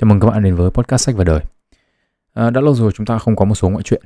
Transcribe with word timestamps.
Chào 0.00 0.08
mừng 0.08 0.20
các 0.20 0.26
bạn 0.26 0.42
đến 0.42 0.54
với 0.54 0.70
podcast 0.70 1.06
sách 1.06 1.16
và 1.16 1.24
đời. 1.24 1.40
À, 2.34 2.50
đã 2.50 2.60
lâu 2.60 2.74
rồi 2.74 2.92
chúng 2.94 3.06
ta 3.06 3.18
không 3.18 3.36
có 3.36 3.44
một 3.44 3.54
số 3.54 3.68
ngoại 3.68 3.82
truyện. 3.82 4.02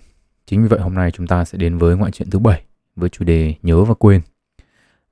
Chính 0.46 0.62
vì 0.62 0.68
vậy 0.68 0.80
hôm 0.80 0.94
nay 0.94 1.10
chúng 1.10 1.26
ta 1.26 1.44
sẽ 1.44 1.58
đến 1.58 1.78
với 1.78 1.96
ngoại 1.96 2.10
truyện 2.10 2.30
thứ 2.30 2.38
bảy 2.38 2.62
với 2.96 3.08
chủ 3.08 3.24
đề 3.24 3.54
nhớ 3.62 3.84
và 3.84 3.94
quên. 3.94 4.20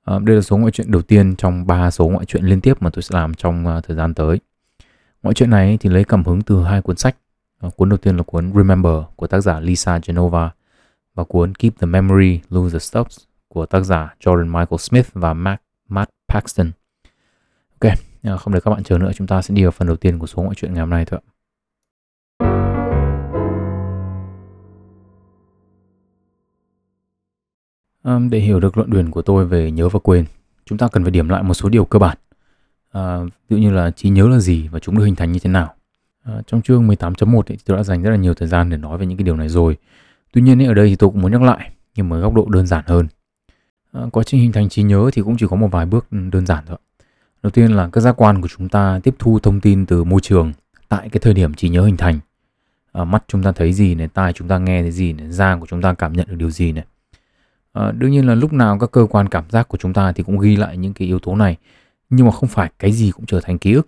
À, 0.03 0.19
đây 0.19 0.35
là 0.35 0.41
số 0.41 0.57
ngoại 0.57 0.71
truyện 0.71 0.91
đầu 0.91 1.01
tiên 1.01 1.35
trong 1.35 1.67
ba 1.67 1.91
số 1.91 2.07
ngoại 2.07 2.25
truyện 2.25 2.43
liên 2.43 2.61
tiếp 2.61 2.81
mà 2.81 2.89
tôi 2.89 3.01
sẽ 3.01 3.09
làm 3.13 3.33
trong 3.33 3.67
uh, 3.67 3.83
thời 3.83 3.97
gian 3.97 4.13
tới. 4.13 4.39
Ngoại 5.23 5.33
truyện 5.33 5.49
này 5.49 5.77
thì 5.79 5.89
lấy 5.89 6.03
cảm 6.03 6.23
hứng 6.23 6.41
từ 6.41 6.63
hai 6.63 6.81
cuốn 6.81 6.97
sách. 6.97 7.15
À, 7.61 7.69
cuốn 7.75 7.89
đầu 7.89 7.97
tiên 7.97 8.17
là 8.17 8.23
cuốn 8.23 8.53
Remember 8.55 8.95
của 9.15 9.27
tác 9.27 9.41
giả 9.41 9.59
Lisa 9.59 9.99
Genova 10.07 10.51
và 11.13 11.23
cuốn 11.23 11.55
Keep 11.55 11.73
the 11.79 11.87
Memory, 11.87 12.39
Lose 12.49 12.73
the 12.73 12.79
Stops 12.79 13.17
của 13.47 13.65
tác 13.65 13.81
giả 13.81 14.15
Jordan 14.19 14.45
Michael 14.45 14.77
Smith 14.79 15.07
và 15.13 15.33
Matt, 15.33 15.61
Matt 15.89 16.09
Paxton. 16.27 16.71
Ok, 17.79 17.93
Ờ, 18.23 18.37
không 18.37 18.53
để 18.53 18.59
các 18.59 18.71
bạn 18.71 18.83
chờ 18.83 18.97
nữa, 18.97 19.11
chúng 19.15 19.27
ta 19.27 19.41
sẽ 19.41 19.53
đi 19.53 19.63
vào 19.63 19.71
phần 19.71 19.87
đầu 19.87 19.97
tiên 19.97 20.19
của 20.19 20.27
số 20.27 20.41
ngoại 20.41 20.55
truyện 20.55 20.73
ngày 20.73 20.79
hôm 20.79 20.89
nay 20.89 21.05
thôi 21.05 21.19
ạ. 28.03 28.19
Để 28.31 28.39
hiểu 28.39 28.59
được 28.59 28.77
luận 28.77 28.89
điển 28.89 29.11
của 29.11 29.21
tôi 29.21 29.45
về 29.45 29.71
nhớ 29.71 29.89
và 29.89 29.99
quên, 29.99 30.25
chúng 30.65 30.77
ta 30.77 30.87
cần 30.91 31.03
phải 31.03 31.11
điểm 31.11 31.29
lại 31.29 31.43
một 31.43 31.53
số 31.53 31.69
điều 31.69 31.85
cơ 31.85 31.99
bản. 31.99 32.17
À, 32.91 33.19
ví 33.23 33.29
dụ 33.49 33.57
như 33.57 33.71
là 33.71 33.91
trí 33.91 34.09
nhớ 34.09 34.29
là 34.29 34.39
gì 34.39 34.67
và 34.67 34.79
chúng 34.79 34.97
được 34.97 35.05
hình 35.05 35.15
thành 35.15 35.31
như 35.31 35.39
thế 35.39 35.49
nào. 35.49 35.73
À, 36.23 36.41
trong 36.47 36.61
chương 36.61 36.87
18.1 36.87 37.41
thì 37.41 37.57
tôi 37.65 37.77
đã 37.77 37.83
dành 37.83 38.03
rất 38.03 38.09
là 38.09 38.15
nhiều 38.15 38.33
thời 38.33 38.47
gian 38.47 38.69
để 38.69 38.77
nói 38.77 38.97
về 38.97 39.05
những 39.05 39.17
cái 39.17 39.23
điều 39.23 39.35
này 39.35 39.49
rồi. 39.49 39.77
Tuy 40.33 40.41
nhiên 40.41 40.67
ở 40.67 40.73
đây 40.73 40.89
thì 40.89 40.95
tôi 40.95 41.09
cũng 41.09 41.21
muốn 41.21 41.31
nhắc 41.31 41.41
lại 41.41 41.71
nhưng 41.95 42.09
mà 42.09 42.19
góc 42.19 42.33
độ 42.33 42.45
đơn 42.49 42.67
giản 42.67 42.83
hơn. 42.87 43.07
À, 43.91 44.01
quá 44.11 44.23
trình 44.23 44.41
hình 44.41 44.51
thành 44.51 44.69
trí 44.69 44.83
nhớ 44.83 45.09
thì 45.13 45.21
cũng 45.21 45.37
chỉ 45.37 45.45
có 45.49 45.55
một 45.55 45.67
vài 45.71 45.85
bước 45.85 46.05
ừ, 46.11 46.17
đơn 46.31 46.45
giản 46.45 46.63
thôi. 46.67 46.77
Đầu 47.43 47.51
tiên 47.51 47.71
là 47.71 47.89
các 47.91 48.01
giác 48.01 48.21
quan 48.21 48.41
của 48.41 48.47
chúng 48.47 48.69
ta 48.69 48.99
tiếp 49.03 49.15
thu 49.19 49.39
thông 49.39 49.61
tin 49.61 49.85
từ 49.85 50.03
môi 50.03 50.21
trường 50.21 50.53
tại 50.89 51.09
cái 51.09 51.19
thời 51.19 51.33
điểm 51.33 51.53
trí 51.53 51.69
nhớ 51.69 51.85
hình 51.85 51.97
thành. 51.97 52.19
À, 52.91 53.03
mắt 53.03 53.23
chúng 53.27 53.43
ta 53.43 53.51
thấy 53.51 53.73
gì 53.73 53.95
này, 53.95 54.07
tai 54.07 54.33
chúng 54.33 54.47
ta 54.47 54.57
nghe 54.57 54.81
thấy 54.81 54.91
gì 54.91 55.13
này, 55.13 55.31
da 55.31 55.55
của 55.55 55.65
chúng 55.69 55.81
ta 55.81 55.93
cảm 55.93 56.13
nhận 56.13 56.27
được 56.29 56.35
điều 56.35 56.49
gì 56.49 56.71
này. 56.71 56.85
À, 57.73 57.91
đương 57.91 58.11
nhiên 58.11 58.27
là 58.27 58.35
lúc 58.35 58.53
nào 58.53 58.79
các 58.79 58.91
cơ 58.91 59.07
quan 59.09 59.29
cảm 59.29 59.43
giác 59.49 59.67
của 59.67 59.77
chúng 59.77 59.93
ta 59.93 60.11
thì 60.11 60.23
cũng 60.23 60.39
ghi 60.39 60.55
lại 60.55 60.77
những 60.77 60.93
cái 60.93 61.07
yếu 61.07 61.19
tố 61.19 61.35
này, 61.35 61.57
nhưng 62.09 62.25
mà 62.25 62.31
không 62.31 62.49
phải 62.49 62.71
cái 62.79 62.91
gì 62.91 63.11
cũng 63.11 63.25
trở 63.25 63.41
thành 63.41 63.57
ký 63.57 63.73
ức. 63.73 63.87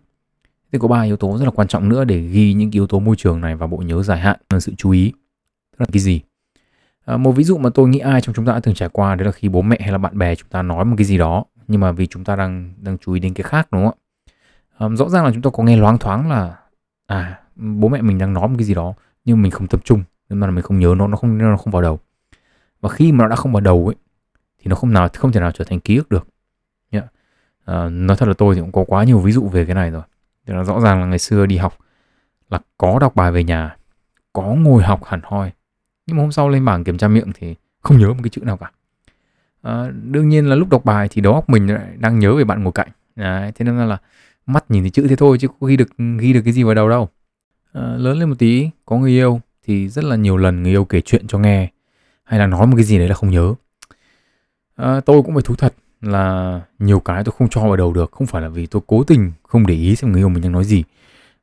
thì 0.71 0.79
có 0.79 0.87
ba 0.87 1.01
yếu 1.01 1.17
tố 1.17 1.37
rất 1.37 1.45
là 1.45 1.51
quan 1.51 1.67
trọng 1.67 1.89
nữa 1.89 2.03
để 2.03 2.21
ghi 2.27 2.53
những 2.53 2.71
yếu 2.71 2.87
tố 2.87 2.99
môi 2.99 3.15
trường 3.15 3.41
này 3.41 3.55
vào 3.55 3.67
bộ 3.67 3.77
nhớ 3.77 4.03
dài 4.03 4.19
hạn 4.19 4.37
là 4.49 4.59
sự 4.59 4.73
chú 4.77 4.91
ý. 4.91 5.11
Tức 5.71 5.77
là 5.79 5.85
cái 5.91 5.99
gì? 5.99 6.21
À, 7.05 7.17
một 7.17 7.31
ví 7.31 7.43
dụ 7.43 7.57
mà 7.57 7.69
tôi 7.69 7.89
nghĩ 7.89 7.99
ai 7.99 8.21
trong 8.21 8.35
chúng 8.35 8.45
ta 8.45 8.53
đã 8.53 8.59
từng 8.59 8.75
trải 8.75 8.89
qua 8.89 9.15
đấy 9.15 9.25
là 9.25 9.31
khi 9.31 9.49
bố 9.49 9.61
mẹ 9.61 9.77
hay 9.81 9.91
là 9.91 9.97
bạn 9.97 10.17
bè 10.17 10.35
chúng 10.35 10.49
ta 10.49 10.61
nói 10.61 10.85
một 10.85 10.95
cái 10.97 11.05
gì 11.05 11.17
đó 11.17 11.45
nhưng 11.71 11.81
mà 11.81 11.91
vì 11.91 12.07
chúng 12.07 12.23
ta 12.23 12.35
đang 12.35 12.73
đang 12.77 12.97
chú 12.97 13.13
ý 13.13 13.19
đến 13.19 13.33
cái 13.33 13.43
khác 13.43 13.67
đúng 13.71 13.85
không 13.85 13.93
ạ? 13.93 13.97
Um, 14.79 14.95
rõ 14.95 15.09
ràng 15.09 15.25
là 15.25 15.31
chúng 15.33 15.41
ta 15.41 15.49
có 15.53 15.63
nghe 15.63 15.77
loáng 15.77 15.97
thoáng 15.97 16.29
là 16.29 16.57
à 17.07 17.39
bố 17.55 17.87
mẹ 17.87 18.01
mình 18.01 18.17
đang 18.17 18.33
nói 18.33 18.47
một 18.47 18.55
cái 18.57 18.65
gì 18.65 18.73
đó 18.73 18.93
nhưng 19.25 19.41
mình 19.41 19.51
không 19.51 19.67
tập 19.67 19.81
trung. 19.83 20.03
Nên 20.29 20.39
mà 20.39 20.47
mình 20.47 20.63
không 20.63 20.79
nhớ 20.79 20.93
nó 20.97 21.07
nó 21.07 21.17
không 21.17 21.37
nó 21.37 21.57
không 21.57 21.71
vào 21.71 21.81
đầu. 21.81 21.99
Và 22.81 22.89
khi 22.89 23.11
mà 23.11 23.23
nó 23.23 23.27
đã 23.27 23.35
không 23.35 23.51
vào 23.51 23.61
đầu 23.61 23.87
ấy 23.87 23.95
thì 24.59 24.69
nó 24.69 24.75
không 24.75 24.93
nào 24.93 25.07
không 25.13 25.31
thể 25.31 25.39
nào 25.39 25.51
trở 25.51 25.63
thành 25.63 25.79
ký 25.79 25.97
ức 25.97 26.09
được. 26.09 26.27
Yeah. 26.91 27.05
à, 27.05 27.09
ờ, 27.65 27.89
nói 27.89 28.17
thật 28.17 28.27
là 28.27 28.33
tôi 28.33 28.55
thì 28.55 28.61
cũng 28.61 28.71
có 28.71 28.83
quá 28.87 29.03
nhiều 29.03 29.19
ví 29.19 29.31
dụ 29.31 29.49
về 29.49 29.65
cái 29.65 29.75
này 29.75 29.91
rồi. 29.91 30.01
Thì 30.47 30.53
là 30.53 30.63
rõ 30.63 30.79
ràng 30.79 31.01
là 31.01 31.05
ngày 31.05 31.19
xưa 31.19 31.45
đi 31.45 31.57
học 31.57 31.77
là 32.49 32.59
có 32.77 32.99
đọc 32.99 33.15
bài 33.15 33.31
về 33.31 33.43
nhà 33.43 33.75
có 34.33 34.43
ngồi 34.43 34.83
học 34.83 35.03
hẳn 35.05 35.21
hoi. 35.23 35.51
Nhưng 36.05 36.17
mà 36.17 36.21
hôm 36.21 36.31
sau 36.31 36.49
lên 36.49 36.65
bảng 36.65 36.83
kiểm 36.83 36.97
tra 36.97 37.07
miệng 37.07 37.31
thì 37.35 37.55
không 37.81 37.97
nhớ 37.97 38.07
một 38.07 38.19
cái 38.23 38.29
chữ 38.29 38.41
nào 38.41 38.57
cả 38.57 38.71
à, 39.61 39.91
đương 40.03 40.29
nhiên 40.29 40.45
là 40.45 40.55
lúc 40.55 40.69
đọc 40.69 40.85
bài 40.85 41.07
thì 41.11 41.21
đầu 41.21 41.33
óc 41.33 41.49
mình 41.49 41.67
lại 41.73 41.87
đang 41.97 42.19
nhớ 42.19 42.35
về 42.35 42.43
bạn 42.43 42.63
ngồi 42.63 42.73
cạnh. 42.73 42.87
Đấy, 43.15 43.51
thế 43.55 43.65
nên 43.65 43.77
là 43.77 43.97
mắt 44.45 44.71
nhìn 44.71 44.83
thấy 44.83 44.89
chữ 44.89 45.07
thế 45.07 45.15
thôi 45.15 45.37
chứ 45.37 45.47
có 45.47 45.67
ghi 45.67 45.77
được 45.77 45.89
ghi 46.19 46.33
được 46.33 46.41
cái 46.45 46.53
gì 46.53 46.63
vào 46.63 46.75
đầu 46.75 46.89
đâu. 46.89 47.09
À, 47.73 47.81
lớn 47.81 48.19
lên 48.19 48.29
một 48.29 48.35
tí 48.39 48.69
có 48.85 48.97
người 48.97 49.11
yêu 49.11 49.41
thì 49.65 49.89
rất 49.89 50.03
là 50.03 50.15
nhiều 50.15 50.37
lần 50.37 50.63
người 50.63 50.71
yêu 50.71 50.85
kể 50.85 51.01
chuyện 51.01 51.27
cho 51.27 51.37
nghe 51.37 51.69
hay 52.23 52.39
là 52.39 52.47
nói 52.47 52.67
một 52.67 52.75
cái 52.75 52.85
gì 52.85 52.97
đấy 52.97 53.07
là 53.07 53.15
không 53.15 53.29
nhớ. 53.29 53.53
À, 54.75 54.99
tôi 54.99 55.21
cũng 55.23 55.33
phải 55.33 55.43
thú 55.43 55.55
thật 55.55 55.73
là 56.01 56.61
nhiều 56.79 56.99
cái 56.99 57.23
tôi 57.23 57.33
không 57.37 57.49
cho 57.49 57.61
vào 57.61 57.75
đầu 57.75 57.93
được 57.93 58.11
không 58.11 58.27
phải 58.27 58.41
là 58.41 58.49
vì 58.49 58.65
tôi 58.65 58.81
cố 58.87 59.03
tình 59.03 59.31
không 59.43 59.67
để 59.67 59.75
ý 59.75 59.95
xem 59.95 60.11
người 60.11 60.21
yêu 60.21 60.29
mình 60.29 60.43
đang 60.43 60.51
nói 60.51 60.63
gì 60.63 60.83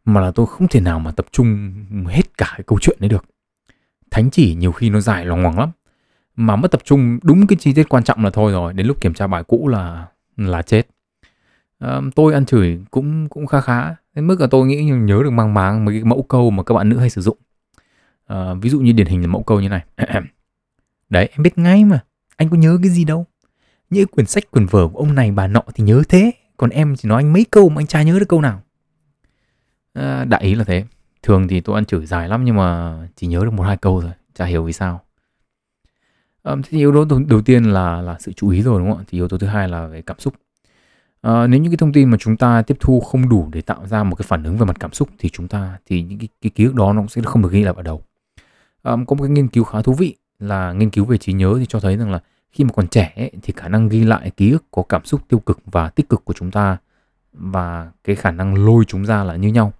mà 0.04 0.20
là 0.20 0.30
tôi 0.30 0.46
không 0.46 0.68
thể 0.68 0.80
nào 0.80 0.98
mà 0.98 1.10
tập 1.10 1.26
trung 1.32 1.74
hết 2.08 2.38
cả 2.38 2.46
cái 2.50 2.62
câu 2.66 2.78
chuyện 2.82 2.96
đấy 3.00 3.08
được. 3.08 3.24
Thánh 4.10 4.30
chỉ 4.30 4.54
nhiều 4.54 4.72
khi 4.72 4.90
nó 4.90 5.00
dài 5.00 5.24
lòng 5.24 5.42
ngoằng 5.42 5.58
lắm 5.58 5.70
mà 6.38 6.56
mất 6.56 6.70
tập 6.70 6.80
trung 6.84 7.18
đúng 7.22 7.46
cái 7.46 7.56
chi 7.60 7.72
tiết 7.72 7.88
quan 7.88 8.04
trọng 8.04 8.24
là 8.24 8.30
thôi 8.30 8.52
rồi 8.52 8.72
đến 8.72 8.86
lúc 8.86 9.00
kiểm 9.00 9.14
tra 9.14 9.26
bài 9.26 9.44
cũ 9.44 9.68
là 9.68 10.06
là 10.36 10.62
chết. 10.62 10.82
À, 11.78 12.00
tôi 12.14 12.34
ăn 12.34 12.46
chửi 12.46 12.80
cũng 12.90 13.28
cũng 13.28 13.46
khá 13.46 13.60
khá 13.60 13.94
đến 14.14 14.26
mức 14.26 14.40
là 14.40 14.46
tôi 14.50 14.66
nghĩ 14.66 14.84
nhớ 14.84 15.20
được 15.24 15.30
mang 15.30 15.54
máng 15.54 15.84
mấy 15.84 15.94
cái 15.94 16.04
mẫu 16.04 16.22
câu 16.22 16.50
mà 16.50 16.62
các 16.62 16.74
bạn 16.74 16.88
nữ 16.88 16.98
hay 16.98 17.10
sử 17.10 17.20
dụng. 17.20 17.38
À, 18.26 18.54
ví 18.54 18.70
dụ 18.70 18.80
như 18.80 18.92
điển 18.92 19.06
hình 19.06 19.20
là 19.20 19.26
mẫu 19.26 19.42
câu 19.42 19.60
như 19.60 19.68
này. 19.68 19.84
Đấy 21.10 21.28
em 21.32 21.42
biết 21.42 21.58
ngay 21.58 21.84
mà 21.84 22.00
anh 22.36 22.48
có 22.48 22.56
nhớ 22.56 22.78
cái 22.82 22.90
gì 22.90 23.04
đâu. 23.04 23.26
Như 23.90 24.06
quyển 24.06 24.26
sách 24.26 24.50
quyển 24.50 24.66
vở 24.66 24.88
của 24.88 24.98
ông 24.98 25.14
này 25.14 25.30
bà 25.30 25.46
nọ 25.46 25.62
thì 25.74 25.84
nhớ 25.84 26.02
thế 26.08 26.30
còn 26.56 26.70
em 26.70 26.96
chỉ 26.96 27.08
nói 27.08 27.22
anh 27.22 27.32
mấy 27.32 27.46
câu 27.50 27.68
mà 27.68 27.80
anh 27.80 27.86
chả 27.86 28.02
nhớ 28.02 28.18
được 28.18 28.28
câu 28.28 28.40
nào. 28.40 28.62
À, 29.94 30.24
đại 30.24 30.42
ý 30.42 30.54
là 30.54 30.64
thế. 30.64 30.84
Thường 31.22 31.48
thì 31.48 31.60
tôi 31.60 31.74
ăn 31.74 31.84
chửi 31.84 32.06
dài 32.06 32.28
lắm 32.28 32.44
nhưng 32.44 32.56
mà 32.56 32.98
chỉ 33.16 33.26
nhớ 33.26 33.40
được 33.44 33.52
một 33.52 33.62
hai 33.62 33.76
câu 33.76 34.00
thôi 34.00 34.12
chả 34.34 34.44
hiểu 34.44 34.64
vì 34.64 34.72
sao. 34.72 35.00
Um, 36.42 36.62
thì 36.62 36.78
yếu 36.78 36.92
tố 36.92 37.04
đầu, 37.04 37.20
đầu 37.28 37.42
tiên 37.42 37.64
là 37.64 38.00
là 38.02 38.16
sự 38.20 38.32
chú 38.32 38.48
ý 38.48 38.62
rồi 38.62 38.80
đúng 38.80 38.90
không 38.90 38.98
ạ? 38.98 39.04
Thì 39.08 39.18
yếu 39.18 39.28
tố 39.28 39.38
thứ 39.38 39.46
hai 39.46 39.68
là 39.68 39.86
về 39.86 40.02
cảm 40.02 40.18
xúc. 40.18 40.34
Uh, 41.26 41.48
nếu 41.48 41.60
những 41.60 41.72
cái 41.72 41.76
thông 41.76 41.92
tin 41.92 42.10
mà 42.10 42.16
chúng 42.20 42.36
ta 42.36 42.62
tiếp 42.62 42.76
thu 42.80 43.00
không 43.00 43.28
đủ 43.28 43.48
để 43.52 43.60
tạo 43.60 43.86
ra 43.86 44.04
một 44.04 44.16
cái 44.16 44.26
phản 44.28 44.42
ứng 44.42 44.56
về 44.58 44.66
mặt 44.66 44.76
cảm 44.80 44.92
xúc 44.92 45.08
thì 45.18 45.28
chúng 45.28 45.48
ta 45.48 45.78
thì 45.86 46.02
những 46.02 46.18
cái, 46.18 46.28
cái 46.40 46.50
ký 46.50 46.64
ức 46.64 46.74
đó 46.74 46.92
nó 46.92 47.06
sẽ 47.08 47.22
không 47.24 47.42
được 47.42 47.52
ghi 47.52 47.64
lại 47.64 47.74
vào 47.74 47.82
đầu. 47.82 48.02
Um, 48.82 49.04
có 49.04 49.16
một 49.16 49.22
cái 49.22 49.30
nghiên 49.30 49.48
cứu 49.48 49.64
khá 49.64 49.82
thú 49.82 49.92
vị 49.92 50.16
là 50.38 50.72
nghiên 50.72 50.90
cứu 50.90 51.04
về 51.04 51.18
trí 51.18 51.32
nhớ 51.32 51.54
thì 51.58 51.66
cho 51.66 51.80
thấy 51.80 51.96
rằng 51.96 52.10
là 52.10 52.20
khi 52.50 52.64
mà 52.64 52.70
còn 52.74 52.88
trẻ 52.88 53.12
ấy, 53.16 53.30
thì 53.42 53.52
khả 53.56 53.68
năng 53.68 53.88
ghi 53.88 54.04
lại 54.04 54.30
ký 54.30 54.50
ức 54.50 54.64
có 54.70 54.82
cảm 54.82 55.04
xúc 55.04 55.20
tiêu 55.28 55.38
cực 55.38 55.58
và 55.64 55.88
tích 55.88 56.08
cực 56.08 56.24
của 56.24 56.34
chúng 56.34 56.50
ta 56.50 56.76
và 57.32 57.90
cái 58.04 58.16
khả 58.16 58.30
năng 58.30 58.66
lôi 58.66 58.84
chúng 58.84 59.04
ra 59.06 59.24
là 59.24 59.36
như 59.36 59.48
nhau. 59.48 59.72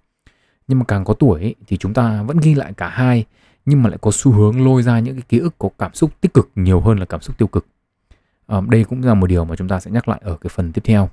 Nhưng 0.67 0.79
mà 0.79 0.85
càng 0.87 1.05
có 1.05 1.13
tuổi 1.13 1.41
ấy, 1.41 1.55
thì 1.67 1.77
chúng 1.77 1.93
ta 1.93 2.23
vẫn 2.23 2.37
ghi 2.37 2.53
lại 2.55 2.73
cả 2.73 2.89
hai 2.89 3.25
nhưng 3.69 3.83
mà 3.83 3.89
lại 3.89 3.97
có 4.01 4.11
xu 4.11 4.31
hướng 4.31 4.65
lôi 4.65 4.83
ra 4.83 4.99
những 4.99 5.15
cái 5.15 5.23
ký 5.29 5.39
ức 5.39 5.55
có 5.57 5.69
cảm 5.77 5.93
xúc 5.93 6.11
tích 6.21 6.33
cực 6.33 6.49
nhiều 6.55 6.79
hơn 6.79 6.99
là 6.99 7.05
cảm 7.05 7.21
xúc 7.21 7.37
tiêu 7.37 7.47
cực. 7.47 7.65
À, 8.47 8.61
đây 8.69 8.83
cũng 8.83 9.03
là 9.03 9.13
một 9.13 9.27
điều 9.27 9.45
mà 9.45 9.55
chúng 9.55 9.67
ta 9.67 9.79
sẽ 9.79 9.91
nhắc 9.91 10.07
lại 10.07 10.21
ở 10.23 10.37
cái 10.41 10.49
phần 10.55 10.71
tiếp 10.71 10.81
theo. 10.85 11.09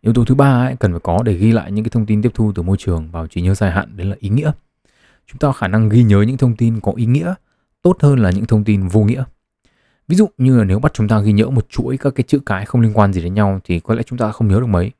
Yếu 0.00 0.12
tố 0.12 0.24
thứ 0.24 0.34
ba 0.34 0.66
ấy, 0.66 0.76
cần 0.80 0.92
phải 0.92 1.00
có 1.00 1.22
để 1.22 1.34
ghi 1.34 1.52
lại 1.52 1.72
những 1.72 1.84
cái 1.84 1.90
thông 1.90 2.06
tin 2.06 2.22
tiếp 2.22 2.30
thu 2.34 2.52
từ 2.54 2.62
môi 2.62 2.76
trường 2.76 3.10
vào 3.10 3.26
trí 3.26 3.42
nhớ 3.42 3.54
dài 3.54 3.70
hạn 3.70 3.96
đấy 3.96 4.06
là 4.06 4.16
ý 4.20 4.28
nghĩa. 4.28 4.52
Chúng 5.26 5.38
ta 5.38 5.48
có 5.48 5.52
khả 5.52 5.68
năng 5.68 5.88
ghi 5.88 6.02
nhớ 6.02 6.22
những 6.22 6.36
thông 6.36 6.56
tin 6.56 6.80
có 6.80 6.92
ý 6.96 7.06
nghĩa 7.06 7.34
tốt 7.82 7.96
hơn 8.00 8.18
là 8.18 8.30
những 8.30 8.46
thông 8.46 8.64
tin 8.64 8.88
vô 8.88 9.00
nghĩa. 9.00 9.24
Ví 10.08 10.16
dụ 10.16 10.28
như 10.38 10.58
là 10.58 10.64
nếu 10.64 10.78
bắt 10.78 10.92
chúng 10.94 11.08
ta 11.08 11.20
ghi 11.20 11.32
nhớ 11.32 11.46
một 11.46 11.66
chuỗi 11.70 11.96
các 11.96 12.14
cái 12.14 12.24
chữ 12.28 12.40
cái 12.46 12.66
không 12.66 12.80
liên 12.80 12.98
quan 12.98 13.12
gì 13.12 13.22
đến 13.22 13.34
nhau 13.34 13.60
thì 13.64 13.80
có 13.80 13.94
lẽ 13.94 14.02
chúng 14.02 14.18
ta 14.18 14.32
không 14.32 14.48
nhớ 14.48 14.60
được 14.60 14.66
mấy. 14.66 14.92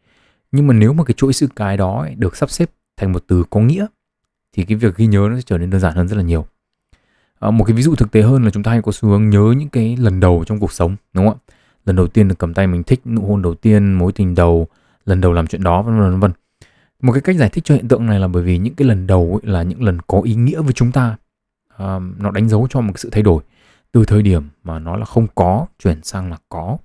Nhưng 0.52 0.66
mà 0.66 0.74
nếu 0.74 0.92
mà 0.92 1.04
cái 1.04 1.14
chuỗi 1.14 1.32
chữ 1.32 1.48
cái 1.56 1.76
đó 1.76 2.00
ấy, 2.00 2.14
được 2.14 2.36
sắp 2.36 2.50
xếp 2.50 2.70
thành 2.96 3.12
một 3.12 3.24
từ 3.26 3.44
có 3.50 3.60
nghĩa 3.60 3.86
thì 4.58 4.64
cái 4.64 4.76
việc 4.76 4.96
ghi 4.96 5.06
nhớ 5.06 5.28
nó 5.30 5.36
sẽ 5.36 5.42
trở 5.46 5.58
nên 5.58 5.70
đơn 5.70 5.80
giản 5.80 5.94
hơn 5.94 6.08
rất 6.08 6.16
là 6.16 6.22
nhiều. 6.22 6.46
À, 7.38 7.50
một 7.50 7.64
cái 7.64 7.76
ví 7.76 7.82
dụ 7.82 7.94
thực 7.94 8.10
tế 8.10 8.22
hơn 8.22 8.44
là 8.44 8.50
chúng 8.50 8.62
ta 8.62 8.70
hay 8.70 8.82
có 8.82 8.92
xu 8.92 9.08
hướng 9.08 9.30
nhớ 9.30 9.54
những 9.56 9.68
cái 9.68 9.96
lần 9.96 10.20
đầu 10.20 10.44
trong 10.46 10.58
cuộc 10.60 10.72
sống 10.72 10.96
đúng 11.12 11.28
không 11.28 11.38
ạ? 11.48 11.54
Lần 11.84 11.96
đầu 11.96 12.06
tiên 12.06 12.28
được 12.28 12.38
cầm 12.38 12.54
tay 12.54 12.66
mình 12.66 12.82
thích 12.82 13.00
nụ 13.04 13.22
hôn 13.22 13.42
đầu 13.42 13.54
tiên 13.54 13.92
mối 13.92 14.12
tình 14.12 14.34
đầu 14.34 14.66
lần 15.06 15.20
đầu 15.20 15.32
làm 15.32 15.46
chuyện 15.46 15.62
đó 15.62 15.82
vân 15.82 16.00
vân 16.00 16.20
vân. 16.20 16.32
Một 17.02 17.12
cái 17.12 17.20
cách 17.20 17.36
giải 17.36 17.48
thích 17.48 17.64
cho 17.64 17.74
hiện 17.74 17.88
tượng 17.88 18.06
này 18.06 18.20
là 18.20 18.28
bởi 18.28 18.42
vì 18.42 18.58
những 18.58 18.74
cái 18.74 18.88
lần 18.88 19.06
đầu 19.06 19.40
ấy 19.42 19.52
là 19.52 19.62
những 19.62 19.82
lần 19.82 19.98
có 20.06 20.20
ý 20.24 20.34
nghĩa 20.34 20.62
với 20.62 20.72
chúng 20.72 20.92
ta. 20.92 21.16
À, 21.76 21.98
nó 22.18 22.30
đánh 22.30 22.48
dấu 22.48 22.66
cho 22.70 22.80
một 22.80 22.92
cái 22.94 23.00
sự 23.00 23.10
thay 23.12 23.22
đổi 23.22 23.42
từ 23.92 24.04
thời 24.04 24.22
điểm 24.22 24.42
mà 24.64 24.78
nó 24.78 24.96
là 24.96 25.04
không 25.04 25.26
có 25.34 25.66
chuyển 25.82 26.02
sang 26.02 26.30
là 26.30 26.36
có. 26.48 26.78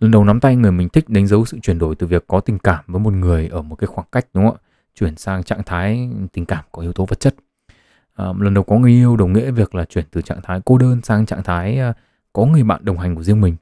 Lần 0.00 0.10
đầu 0.10 0.24
nắm 0.24 0.40
tay 0.40 0.56
người 0.56 0.72
mình 0.72 0.88
thích 0.88 1.08
đánh 1.08 1.26
dấu 1.26 1.44
sự 1.44 1.58
chuyển 1.62 1.78
đổi 1.78 1.94
từ 1.94 2.06
việc 2.06 2.24
có 2.26 2.40
tình 2.40 2.58
cảm 2.58 2.84
với 2.86 3.00
một 3.00 3.12
người 3.12 3.48
ở 3.48 3.62
một 3.62 3.76
cái 3.76 3.86
khoảng 3.86 4.06
cách 4.12 4.26
đúng 4.34 4.46
không 4.46 4.56
ạ? 4.62 4.65
Chuyển 5.00 5.16
sang 5.16 5.42
trạng 5.42 5.62
thái 5.62 6.08
tình 6.32 6.46
cảm 6.46 6.64
có 6.72 6.82
yếu 6.82 6.92
tố 6.92 7.04
vật 7.04 7.20
chất. 7.20 7.34
À, 8.14 8.26
lần 8.38 8.54
đầu 8.54 8.64
có 8.64 8.78
người 8.78 8.90
yêu 8.90 9.16
đồng 9.16 9.32
nghĩa 9.32 9.50
việc 9.50 9.74
là 9.74 9.84
chuyển 9.84 10.04
từ 10.10 10.22
trạng 10.22 10.40
thái 10.42 10.60
cô 10.64 10.78
đơn 10.78 11.00
sang 11.02 11.26
trạng 11.26 11.42
thái 11.42 11.78
à, 11.78 11.92
có 12.32 12.44
người 12.44 12.62
bạn 12.62 12.84
đồng 12.84 12.98
hành 12.98 13.14
của 13.14 13.22
riêng 13.22 13.40
mình. 13.40 13.56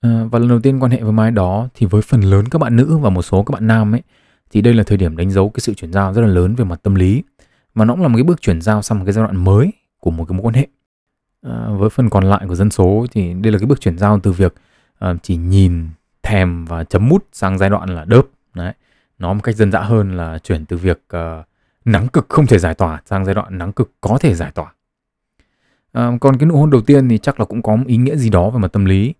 À, 0.00 0.24
và 0.30 0.38
lần 0.38 0.48
đầu 0.48 0.60
tiên 0.60 0.80
quan 0.80 0.90
hệ 0.90 1.02
với 1.02 1.12
mai 1.12 1.30
đó 1.30 1.68
thì 1.74 1.86
với 1.86 2.02
phần 2.02 2.20
lớn 2.20 2.44
các 2.50 2.58
bạn 2.58 2.76
nữ 2.76 2.96
và 2.96 3.10
một 3.10 3.22
số 3.22 3.42
các 3.42 3.52
bạn 3.52 3.66
nam 3.66 3.94
ấy 3.94 4.02
thì 4.50 4.60
đây 4.60 4.74
là 4.74 4.82
thời 4.82 4.98
điểm 4.98 5.16
đánh 5.16 5.30
dấu 5.30 5.48
cái 5.48 5.60
sự 5.60 5.74
chuyển 5.74 5.92
giao 5.92 6.14
rất 6.14 6.22
là 6.22 6.28
lớn 6.28 6.54
về 6.54 6.64
mặt 6.64 6.80
tâm 6.82 6.94
lý. 6.94 7.22
Và 7.74 7.84
nó 7.84 7.94
cũng 7.94 8.02
là 8.02 8.08
một 8.08 8.16
cái 8.16 8.24
bước 8.24 8.40
chuyển 8.40 8.60
giao 8.60 8.82
sang 8.82 8.98
một 8.98 9.04
cái 9.04 9.12
giai 9.12 9.24
đoạn 9.24 9.44
mới 9.44 9.72
của 10.00 10.10
một 10.10 10.24
cái 10.28 10.38
mối 10.38 10.46
quan 10.46 10.54
hệ. 10.54 10.66
À, 11.42 11.66
với 11.78 11.90
phần 11.90 12.10
còn 12.10 12.24
lại 12.24 12.44
của 12.48 12.54
dân 12.54 12.70
số 12.70 13.06
thì 13.12 13.34
đây 13.34 13.52
là 13.52 13.58
cái 13.58 13.66
bước 13.66 13.80
chuyển 13.80 13.98
giao 13.98 14.20
từ 14.20 14.32
việc 14.32 14.54
à, 14.98 15.14
chỉ 15.22 15.36
nhìn 15.36 15.88
thèm 16.22 16.64
và 16.64 16.84
chấm 16.84 17.08
mút 17.08 17.24
sang 17.32 17.58
giai 17.58 17.70
đoạn 17.70 17.88
là 17.88 18.04
đớp 18.04 18.22
nó 19.20 19.32
một 19.32 19.40
cách 19.42 19.56
dân 19.56 19.72
dã 19.72 19.80
hơn 19.80 20.16
là 20.16 20.38
chuyển 20.38 20.64
từ 20.64 20.76
việc 20.76 21.02
uh, 21.16 21.46
nắng 21.84 22.08
cực 22.08 22.26
không 22.28 22.46
thể 22.46 22.58
giải 22.58 22.74
tỏa 22.74 23.02
sang 23.06 23.24
giai 23.24 23.34
đoạn 23.34 23.58
nắng 23.58 23.72
cực 23.72 23.92
có 24.00 24.18
thể 24.20 24.34
giải 24.34 24.50
tỏa. 24.54 24.72
Uh, 25.98 26.20
còn 26.20 26.36
cái 26.38 26.46
nụ 26.46 26.56
hôn 26.56 26.70
đầu 26.70 26.80
tiên 26.80 27.08
thì 27.08 27.18
chắc 27.18 27.40
là 27.40 27.46
cũng 27.46 27.62
có 27.62 27.76
một 27.76 27.84
ý 27.86 27.96
nghĩa 27.96 28.16
gì 28.16 28.30
đó 28.30 28.50
về 28.50 28.58
mặt 28.58 28.72
tâm 28.72 28.84
lý. 28.84 29.14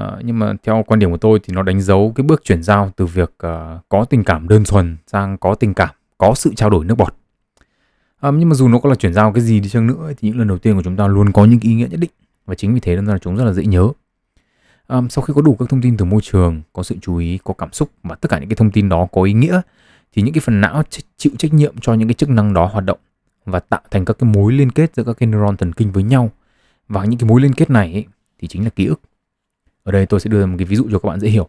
Uh, 0.00 0.06
nhưng 0.24 0.38
mà 0.38 0.54
theo 0.62 0.84
quan 0.86 1.00
điểm 1.00 1.10
của 1.10 1.16
tôi 1.16 1.40
thì 1.42 1.54
nó 1.54 1.62
đánh 1.62 1.80
dấu 1.80 2.12
cái 2.14 2.24
bước 2.24 2.44
chuyển 2.44 2.62
giao 2.62 2.90
từ 2.96 3.06
việc 3.06 3.34
uh, 3.46 3.88
có 3.88 4.04
tình 4.04 4.24
cảm 4.24 4.48
đơn 4.48 4.64
thuần 4.64 4.96
sang 5.06 5.38
có 5.38 5.54
tình 5.54 5.74
cảm 5.74 5.88
có 6.18 6.34
sự 6.34 6.54
trao 6.56 6.70
đổi 6.70 6.84
nước 6.84 6.94
bọt. 6.94 7.14
Um, 8.20 8.38
nhưng 8.38 8.48
mà 8.48 8.54
dù 8.54 8.68
nó 8.68 8.78
có 8.78 8.88
là 8.88 8.94
chuyển 8.94 9.14
giao 9.14 9.32
cái 9.32 9.42
gì 9.42 9.60
đi 9.60 9.68
chăng 9.68 9.86
nữa 9.86 10.12
thì 10.18 10.28
những 10.28 10.38
lần 10.38 10.48
đầu 10.48 10.58
tiên 10.58 10.76
của 10.76 10.82
chúng 10.82 10.96
ta 10.96 11.06
luôn 11.06 11.32
có 11.32 11.44
những 11.44 11.60
ý 11.60 11.74
nghĩa 11.74 11.88
nhất 11.90 12.00
định. 12.00 12.10
Và 12.46 12.54
chính 12.54 12.74
vì 12.74 12.80
thế 12.80 12.96
nên 12.96 13.06
là 13.06 13.18
chúng 13.18 13.36
rất 13.36 13.44
là 13.44 13.52
dễ 13.52 13.64
nhớ 13.64 13.88
um, 14.88 15.08
sau 15.08 15.22
khi 15.22 15.32
có 15.36 15.42
đủ 15.42 15.56
các 15.58 15.68
thông 15.68 15.82
tin 15.82 15.96
từ 15.96 16.04
môi 16.04 16.20
trường 16.22 16.62
có 16.72 16.82
sự 16.82 16.96
chú 17.02 17.16
ý 17.16 17.38
có 17.44 17.54
cảm 17.54 17.72
xúc 17.72 17.90
và 18.02 18.14
tất 18.14 18.28
cả 18.30 18.38
những 18.38 18.48
cái 18.48 18.56
thông 18.56 18.70
tin 18.70 18.88
đó 18.88 19.06
có 19.12 19.22
ý 19.22 19.32
nghĩa 19.32 19.60
thì 20.12 20.22
những 20.22 20.34
cái 20.34 20.40
phần 20.40 20.60
não 20.60 20.82
chịu 21.16 21.32
trách 21.38 21.54
nhiệm 21.54 21.74
cho 21.80 21.94
những 21.94 22.08
cái 22.08 22.14
chức 22.14 22.28
năng 22.28 22.54
đó 22.54 22.66
hoạt 22.66 22.84
động 22.84 22.98
và 23.44 23.60
tạo 23.60 23.80
thành 23.90 24.04
các 24.04 24.18
cái 24.18 24.30
mối 24.30 24.52
liên 24.52 24.70
kết 24.70 24.94
giữa 24.94 25.04
các 25.04 25.16
cái 25.18 25.26
neuron 25.26 25.56
thần 25.56 25.72
kinh 25.72 25.92
với 25.92 26.02
nhau. 26.02 26.30
Và 26.88 27.04
những 27.04 27.20
cái 27.20 27.28
mối 27.28 27.40
liên 27.40 27.54
kết 27.54 27.70
này 27.70 27.92
ấy, 27.92 28.04
thì 28.38 28.48
chính 28.48 28.64
là 28.64 28.70
ký 28.70 28.86
ức. 28.86 29.00
Ở 29.82 29.92
đây 29.92 30.06
tôi 30.06 30.20
sẽ 30.20 30.30
đưa 30.30 30.46
một 30.46 30.54
cái 30.58 30.64
ví 30.66 30.76
dụ 30.76 30.88
cho 30.92 30.98
các 30.98 31.08
bạn 31.08 31.20
dễ 31.20 31.28
hiểu. 31.28 31.48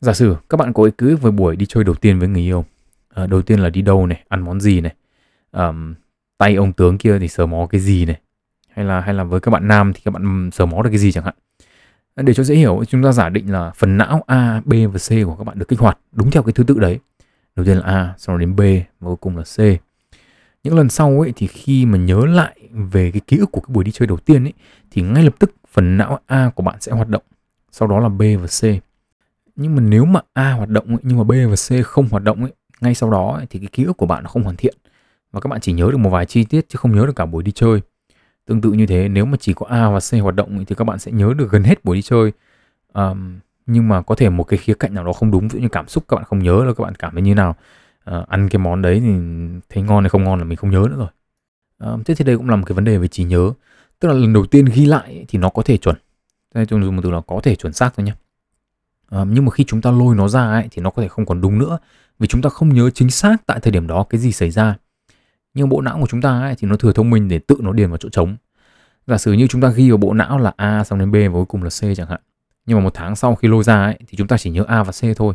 Giả 0.00 0.12
sử 0.12 0.36
các 0.48 0.56
bạn 0.56 0.72
có 0.72 0.90
ký 0.98 1.06
ức 1.06 1.22
về 1.22 1.30
buổi 1.30 1.56
đi 1.56 1.66
chơi 1.66 1.84
đầu 1.84 1.94
tiên 1.94 2.18
với 2.18 2.28
người 2.28 2.42
yêu. 2.42 2.64
À, 3.14 3.26
đầu 3.26 3.42
tiên 3.42 3.60
là 3.60 3.70
đi 3.70 3.82
đâu 3.82 4.06
này 4.06 4.24
ăn 4.28 4.40
món 4.40 4.60
gì 4.60 4.80
này 4.80 4.94
um, 5.52 5.94
tay 6.38 6.54
ông 6.54 6.72
tướng 6.72 6.98
kia 6.98 7.18
thì 7.18 7.28
sờ 7.28 7.46
mó 7.46 7.66
cái 7.66 7.80
gì 7.80 8.04
này 8.04 8.20
hay 8.68 8.84
là 8.84 9.00
hay 9.00 9.14
là 9.14 9.24
với 9.24 9.40
các 9.40 9.50
bạn 9.50 9.68
nam 9.68 9.92
thì 9.92 10.00
các 10.04 10.10
bạn 10.10 10.50
sờ 10.52 10.66
mó 10.66 10.82
được 10.82 10.90
cái 10.90 10.98
gì 10.98 11.12
chẳng 11.12 11.24
hạn 11.24 11.34
để 12.16 12.34
cho 12.34 12.44
dễ 12.44 12.54
hiểu 12.54 12.84
chúng 12.88 13.02
ta 13.02 13.12
giả 13.12 13.28
định 13.28 13.52
là 13.52 13.72
phần 13.76 13.98
não 13.98 14.24
A, 14.26 14.62
B 14.64 14.72
và 14.92 14.98
C 14.98 15.26
của 15.26 15.36
các 15.36 15.44
bạn 15.44 15.58
được 15.58 15.68
kích 15.68 15.78
hoạt 15.78 15.98
đúng 16.12 16.30
theo 16.30 16.42
cái 16.42 16.52
thứ 16.52 16.64
tự 16.64 16.78
đấy. 16.78 16.98
Đầu 17.56 17.66
tiên 17.66 17.76
là 17.76 17.84
A 17.84 18.14
sau 18.18 18.36
đó 18.36 18.40
đến 18.40 18.56
B 18.56 18.60
và 19.00 19.06
cuối 19.06 19.16
cùng 19.16 19.36
là 19.36 19.42
C. 19.42 19.58
Những 20.64 20.76
lần 20.76 20.88
sau 20.88 21.20
ấy 21.20 21.32
thì 21.36 21.46
khi 21.46 21.86
mà 21.86 21.98
nhớ 21.98 22.26
lại 22.26 22.56
về 22.70 23.10
cái 23.10 23.20
ký 23.26 23.36
ức 23.36 23.52
của 23.52 23.60
cái 23.60 23.72
buổi 23.74 23.84
đi 23.84 23.92
chơi 23.92 24.06
đầu 24.06 24.18
tiên 24.18 24.44
ấy 24.44 24.52
thì 24.90 25.02
ngay 25.02 25.24
lập 25.24 25.34
tức 25.38 25.52
phần 25.72 25.96
não 25.96 26.18
A 26.26 26.50
của 26.54 26.62
bạn 26.62 26.76
sẽ 26.80 26.92
hoạt 26.92 27.08
động. 27.08 27.22
Sau 27.70 27.88
đó 27.88 27.98
là 27.98 28.08
B 28.08 28.22
và 28.40 28.46
C. 28.46 28.62
Nhưng 29.56 29.76
mà 29.76 29.82
nếu 29.82 30.04
mà 30.04 30.20
A 30.32 30.52
hoạt 30.52 30.68
động 30.68 30.86
ấy, 30.86 30.98
nhưng 31.02 31.18
mà 31.18 31.24
B 31.24 31.30
và 31.30 31.54
C 31.56 31.86
không 31.86 32.08
hoạt 32.08 32.22
động 32.22 32.42
ấy 32.42 32.52
ngay 32.80 32.94
sau 32.94 33.10
đó 33.10 33.34
ấy, 33.36 33.46
thì 33.50 33.58
cái 33.58 33.68
ký 33.72 33.84
ức 33.84 33.96
của 33.96 34.06
bạn 34.06 34.22
nó 34.22 34.28
không 34.28 34.42
hoàn 34.42 34.56
thiện. 34.56 34.74
Và 35.32 35.40
các 35.40 35.48
bạn 35.48 35.60
chỉ 35.60 35.72
nhớ 35.72 35.88
được 35.90 35.96
một 35.96 36.10
vài 36.10 36.26
chi 36.26 36.44
tiết 36.44 36.68
chứ 36.68 36.76
không 36.76 36.96
nhớ 36.96 37.06
được 37.06 37.16
cả 37.16 37.26
buổi 37.26 37.42
đi 37.42 37.52
chơi 37.52 37.80
tương 38.46 38.60
tự 38.60 38.72
như 38.72 38.86
thế 38.86 39.08
nếu 39.08 39.24
mà 39.24 39.36
chỉ 39.40 39.52
có 39.54 39.66
A 39.66 39.90
và 39.90 40.00
C 40.00 40.22
hoạt 40.22 40.34
động 40.34 40.64
thì 40.64 40.74
các 40.74 40.84
bạn 40.84 40.98
sẽ 40.98 41.12
nhớ 41.12 41.34
được 41.36 41.50
gần 41.50 41.64
hết 41.64 41.84
buổi 41.84 41.96
đi 41.96 42.02
chơi. 42.02 42.32
Um, 42.92 43.38
nhưng 43.66 43.88
mà 43.88 44.02
có 44.02 44.14
thể 44.14 44.28
một 44.28 44.44
cái 44.44 44.58
khía 44.58 44.74
cạnh 44.74 44.94
nào 44.94 45.04
đó 45.04 45.12
không 45.12 45.30
đúng 45.30 45.48
ví 45.48 45.48
dụ 45.48 45.58
như 45.58 45.68
cảm 45.68 45.88
xúc 45.88 46.04
các 46.08 46.16
bạn 46.16 46.24
không 46.24 46.38
nhớ 46.38 46.64
là 46.64 46.72
các 46.74 46.84
bạn 46.84 46.94
cảm 46.94 47.12
thấy 47.12 47.22
như 47.22 47.34
nào. 47.34 47.56
Uh, 48.10 48.28
ăn 48.28 48.48
cái 48.48 48.58
món 48.58 48.82
đấy 48.82 49.00
thì 49.00 49.12
thấy 49.68 49.82
ngon 49.82 50.04
hay 50.04 50.08
không 50.08 50.24
ngon 50.24 50.38
là 50.38 50.44
mình 50.44 50.56
không 50.56 50.70
nhớ 50.70 50.86
nữa 50.90 50.96
rồi. 50.96 51.08
Uh, 51.94 52.06
thế 52.06 52.14
thì 52.14 52.24
đây 52.24 52.36
cũng 52.36 52.48
là 52.48 52.56
một 52.56 52.64
cái 52.66 52.74
vấn 52.74 52.84
đề 52.84 52.98
về 52.98 53.08
trí 53.08 53.24
nhớ. 53.24 53.52
Tức 53.98 54.08
là 54.08 54.14
lần 54.14 54.32
đầu 54.32 54.46
tiên 54.46 54.64
ghi 54.64 54.86
lại 54.86 55.24
thì 55.28 55.38
nó 55.38 55.48
có 55.48 55.62
thể 55.62 55.76
chuẩn. 55.76 55.96
Đây 56.54 56.66
tôi 56.66 56.80
dùng 56.82 56.96
một 56.96 57.02
từ 57.04 57.10
là 57.10 57.20
có 57.26 57.40
thể 57.42 57.56
chuẩn 57.56 57.72
xác 57.72 57.94
thôi 57.96 58.06
nhé 58.06 58.12
uh, 59.20 59.28
nhưng 59.30 59.44
mà 59.44 59.50
khi 59.50 59.64
chúng 59.64 59.80
ta 59.80 59.90
lôi 59.90 60.14
nó 60.14 60.28
ra 60.28 60.52
ấy, 60.52 60.68
thì 60.70 60.82
nó 60.82 60.90
có 60.90 61.02
thể 61.02 61.08
không 61.08 61.26
còn 61.26 61.40
đúng 61.40 61.58
nữa. 61.58 61.78
Vì 62.18 62.28
chúng 62.28 62.42
ta 62.42 62.50
không 62.50 62.74
nhớ 62.74 62.90
chính 62.90 63.10
xác 63.10 63.36
tại 63.46 63.60
thời 63.60 63.72
điểm 63.72 63.86
đó 63.86 64.04
cái 64.10 64.20
gì 64.20 64.32
xảy 64.32 64.50
ra 64.50 64.76
nhưng 65.54 65.68
bộ 65.68 65.80
não 65.80 65.98
của 66.00 66.06
chúng 66.06 66.20
ta 66.20 66.40
ấy, 66.40 66.54
thì 66.58 66.68
nó 66.68 66.76
thừa 66.76 66.92
thông 66.92 67.10
minh 67.10 67.28
để 67.28 67.38
tự 67.38 67.56
nó 67.60 67.72
điền 67.72 67.88
vào 67.88 67.98
chỗ 67.98 68.08
trống. 68.08 68.36
Giả 69.06 69.18
sử 69.18 69.32
như 69.32 69.46
chúng 69.46 69.60
ta 69.60 69.68
ghi 69.68 69.90
vào 69.90 69.98
bộ 69.98 70.14
não 70.14 70.38
là 70.38 70.52
a 70.56 70.84
xong 70.84 70.98
đến 70.98 71.10
b 71.10 71.14
và 71.14 71.32
cuối 71.32 71.44
cùng 71.44 71.62
là 71.62 71.70
c 71.70 71.80
chẳng 71.96 72.08
hạn. 72.08 72.20
Nhưng 72.66 72.78
mà 72.78 72.84
một 72.84 72.94
tháng 72.94 73.16
sau 73.16 73.34
khi 73.34 73.48
lôi 73.48 73.64
ra 73.64 73.84
ấy, 73.84 73.98
thì 74.08 74.16
chúng 74.16 74.28
ta 74.28 74.38
chỉ 74.38 74.50
nhớ 74.50 74.64
a 74.68 74.82
và 74.82 74.92
c 74.92 75.16
thôi. 75.16 75.34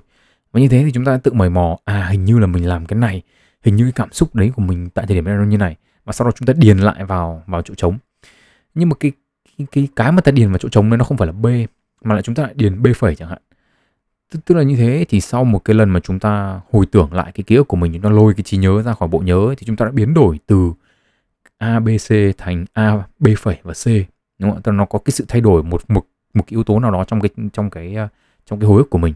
Và 0.52 0.60
như 0.60 0.68
thế 0.68 0.84
thì 0.86 0.92
chúng 0.92 1.06
ta 1.06 1.18
tự 1.18 1.34
mời 1.34 1.50
mò 1.50 1.78
à 1.86 2.08
hình 2.12 2.26
như 2.26 2.40
là 2.40 2.48
mình 2.48 2.68
làm 2.68 2.86
cái 2.86 3.00
này 3.00 3.22
hình 3.64 3.76
như 3.76 3.84
cái 3.84 3.92
cảm 3.92 4.12
xúc 4.12 4.36
đấy 4.36 4.52
của 4.56 4.62
mình 4.62 4.90
tại 4.90 5.06
thời 5.08 5.16
điểm 5.16 5.26
này 5.26 5.36
nó 5.36 5.44
như 5.44 5.58
này 5.58 5.76
và 6.06 6.14
sau 6.14 6.28
đó 6.28 6.32
chúng 6.36 6.46
ta 6.46 6.54
điền 6.58 6.78
lại 6.78 7.06
vào 7.06 7.44
vào 7.48 7.62
chỗ 7.62 7.74
trống. 7.76 7.98
Nhưng 8.74 8.90
mà 8.90 8.96
cái 9.00 9.12
cái 9.58 9.68
cái, 9.72 9.88
cái 9.96 10.12
mà 10.12 10.22
ta 10.22 10.32
điền 10.32 10.50
vào 10.50 10.58
chỗ 10.58 10.70
trống 10.70 10.90
đấy 10.90 10.98
nó 10.98 11.06
không 11.06 11.18
phải 11.18 11.28
là 11.28 11.34
b 11.34 11.46
mà 12.02 12.16
là 12.16 12.22
chúng 12.22 12.36
ta 12.36 12.44
lại 12.44 12.54
điền 12.56 12.84
b 12.84 12.88
phẩy 12.96 13.16
chẳng 13.16 13.30
hạn 13.30 13.42
tức, 14.32 14.40
tức 14.46 14.56
là 14.56 14.64
như 14.64 14.76
thế 14.76 15.06
thì 15.10 15.22
sau 15.22 15.44
một 15.44 15.60
cái 15.60 15.76
lần 15.76 15.90
mà 15.90 16.00
chúng 16.00 16.20
ta 16.20 16.62
hồi 16.72 16.86
tưởng 16.86 17.14
lại 17.14 17.32
cái 17.32 17.44
ký 17.44 17.56
ức 17.56 17.68
của 17.68 17.78
mình 17.78 17.94
chúng 17.94 18.02
ta 18.02 18.10
lôi 18.10 18.34
cái 18.34 18.44
trí 18.44 18.58
nhớ 18.58 18.82
ra 18.82 18.94
khỏi 18.94 19.08
bộ 19.08 19.20
nhớ 19.20 19.56
thì 19.58 19.66
chúng 19.66 19.76
ta 19.76 19.86
đã 19.86 19.92
biến 19.92 20.14
đổi 20.14 20.40
từ 20.46 20.74
a 21.58 21.80
b 21.80 21.88
c 22.08 22.38
thành 22.38 22.66
a 22.74 23.04
b 23.20 23.28
phẩy 23.38 23.58
và 23.64 23.74
c 23.74 23.86
đúng 24.40 24.52
không 24.52 24.62
ạ? 24.66 24.72
Nó 24.72 24.86
có 24.86 25.00
cái 25.00 25.12
sự 25.12 25.26
thay 25.28 25.42
đổi 25.42 25.64
một 25.64 25.82
một 25.88 26.06
một 26.34 26.44
cái 26.48 26.52
yếu 26.56 26.64
tố 26.64 26.80
nào 26.80 26.92
đó 26.92 27.04
trong 27.04 27.22
cái 27.22 27.30
trong 27.54 27.70
cái 27.70 27.96
à, 27.96 28.10
trong 28.46 28.60
cái 28.60 28.68
hồi 28.68 28.78
ức 28.78 28.90
của 28.90 28.98
mình. 28.98 29.14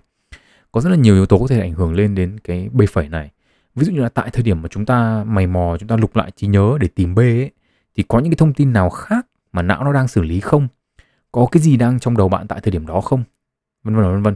Có 0.71 0.81
rất 0.81 0.89
là 0.89 0.95
nhiều 0.95 1.15
yếu 1.15 1.25
tố 1.25 1.39
có 1.39 1.47
thể 1.47 1.59
ảnh 1.59 1.73
hưởng 1.73 1.93
lên 1.93 2.15
đến 2.15 2.39
cái 2.43 2.69
b 2.73 2.81
phẩy 2.91 3.09
này. 3.09 3.31
Ví 3.75 3.85
dụ 3.85 3.91
như 3.93 4.01
là 4.01 4.09
tại 4.09 4.29
thời 4.33 4.43
điểm 4.43 4.61
mà 4.61 4.69
chúng 4.69 4.85
ta 4.85 5.23
mày 5.27 5.47
mò 5.47 5.77
chúng 5.79 5.89
ta 5.89 5.95
lục 5.97 6.15
lại 6.15 6.31
trí 6.35 6.47
nhớ 6.47 6.77
để 6.79 6.87
tìm 6.87 7.15
b 7.15 7.19
ấy, 7.19 7.51
thì 7.95 8.03
có 8.07 8.19
những 8.19 8.31
cái 8.31 8.37
thông 8.37 8.53
tin 8.53 8.73
nào 8.73 8.89
khác 8.89 9.27
mà 9.51 9.61
não 9.61 9.83
nó 9.83 9.93
đang 9.93 10.07
xử 10.07 10.21
lý 10.21 10.39
không? 10.39 10.67
Có 11.31 11.47
cái 11.51 11.61
gì 11.61 11.77
đang 11.77 11.99
trong 11.99 12.17
đầu 12.17 12.29
bạn 12.29 12.47
tại 12.47 12.59
thời 12.63 12.71
điểm 12.71 12.85
đó 12.85 13.01
không? 13.01 13.23
Vân 13.83 13.95
vân 13.95 14.05
vân 14.05 14.23
vân 14.23 14.35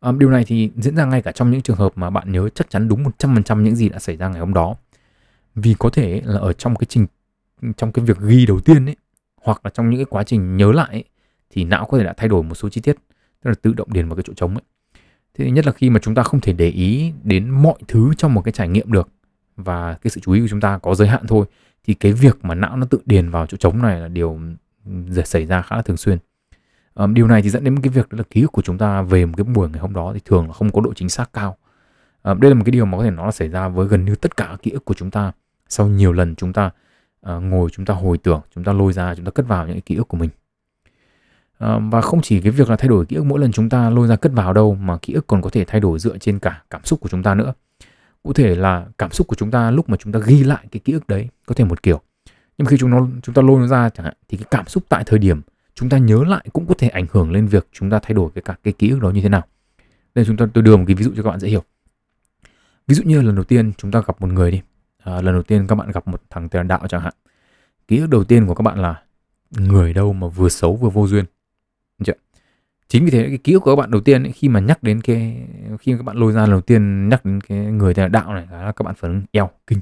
à, 0.00 0.12
điều 0.12 0.30
này 0.30 0.44
thì 0.46 0.70
diễn 0.76 0.96
ra 0.96 1.04
ngay 1.04 1.22
cả 1.22 1.32
trong 1.32 1.50
những 1.50 1.62
trường 1.62 1.76
hợp 1.76 1.92
mà 1.94 2.10
bạn 2.10 2.32
nhớ 2.32 2.48
chắc 2.48 2.70
chắn 2.70 2.88
đúng 2.88 3.04
100% 3.18 3.62
những 3.62 3.76
gì 3.76 3.88
đã 3.88 3.98
xảy 3.98 4.16
ra 4.16 4.28
ngày 4.28 4.40
hôm 4.40 4.54
đó. 4.54 4.74
Vì 5.54 5.74
có 5.78 5.90
thể 5.90 6.22
là 6.24 6.40
ở 6.40 6.52
trong 6.52 6.76
cái 6.76 6.86
trình 6.88 7.06
trong 7.76 7.92
cái 7.92 8.04
việc 8.04 8.18
ghi 8.20 8.46
đầu 8.46 8.60
tiên 8.60 8.86
ấy 8.86 8.96
hoặc 9.42 9.60
là 9.64 9.70
trong 9.74 9.90
những 9.90 9.98
cái 9.98 10.06
quá 10.10 10.24
trình 10.24 10.56
nhớ 10.56 10.72
lại 10.72 10.88
ấy, 10.90 11.04
thì 11.50 11.64
não 11.64 11.86
có 11.86 11.98
thể 11.98 12.04
đã 12.04 12.14
thay 12.16 12.28
đổi 12.28 12.42
một 12.42 12.54
số 12.54 12.68
chi 12.68 12.80
tiết 12.80 12.96
tức 13.42 13.50
là 13.50 13.54
tự 13.62 13.72
động 13.72 13.92
điền 13.92 14.08
vào 14.08 14.16
cái 14.16 14.22
chỗ 14.26 14.32
trống 14.34 14.54
ấy. 14.54 14.62
Thế 15.34 15.50
nhất 15.50 15.66
là 15.66 15.72
khi 15.72 15.90
mà 15.90 16.00
chúng 16.02 16.14
ta 16.14 16.22
không 16.22 16.40
thể 16.40 16.52
để 16.52 16.68
ý 16.68 17.12
đến 17.22 17.50
mọi 17.50 17.74
thứ 17.88 18.10
trong 18.16 18.34
một 18.34 18.42
cái 18.42 18.52
trải 18.52 18.68
nghiệm 18.68 18.92
được 18.92 19.08
và 19.56 19.94
cái 20.02 20.10
sự 20.10 20.20
chú 20.20 20.32
ý 20.32 20.40
của 20.40 20.48
chúng 20.48 20.60
ta 20.60 20.78
có 20.78 20.94
giới 20.94 21.08
hạn 21.08 21.26
thôi 21.28 21.46
thì 21.84 21.94
cái 21.94 22.12
việc 22.12 22.44
mà 22.44 22.54
não 22.54 22.76
nó 22.76 22.86
tự 22.86 23.00
điền 23.06 23.30
vào 23.30 23.46
chỗ 23.46 23.56
trống 23.56 23.82
này 23.82 24.00
là 24.00 24.08
điều 24.08 24.40
ừ, 24.86 25.22
xảy 25.24 25.46
ra 25.46 25.62
khá 25.62 25.76
là 25.76 25.82
thường 25.82 25.96
xuyên 25.96 26.18
um, 26.96 27.14
điều 27.14 27.26
này 27.26 27.42
thì 27.42 27.50
dẫn 27.50 27.64
đến 27.64 27.80
cái 27.80 27.90
việc 27.90 28.08
đó 28.08 28.16
là 28.16 28.24
ký 28.30 28.42
ức 28.42 28.52
của 28.52 28.62
chúng 28.62 28.78
ta 28.78 29.02
về 29.02 29.26
một 29.26 29.34
cái 29.36 29.44
buổi 29.44 29.70
ngày 29.70 29.80
hôm 29.80 29.94
đó 29.94 30.10
thì 30.14 30.20
thường 30.24 30.46
là 30.46 30.52
không 30.52 30.72
có 30.72 30.80
độ 30.80 30.94
chính 30.94 31.08
xác 31.08 31.32
cao. 31.32 31.56
Um, 32.22 32.40
đây 32.40 32.50
là 32.50 32.54
một 32.54 32.62
cái 32.64 32.70
điều 32.70 32.84
mà 32.84 32.98
có 32.98 33.04
thể 33.04 33.10
nó 33.10 33.24
là 33.24 33.32
xảy 33.32 33.48
ra 33.48 33.68
với 33.68 33.88
gần 33.88 34.04
như 34.04 34.14
tất 34.14 34.36
cả 34.36 34.56
ký 34.62 34.70
ức 34.70 34.84
của 34.84 34.94
chúng 34.94 35.10
ta. 35.10 35.32
Sau 35.68 35.88
nhiều 35.88 36.12
lần 36.12 36.34
chúng 36.34 36.52
ta 36.52 36.70
uh, 37.30 37.42
ngồi 37.42 37.70
chúng 37.70 37.84
ta 37.84 37.94
hồi 37.94 38.18
tưởng 38.18 38.40
chúng 38.54 38.64
ta 38.64 38.72
lôi 38.72 38.92
ra 38.92 39.14
chúng 39.14 39.24
ta 39.24 39.30
cất 39.30 39.48
vào 39.48 39.66
những 39.66 39.74
cái 39.74 39.80
ký 39.80 39.94
ức 39.94 40.08
của 40.08 40.16
mình. 40.16 40.30
Và 41.90 42.00
không 42.00 42.20
chỉ 42.22 42.40
cái 42.40 42.50
việc 42.50 42.70
là 42.70 42.76
thay 42.76 42.88
đổi 42.88 43.06
ký 43.06 43.16
ức 43.16 43.24
mỗi 43.24 43.40
lần 43.40 43.52
chúng 43.52 43.68
ta 43.68 43.90
lôi 43.90 44.08
ra 44.08 44.16
cất 44.16 44.32
vào 44.32 44.52
đâu 44.52 44.74
mà 44.74 44.98
ký 45.02 45.12
ức 45.12 45.26
còn 45.26 45.42
có 45.42 45.50
thể 45.50 45.64
thay 45.64 45.80
đổi 45.80 45.98
dựa 45.98 46.18
trên 46.18 46.38
cả 46.38 46.62
cảm 46.70 46.84
xúc 46.84 47.00
của 47.00 47.08
chúng 47.08 47.22
ta 47.22 47.34
nữa. 47.34 47.52
Cụ 48.22 48.32
thể 48.32 48.54
là 48.54 48.86
cảm 48.98 49.10
xúc 49.10 49.26
của 49.26 49.36
chúng 49.36 49.50
ta 49.50 49.70
lúc 49.70 49.88
mà 49.88 49.96
chúng 49.96 50.12
ta 50.12 50.18
ghi 50.18 50.44
lại 50.44 50.66
cái 50.70 50.80
ký 50.80 50.92
ức 50.92 51.08
đấy 51.08 51.28
có 51.46 51.54
thể 51.54 51.64
một 51.64 51.82
kiểu. 51.82 52.00
Nhưng 52.58 52.66
khi 52.66 52.76
chúng 52.78 52.90
nó 52.90 53.06
chúng 53.22 53.34
ta 53.34 53.42
lôi 53.42 53.60
nó 53.60 53.66
ra 53.66 53.88
chẳng 53.88 54.04
hạn 54.04 54.14
thì 54.28 54.38
cái 54.38 54.46
cảm 54.50 54.66
xúc 54.66 54.84
tại 54.88 55.04
thời 55.06 55.18
điểm 55.18 55.42
chúng 55.76 55.88
ta 55.88 55.98
nhớ 55.98 56.24
lại 56.26 56.46
cũng 56.52 56.66
có 56.66 56.74
thể 56.78 56.88
ảnh 56.88 57.06
hưởng 57.10 57.32
lên 57.32 57.46
việc 57.46 57.68
chúng 57.72 57.90
ta 57.90 57.98
thay 58.02 58.14
đổi 58.14 58.30
cái 58.34 58.42
cả 58.42 58.56
cái 58.62 58.72
ký 58.72 58.90
ức 58.90 59.00
đó 59.00 59.10
như 59.10 59.20
thế 59.20 59.28
nào. 59.28 59.42
Đây 60.14 60.24
chúng 60.24 60.36
ta 60.36 60.46
tôi 60.54 60.64
đưa 60.64 60.76
một 60.76 60.84
cái 60.86 60.94
ví 60.94 61.04
dụ 61.04 61.12
cho 61.16 61.22
các 61.22 61.30
bạn 61.30 61.40
dễ 61.40 61.48
hiểu. 61.48 61.62
Ví 62.86 62.94
dụ 62.94 63.02
như 63.02 63.22
lần 63.22 63.34
đầu 63.34 63.44
tiên 63.44 63.72
chúng 63.76 63.90
ta 63.90 64.02
gặp 64.06 64.20
một 64.20 64.32
người 64.32 64.50
đi. 64.50 64.62
À, 64.98 65.20
lần 65.20 65.34
đầu 65.34 65.42
tiên 65.42 65.66
các 65.66 65.74
bạn 65.74 65.90
gặp 65.90 66.08
một 66.08 66.22
thằng 66.30 66.48
tiền 66.48 66.68
đạo 66.68 66.80
chẳng 66.88 67.00
hạn. 67.00 67.12
Ký 67.88 67.98
ức 67.98 68.06
đầu 68.06 68.24
tiên 68.24 68.46
của 68.46 68.54
các 68.54 68.62
bạn 68.62 68.82
là 68.82 69.02
người 69.50 69.94
đâu 69.94 70.12
mà 70.12 70.28
vừa 70.28 70.48
xấu 70.48 70.76
vừa 70.76 70.88
vô 70.88 71.06
duyên. 71.06 71.24
Chưa? 72.04 72.12
chính 72.88 73.04
vì 73.04 73.10
thế 73.10 73.26
cái 73.28 73.38
ký 73.38 73.52
ức 73.52 73.60
của 73.60 73.70
các 73.70 73.76
bạn 73.76 73.90
đầu 73.90 74.00
tiên 74.00 74.22
ấy, 74.22 74.32
khi 74.32 74.48
mà 74.48 74.60
nhắc 74.60 74.82
đến 74.82 75.00
cái 75.00 75.48
khi 75.80 75.92
các 75.96 76.02
bạn 76.02 76.16
lôi 76.16 76.32
ra 76.32 76.40
lần 76.40 76.50
đầu 76.50 76.60
tiên 76.60 77.08
nhắc 77.08 77.24
đến 77.24 77.40
cái 77.40 77.58
người 77.58 77.94
tiền 77.94 78.12
đạo 78.12 78.34
này 78.34 78.46
là 78.50 78.72
các 78.72 78.82
bạn 78.82 78.94
phản 78.94 79.10
ứng 79.10 79.22
eo 79.32 79.50
kinh. 79.66 79.80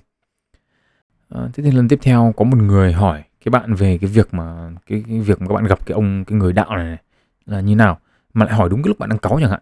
À, 1.28 1.48
thế 1.52 1.62
thì 1.64 1.70
lần 1.70 1.88
tiếp 1.88 1.98
theo 2.02 2.34
có 2.36 2.44
một 2.44 2.56
người 2.56 2.92
hỏi 2.92 3.22
cái 3.44 3.50
bạn 3.50 3.74
về 3.74 3.98
cái 3.98 4.10
việc 4.10 4.34
mà 4.34 4.70
cái, 4.86 5.04
cái 5.08 5.20
việc 5.20 5.40
mà 5.40 5.48
các 5.48 5.54
bạn 5.54 5.64
gặp 5.64 5.86
cái 5.86 5.94
ông 5.94 6.24
cái 6.24 6.38
người 6.38 6.52
đạo 6.52 6.76
này, 6.76 6.86
này 6.86 6.98
là 7.46 7.60
như 7.60 7.76
nào? 7.76 7.98
Mà 8.34 8.44
lại 8.44 8.54
hỏi 8.54 8.68
đúng 8.68 8.82
cái 8.82 8.88
lúc 8.88 8.98
bạn 8.98 9.08
đang 9.08 9.18
cáu 9.18 9.38
chẳng 9.40 9.50
hạn. 9.50 9.60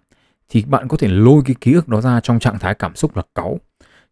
Thì 0.49 0.65
bạn 0.65 0.89
có 0.89 0.97
thể 0.97 1.09
lôi 1.09 1.43
cái 1.47 1.57
ký 1.61 1.73
ức 1.73 1.89
đó 1.89 2.01
ra 2.01 2.21
trong 2.21 2.39
trạng 2.39 2.59
thái 2.59 2.75
cảm 2.75 2.95
xúc 2.97 3.17
là 3.17 3.23
cáu. 3.35 3.61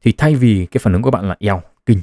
Thì 0.02 0.12
thay 0.12 0.34
vì 0.34 0.66
cái 0.70 0.78
phản 0.84 0.92
ứng 0.92 1.02
của 1.02 1.10
bạn 1.10 1.28
là 1.28 1.36
eo 1.40 1.62
kinh 1.86 2.00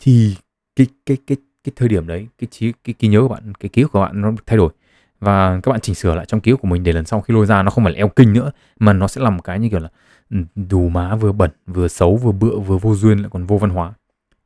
thì 0.00 0.36
cái 0.76 0.86
cái 1.06 1.16
cái 1.26 1.36
cái 1.64 1.72
thời 1.76 1.88
điểm 1.88 2.06
đấy 2.06 2.26
cái 2.38 2.48
trí 2.50 2.72
cái 2.84 2.94
trí 2.98 3.08
nhớ 3.08 3.20
của 3.20 3.28
bạn 3.28 3.54
cái 3.54 3.68
ký 3.68 3.82
ức 3.82 3.92
của 3.92 4.00
bạn 4.00 4.20
nó 4.20 4.32
thay 4.46 4.56
đổi. 4.56 4.72
Và 5.20 5.60
các 5.62 5.70
bạn 5.70 5.80
chỉnh 5.80 5.94
sửa 5.94 6.14
lại 6.14 6.26
trong 6.26 6.40
ký 6.40 6.50
ức 6.50 6.56
của 6.56 6.68
mình 6.68 6.82
để 6.82 6.92
lần 6.92 7.04
sau 7.04 7.20
khi 7.20 7.34
lôi 7.34 7.46
ra 7.46 7.62
nó 7.62 7.70
không 7.70 7.84
phải 7.84 7.92
là 7.92 7.96
eo 7.96 8.08
kinh 8.08 8.32
nữa 8.32 8.50
mà 8.78 8.92
nó 8.92 9.08
sẽ 9.08 9.20
là 9.20 9.30
một 9.30 9.42
cái 9.44 9.58
như 9.58 9.68
kiểu 9.68 9.80
là 9.80 9.88
ừ, 10.30 10.36
đủ 10.70 10.88
má 10.88 11.16
vừa 11.16 11.32
bẩn 11.32 11.50
vừa 11.66 11.88
xấu 11.88 12.16
vừa 12.16 12.32
bựa 12.32 12.56
vừa 12.56 12.78
vô 12.78 12.94
duyên 12.94 13.18
lại 13.18 13.30
còn 13.32 13.46
vô 13.46 13.58
văn 13.58 13.70
hóa. 13.70 13.92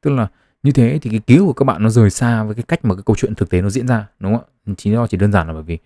Tức 0.01 0.11
là 0.11 0.29
như 0.67 0.73
thế 0.73 0.99
thì 1.03 1.11
cái 1.11 1.21
ký 1.21 1.39
của 1.39 1.53
các 1.53 1.65
bạn 1.65 1.83
nó 1.83 1.89
rời 1.89 2.11
xa 2.11 2.43
với 2.43 2.55
cái 2.55 2.65
cách 2.69 2.85
mà 2.85 2.95
cái 2.95 3.03
câu 3.07 3.17
chuyện 3.17 3.35
thực 3.35 3.51
tế 3.51 3.63
nó 3.63 3.71
diễn 3.71 3.87
ra 3.87 4.07
đúng 4.21 4.35
không 4.35 4.45
ạ? 4.67 4.75
Chính 4.77 4.93
do 4.93 5.07
chỉ 5.07 5.17
đơn 5.17 5.33
giản 5.33 5.47
là 5.47 5.53
bởi 5.53 5.63
vì 5.63 5.79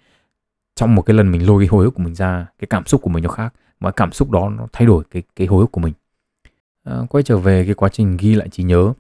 trong 0.77 0.95
một 0.95 1.03
cái 1.03 1.17
lần 1.17 1.31
mình 1.31 1.47
lôi 1.47 1.63
cái 1.63 1.69
hồi 1.69 1.85
ức 1.85 1.91
của 1.91 2.03
mình 2.03 2.15
ra 2.15 2.47
cái 2.59 2.67
cảm 2.71 2.87
xúc 2.87 3.03
của 3.03 3.11
mình 3.11 3.23
nó 3.23 3.31
khác 3.31 3.55
và 3.81 3.91
cảm 3.91 4.13
xúc 4.13 4.31
đó 4.31 4.49
nó 4.49 4.67
thay 4.73 4.87
đổi 4.87 5.05
cái 5.11 5.23
cái 5.37 5.47
hồi 5.47 5.61
ức 5.61 5.73
của 5.73 5.81
mình. 5.81 5.93
À, 6.85 6.97
quay 7.09 7.23
trở 7.23 7.37
về 7.39 7.65
cái 7.65 7.75
quá 7.75 7.89
trình 7.89 8.17
ghi 8.17 8.35
lại 8.35 8.49
trí 8.49 8.63
nhớ. 8.63 8.93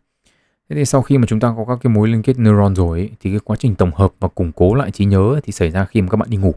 Thế 0.68 0.76
thì 0.76 0.84
sau 0.84 1.02
khi 1.02 1.18
mà 1.18 1.26
chúng 1.26 1.40
ta 1.40 1.54
có 1.56 1.64
các 1.68 1.78
cái 1.82 1.92
mối 1.92 2.08
liên 2.08 2.22
kết 2.22 2.38
neuron 2.38 2.76
rồi 2.76 2.98
ấy, 2.98 3.10
thì 3.20 3.30
cái 3.30 3.40
quá 3.44 3.56
trình 3.56 3.74
tổng 3.74 3.90
hợp 3.94 4.12
và 4.20 4.28
củng 4.28 4.52
cố 4.52 4.74
lại 4.74 4.90
trí 4.90 5.04
nhớ 5.04 5.40
thì 5.42 5.52
xảy 5.52 5.70
ra 5.70 5.84
khi 5.84 6.02
mà 6.02 6.08
các 6.10 6.16
bạn 6.16 6.30
đi 6.30 6.36
ngủ. 6.36 6.54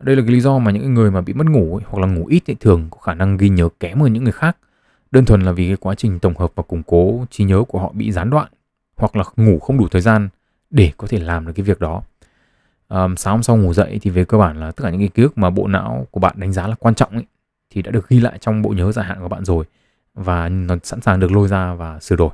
Đây 0.00 0.16
là 0.16 0.22
cái 0.22 0.30
lý 0.30 0.40
do 0.40 0.58
mà 0.58 0.70
những 0.70 0.94
người 0.94 1.10
mà 1.10 1.20
bị 1.20 1.32
mất 1.32 1.46
ngủ 1.46 1.76
ấy, 1.76 1.84
hoặc 1.88 2.00
là 2.00 2.06
ngủ 2.06 2.26
ít 2.26 2.42
thì 2.46 2.54
thường 2.60 2.86
có 2.90 2.98
khả 2.98 3.14
năng 3.14 3.36
ghi 3.36 3.48
nhớ 3.48 3.68
kém 3.80 4.00
hơn 4.00 4.12
những 4.12 4.24
người 4.24 4.32
khác 4.32 4.56
đơn 5.12 5.24
thuần 5.24 5.42
là 5.42 5.52
vì 5.52 5.66
cái 5.66 5.76
quá 5.76 5.94
trình 5.94 6.18
tổng 6.18 6.38
hợp 6.38 6.52
và 6.54 6.62
củng 6.62 6.82
cố 6.82 7.26
trí 7.30 7.44
nhớ 7.44 7.62
của 7.68 7.78
họ 7.78 7.92
bị 7.94 8.12
gián 8.12 8.30
đoạn 8.30 8.48
hoặc 8.96 9.16
là 9.16 9.24
ngủ 9.36 9.58
không 9.58 9.78
đủ 9.78 9.88
thời 9.88 10.02
gian 10.02 10.28
để 10.70 10.92
có 10.96 11.06
thể 11.06 11.18
làm 11.18 11.46
được 11.46 11.52
cái 11.56 11.64
việc 11.64 11.80
đó 11.80 12.02
À, 12.92 13.08
sáng 13.16 13.34
hôm 13.34 13.42
sau 13.42 13.56
ngủ 13.56 13.74
dậy 13.74 13.98
thì 14.02 14.10
về 14.10 14.24
cơ 14.24 14.38
bản 14.38 14.60
là 14.60 14.70
tất 14.70 14.84
cả 14.84 14.90
những 14.90 15.00
cái 15.00 15.08
ký 15.08 15.22
ức 15.22 15.38
mà 15.38 15.50
bộ 15.50 15.66
não 15.66 16.06
của 16.10 16.20
bạn 16.20 16.34
đánh 16.36 16.52
giá 16.52 16.66
là 16.66 16.74
quan 16.74 16.94
trọng 16.94 17.10
ấy, 17.10 17.26
thì 17.70 17.82
đã 17.82 17.90
được 17.90 18.08
ghi 18.08 18.20
lại 18.20 18.38
trong 18.38 18.62
bộ 18.62 18.70
nhớ 18.70 18.92
dài 18.92 19.04
hạn 19.04 19.20
của 19.20 19.28
bạn 19.28 19.44
rồi 19.44 19.64
và 20.14 20.48
nó 20.48 20.76
sẵn 20.82 21.00
sàng 21.00 21.20
được 21.20 21.32
lôi 21.32 21.48
ra 21.48 21.74
và 21.74 22.00
sửa 22.00 22.16
đổi. 22.16 22.30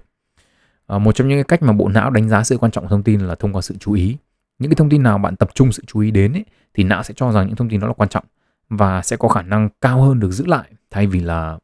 À, 0.87 0.99
một 0.99 1.13
trong 1.13 1.29
những 1.29 1.37
cái 1.37 1.45
cách 1.45 1.63
mà 1.63 1.73
bộ 1.73 1.89
não 1.89 2.11
đánh 2.11 2.29
giá 2.29 2.45
sự 2.45 2.59
quan 2.59 2.73
trọng 2.73 2.85
của 2.85 2.91
thông 2.91 3.03
tin 3.03 3.21
là 3.21 3.35
thông 3.35 3.53
qua 3.53 3.63
sự 3.63 3.75
chú 3.81 3.93
ý. 3.93 4.17
Những 4.59 4.71
cái 4.71 4.77
thông 4.77 4.89
tin 4.91 5.03
nào 5.03 5.19
bạn 5.19 5.37
tập 5.37 5.49
trung 5.55 5.73
sự 5.73 5.83
chú 5.87 6.01
ý 6.01 6.11
đến 6.11 6.33
ấy, 6.33 6.45
thì 6.75 6.85
não 6.85 7.03
sẽ 7.03 7.15
cho 7.17 7.33
rằng 7.33 7.47
những 7.47 7.57
thông 7.57 7.69
tin 7.69 7.81
đó 7.81 7.87
là 7.87 7.93
quan 7.93 8.09
trọng 8.09 8.25
và 8.71 9.03
sẽ 9.03 9.17
có 9.17 9.29
khả 9.29 9.43
năng 9.43 9.69
cao 9.81 10.03
hơn 10.03 10.21
được 10.21 10.31
giữ 10.31 10.47
lại 10.47 10.71
thay 10.91 11.07
vì 11.07 11.21
là 11.21 11.59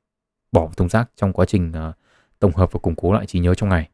bỏ 0.54 0.68
thùng 0.76 0.88
rác 0.88 1.11
trong 1.16 1.32
quá 1.32 1.44
trình 1.46 1.73
uh, 1.88 1.94
tổng 2.38 2.52
hợp 2.54 2.73
và 2.73 2.80
củng 2.80 2.94
cố 2.94 3.12
lại 3.12 3.26
trí 3.26 3.38
nhớ 3.38 3.54
trong 3.54 3.68
ngày. 3.68 3.88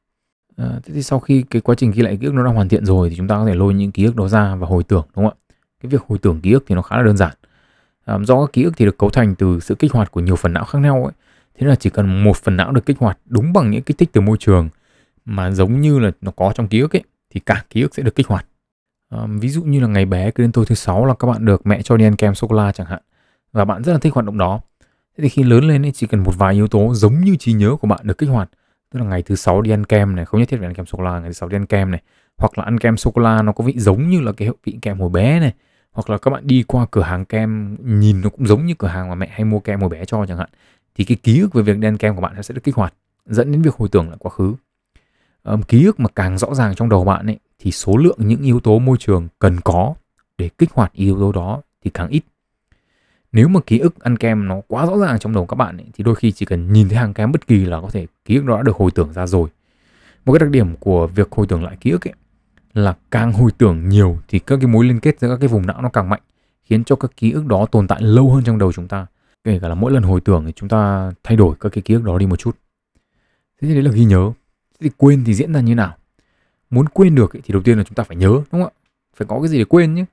À, 0.57 0.67
thế 0.85 0.95
thì 0.95 1.03
sau 1.03 1.19
khi 1.19 1.45
cái 1.51 1.63
quá 1.63 1.75
trình 1.75 1.91
ghi 1.91 2.03
lại 2.03 2.17
ký 2.21 2.27
ức 2.27 2.35
nó 2.35 2.45
đã 2.45 2.51
hoàn 2.51 2.69
thiện 2.69 2.85
rồi 2.85 3.11
thì 3.11 3.17
chúng 3.17 3.29
ta 3.29 3.35
có 3.35 3.47
thể 3.47 3.55
lôi 3.55 3.75
những 3.75 3.93
ký 3.93 4.05
ức 4.05 4.17
đó 4.17 4.29
ra 4.29 4.55
và 4.55 4.67
hồi 4.67 4.85
tưởng 4.85 5.07
đúng 5.17 5.25
không 5.25 5.35
ạ? 5.39 5.55
Cái 5.83 5.91
việc 5.91 6.03
hồi 6.09 6.19
tưởng 6.19 6.41
ký 6.41 6.53
ức 6.53 6.65
thì 6.67 6.75
nó 6.75 6.83
khá 6.83 6.97
là 6.97 7.03
đơn 7.03 7.17
giản. 7.17 7.33
À, 8.05 8.19
do 8.23 8.47
các 8.47 8.53
ký 8.53 8.63
ức 8.63 8.73
thì 8.77 8.85
được 8.85 8.99
cấu 8.99 9.11
thành 9.11 9.35
từ 9.35 9.61
sự 9.61 9.75
kích 9.75 9.93
hoạt 9.93 10.11
của 10.13 10.21
nhiều 10.21 10.37
phần 10.37 10.53
não 10.53 10.65
khác 10.65 10.79
nhau 10.79 11.05
ấy. 11.05 11.13
Thế 11.59 11.67
là 11.67 11.75
chỉ 11.75 11.91
cần 11.91 12.25
một 12.25 12.37
phần 12.37 12.57
não 12.57 12.73
được 12.73 12.87
kích 12.87 12.99
hoạt 12.99 13.19
đúng 13.25 13.53
bằng 13.53 13.71
những 13.71 13.83
kích 13.83 13.99
thích 13.99 14.11
từ 14.13 14.21
môi 14.21 14.37
trường 14.41 14.69
mà 15.25 15.51
giống 15.51 15.81
như 15.81 15.99
là 15.99 16.11
nó 16.21 16.31
có 16.37 16.53
trong 16.55 16.69
ký 16.69 16.81
ức 16.81 16.97
ấy 16.97 17.03
thì 17.31 17.41
cả 17.41 17.65
ký 17.71 17.83
ức 17.83 17.95
sẽ 17.95 18.03
được 18.03 18.15
kích 18.15 18.27
hoạt. 18.27 18.47
À, 19.09 19.19
ví 19.41 19.49
dụ 19.49 19.63
như 19.63 19.81
là 19.81 19.87
ngày 19.87 20.05
bé 20.05 20.31
cứ 20.31 20.43
đến 20.43 20.53
tối 20.53 20.65
thứ 20.69 20.75
sáu 20.75 21.07
là 21.07 21.15
các 21.15 21.29
bạn 21.29 21.45
được 21.45 21.67
mẹ 21.67 21.83
cho 21.83 21.97
đi 21.97 22.05
ăn 22.05 22.17
kem 22.17 22.35
sô 22.35 22.47
cô 22.47 22.57
la 22.57 22.73
chẳng 22.73 22.87
hạn 22.87 23.03
và 23.53 23.65
bạn 23.65 23.85
rất 23.85 23.93
là 23.93 23.99
thích 23.99 24.15
hoạt 24.15 24.27
động 24.27 24.39
đó. 24.39 24.61
Thế 25.21 25.23
thì 25.23 25.29
khi 25.29 25.43
lớn 25.43 25.65
lên 25.65 25.87
ấy, 25.87 25.93
chỉ 25.93 26.07
cần 26.07 26.21
một 26.21 26.39
vài 26.39 26.55
yếu 26.55 26.69
tố 26.69 26.95
giống 26.95 27.21
như 27.21 27.37
trí 27.37 27.53
nhớ 27.53 27.77
của 27.81 27.87
bạn 27.87 28.01
được 28.03 28.19
kích 28.19 28.29
hoạt 28.29 28.51
tức 28.91 29.01
là 29.01 29.07
ngày 29.07 29.23
thứ 29.23 29.35
sáu 29.35 29.63
đi 29.63 29.71
ăn 29.71 29.85
kem 29.85 30.17
này 30.17 30.25
không 30.25 30.41
nhất 30.41 30.49
thiết 30.49 30.57
phải 30.57 30.67
ăn 30.67 30.75
kem 30.75 30.87
sô 30.87 30.99
cô 30.99 31.05
la 31.05 31.21
ngày 31.21 31.29
thứ 31.29 31.33
sáu 31.33 31.49
đi 31.49 31.57
ăn 31.57 31.67
kem 31.67 31.91
này 31.91 32.03
hoặc 32.39 32.59
là 32.59 32.65
ăn 32.65 32.79
kem 32.79 32.97
sô 32.97 33.11
cô 33.11 33.23
la 33.23 33.43
nó 33.43 33.53
có 33.53 33.65
vị 33.65 33.75
giống 33.77 34.11
như 34.11 34.21
là 34.21 34.33
cái 34.33 34.49
vị 34.65 34.79
kem 34.83 35.01
hồi 35.01 35.11
bé 35.11 35.41
này 35.41 35.53
hoặc 35.93 36.11
là 36.11 36.19
các 36.19 36.31
bạn 36.31 36.47
đi 36.47 36.65
qua 36.67 36.87
cửa 36.91 37.03
hàng 37.03 37.25
kem 37.25 37.77
nhìn 38.01 38.21
nó 38.21 38.31
cũng 38.31 38.47
giống 38.47 38.67
như 38.67 38.75
cửa 38.79 38.89
hàng 38.89 39.09
mà 39.09 39.15
mẹ 39.15 39.29
hay 39.31 39.45
mua 39.45 39.61
kem 39.61 39.81
hồi 39.81 39.89
bé 39.89 40.05
cho 40.05 40.27
chẳng 40.27 40.39
hạn 40.39 40.49
thì 40.95 41.05
cái 41.05 41.17
ký 41.23 41.41
ức 41.41 41.55
về 41.55 41.63
việc 41.63 41.79
đi 41.79 41.89
ăn 41.89 41.97
kem 41.97 42.15
của 42.15 42.21
bạn 42.21 42.43
sẽ 42.43 42.55
được 42.55 42.63
kích 42.65 42.75
hoạt 42.75 42.95
dẫn 43.27 43.53
đến 43.53 43.63
việc 43.63 43.75
hồi 43.75 43.89
tưởng 43.89 44.09
lại 44.09 44.17
quá 44.21 44.31
khứ. 44.31 44.55
Um, 45.45 45.63
ký 45.63 45.85
ức 45.85 46.01
mà 46.01 46.09
càng 46.15 46.39
rõ 46.39 46.55
ràng 46.55 46.75
trong 46.75 46.89
đầu 46.89 47.05
bạn 47.05 47.27
ấy 47.27 47.39
thì 47.59 47.71
số 47.71 47.97
lượng 47.97 48.19
những 48.19 48.43
yếu 48.43 48.61
tố 48.61 48.79
môi 48.79 48.97
trường 49.01 49.29
cần 49.39 49.61
có 49.61 49.95
để 50.39 50.49
kích 50.59 50.71
hoạt 50.73 50.93
yếu 50.93 51.19
tố 51.21 51.33
đó 51.33 51.63
thì 51.85 51.91
càng 51.95 52.09
ít 52.09 52.23
nếu 53.33 53.49
mà 53.49 53.61
ký 53.67 53.79
ức 53.79 54.01
ăn 54.01 54.17
kem 54.17 54.49
nó 54.49 54.61
quá 54.69 54.87
rõ 54.87 54.99
ràng 54.99 55.19
trong 55.19 55.35
đầu 55.35 55.47
các 55.47 55.55
bạn 55.55 55.77
ấy, 55.77 55.87
thì 55.93 56.05
đôi 56.05 56.15
khi 56.15 56.33
chỉ 56.33 56.47
cần 56.47 56.73
nhìn 56.73 56.89
thấy 56.89 56.99
hàng 56.99 57.15
kem 57.15 57.33
bất 57.33 57.47
kỳ 57.47 57.65
là 57.65 57.81
có 57.81 57.91
thể 57.91 58.07
ký 58.25 58.37
ức 58.37 58.45
đó 58.45 58.57
đã 58.57 58.63
được 58.63 58.77
hồi 58.77 58.91
tưởng 58.91 59.13
ra 59.13 59.27
rồi. 59.27 59.49
Một 60.25 60.33
cái 60.33 60.39
đặc 60.39 60.51
điểm 60.51 60.77
của 60.77 61.07
việc 61.07 61.33
hồi 61.33 61.47
tưởng 61.47 61.65
lại 61.65 61.77
ký 61.81 61.91
ức 61.91 62.09
ấy 62.09 62.15
là 62.75 62.97
càng 63.11 63.33
hồi 63.33 63.51
tưởng 63.59 63.89
nhiều 63.89 64.19
thì 64.29 64.39
các 64.39 64.59
cái 64.61 64.67
mối 64.67 64.85
liên 64.85 65.01
kết 65.01 65.21
giữa 65.21 65.29
các 65.29 65.37
cái 65.41 65.49
vùng 65.49 65.67
não 65.67 65.83
nó 65.83 65.89
càng 65.89 66.09
mạnh 66.09 66.21
khiến 66.63 66.85
cho 66.85 66.97
các 66.97 67.11
ký 67.17 67.33
ức 67.33 67.47
đó 67.47 67.67
tồn 67.67 67.89
tại 67.89 68.03
lâu 68.03 68.31
hơn 68.31 68.45
trong 68.45 68.59
đầu 68.59 68.73
chúng 68.73 68.89
ta. 68.89 69.07
Kể 69.45 69.59
cả 69.63 69.69
là 69.69 69.75
mỗi 69.75 69.93
lần 69.93 70.03
hồi 70.03 70.21
tưởng 70.21 70.47
thì 70.47 70.53
chúng 70.57 70.69
ta 70.69 71.11
thay 71.25 71.37
đổi 71.37 71.57
các 71.61 71.73
cái 71.73 71.83
ký 71.83 71.95
ức 71.95 72.05
đó 72.05 72.19
đi 72.19 72.27
một 72.27 72.37
chút. 72.37 72.57
Thế 73.61 73.69
thì 73.69 73.75
đấy 73.75 73.83
là 73.83 73.91
ghi 73.91 74.05
nhớ. 74.05 74.33
Thế 74.81 74.89
thì 74.89 74.91
quên 74.97 75.25
thì 75.25 75.35
diễn 75.35 75.53
ra 75.53 75.61
như 75.61 75.75
nào? 75.75 75.97
Muốn 76.71 76.89
quên 76.89 77.15
được 77.15 77.37
ấy, 77.37 77.43
thì 77.45 77.53
đầu 77.53 77.63
tiên 77.63 77.79
là 77.79 77.85
chúng 77.85 77.95
ta 77.95 78.05
phải 78.05 78.17
nhớ 78.17 78.29
đúng 78.29 78.45
không 78.51 78.63
ạ? 78.65 78.71
Phải 79.17 79.27
có 79.27 79.41
cái 79.41 79.49
gì 79.49 79.59
để 79.59 79.65
quên 79.65 79.95
nhé 79.95 80.05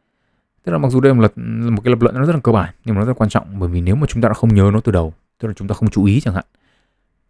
tức 0.68 0.74
là 0.74 0.80
mặc 0.80 0.90
dù 0.90 1.00
đây 1.00 1.14
là 1.14 1.22
một, 1.22 1.38
một 1.72 1.82
cái 1.84 1.92
lập 1.92 2.02
luận 2.02 2.16
nó 2.16 2.26
rất 2.26 2.34
là 2.34 2.40
cơ 2.44 2.52
bản 2.52 2.74
nhưng 2.86 2.96
mà 2.96 3.00
nó 3.00 3.06
rất 3.06 3.10
là 3.10 3.18
quan 3.18 3.30
trọng 3.30 3.60
bởi 3.60 3.70
vì 3.70 3.82
nếu 3.82 3.96
mà 3.96 4.08
chúng 4.08 4.22
ta 4.22 4.30
đã 4.30 4.34
không 4.34 4.54
nhớ 4.54 4.70
nó 4.74 4.80
từ 4.80 4.92
đầu 4.92 5.14
tức 5.40 5.48
là 5.48 5.54
chúng 5.58 5.68
ta 5.68 5.76
không 5.76 5.90
chú 5.90 6.06
ý 6.06 6.20
chẳng 6.20 6.34
hạn 6.34 6.46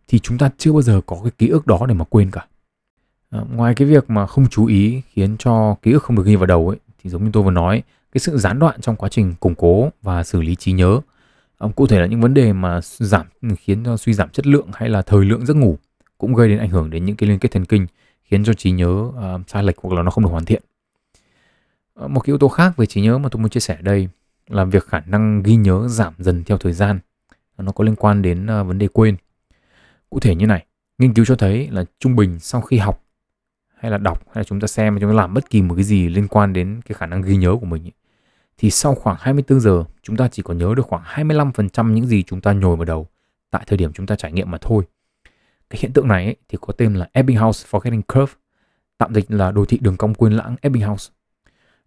thì 0.07 0.19
chúng 0.19 0.37
ta 0.37 0.49
chưa 0.57 0.71
bao 0.71 0.81
giờ 0.81 1.01
có 1.05 1.19
cái 1.23 1.31
ký 1.37 1.47
ức 1.47 1.67
đó 1.67 1.85
để 1.87 1.93
mà 1.93 2.05
quên 2.09 2.31
cả. 2.31 2.45
À, 3.29 3.39
ngoài 3.53 3.75
cái 3.75 3.87
việc 3.87 4.09
mà 4.09 4.27
không 4.27 4.47
chú 4.47 4.65
ý 4.65 5.01
khiến 5.13 5.35
cho 5.39 5.75
ký 5.81 5.91
ức 5.91 6.03
không 6.03 6.15
được 6.15 6.25
ghi 6.25 6.35
vào 6.35 6.45
đầu 6.45 6.69
ấy 6.69 6.77
thì 7.03 7.09
giống 7.09 7.23
như 7.23 7.29
tôi 7.33 7.43
vừa 7.43 7.51
nói 7.51 7.83
cái 8.11 8.19
sự 8.19 8.37
gián 8.37 8.59
đoạn 8.59 8.81
trong 8.81 8.95
quá 8.95 9.09
trình 9.09 9.33
củng 9.39 9.55
cố 9.55 9.89
và 10.01 10.23
xử 10.23 10.41
lý 10.41 10.55
trí 10.55 10.71
nhớ 10.71 10.99
à, 11.57 11.67
cụ 11.75 11.87
thể 11.87 11.99
là 11.99 12.05
những 12.05 12.21
vấn 12.21 12.33
đề 12.33 12.53
mà 12.53 12.79
giảm 12.81 13.25
khiến 13.59 13.83
cho 13.83 13.97
suy 13.97 14.13
giảm 14.13 14.29
chất 14.29 14.47
lượng 14.47 14.67
hay 14.73 14.89
là 14.89 15.01
thời 15.01 15.25
lượng 15.25 15.45
giấc 15.45 15.57
ngủ 15.57 15.77
cũng 16.17 16.33
gây 16.33 16.49
đến 16.49 16.59
ảnh 16.59 16.69
hưởng 16.69 16.89
đến 16.89 17.05
những 17.05 17.15
cái 17.15 17.29
liên 17.29 17.39
kết 17.39 17.51
thần 17.51 17.65
kinh 17.65 17.87
khiến 18.23 18.43
cho 18.43 18.53
trí 18.53 18.71
nhớ 18.71 18.87
uh, 18.87 19.49
sai 19.49 19.63
lệch 19.63 19.75
hoặc 19.81 19.95
là 19.95 20.01
nó 20.01 20.11
không 20.11 20.23
được 20.23 20.31
hoàn 20.31 20.45
thiện. 20.45 20.61
Ờ, 21.97 22.07
một 22.07 22.19
cái 22.19 22.31
yếu 22.31 22.37
tố 22.37 22.47
khác 22.47 22.77
về 22.77 22.85
trí 22.85 23.01
nhớ 23.01 23.17
mà 23.17 23.29
tôi 23.29 23.41
muốn 23.41 23.49
chia 23.49 23.59
sẻ 23.59 23.77
đây 23.81 24.09
là 24.47 24.63
việc 24.63 24.85
khả 24.85 24.99
năng 24.99 25.43
ghi 25.43 25.55
nhớ 25.55 25.87
giảm 25.87 26.13
dần 26.17 26.43
theo 26.43 26.57
thời 26.57 26.73
gian 26.73 26.99
nó 27.57 27.71
có 27.71 27.83
liên 27.83 27.95
quan 27.95 28.21
đến 28.21 28.47
ờ, 28.47 28.63
vấn 28.63 28.77
đề 28.77 28.87
quên 28.87 29.15
cụ 30.09 30.19
thể 30.19 30.35
như 30.35 30.45
này 30.45 30.65
nghiên 30.97 31.13
cứu 31.13 31.25
cho 31.25 31.35
thấy 31.35 31.67
là 31.71 31.85
trung 31.99 32.15
bình 32.15 32.39
sau 32.39 32.61
khi 32.61 32.77
học 32.77 33.03
hay 33.75 33.91
là 33.91 33.97
đọc 33.97 34.23
hay 34.27 34.35
là 34.35 34.43
chúng 34.43 34.59
ta 34.59 34.67
xem 34.67 34.93
hay 34.93 35.01
chúng 35.01 35.09
ta 35.09 35.15
làm 35.15 35.33
bất 35.33 35.49
kỳ 35.49 35.61
một 35.61 35.75
cái 35.75 35.83
gì 35.83 36.09
liên 36.09 36.27
quan 36.27 36.53
đến 36.53 36.81
cái 36.85 36.93
khả 36.93 37.05
năng 37.05 37.21
ghi 37.21 37.35
nhớ 37.35 37.55
của 37.59 37.65
mình 37.65 37.83
ấy, 37.83 37.93
thì 38.57 38.71
sau 38.71 38.95
khoảng 38.95 39.17
24 39.19 39.59
giờ 39.59 39.83
chúng 40.03 40.17
ta 40.17 40.27
chỉ 40.27 40.43
có 40.43 40.53
nhớ 40.53 40.73
được 40.77 40.85
khoảng 40.87 41.03
25% 41.03 41.91
những 41.91 42.07
gì 42.07 42.23
chúng 42.23 42.41
ta 42.41 42.53
nhồi 42.53 42.75
vào 42.75 42.85
đầu 42.85 43.07
tại 43.51 43.63
thời 43.67 43.77
điểm 43.77 43.93
chúng 43.93 44.05
ta 44.05 44.15
trải 44.15 44.31
nghiệm 44.31 44.51
mà 44.51 44.57
thôi. 44.61 44.83
Cái 45.69 45.79
hiện 45.81 45.93
tượng 45.93 46.07
này 46.07 46.25
ấy, 46.25 46.35
thì 46.49 46.57
có 46.61 46.73
tên 46.73 46.93
là 46.93 47.09
Ebbinghaus 47.13 47.65
Forgetting 47.65 48.01
Curve, 48.01 48.33
tạm 48.97 49.13
dịch 49.13 49.31
là 49.31 49.51
đồ 49.51 49.65
thị 49.65 49.77
đường 49.81 49.97
cong 49.97 50.13
quên 50.13 50.33
lãng 50.33 50.55
Ebbinghaus. 50.61 51.09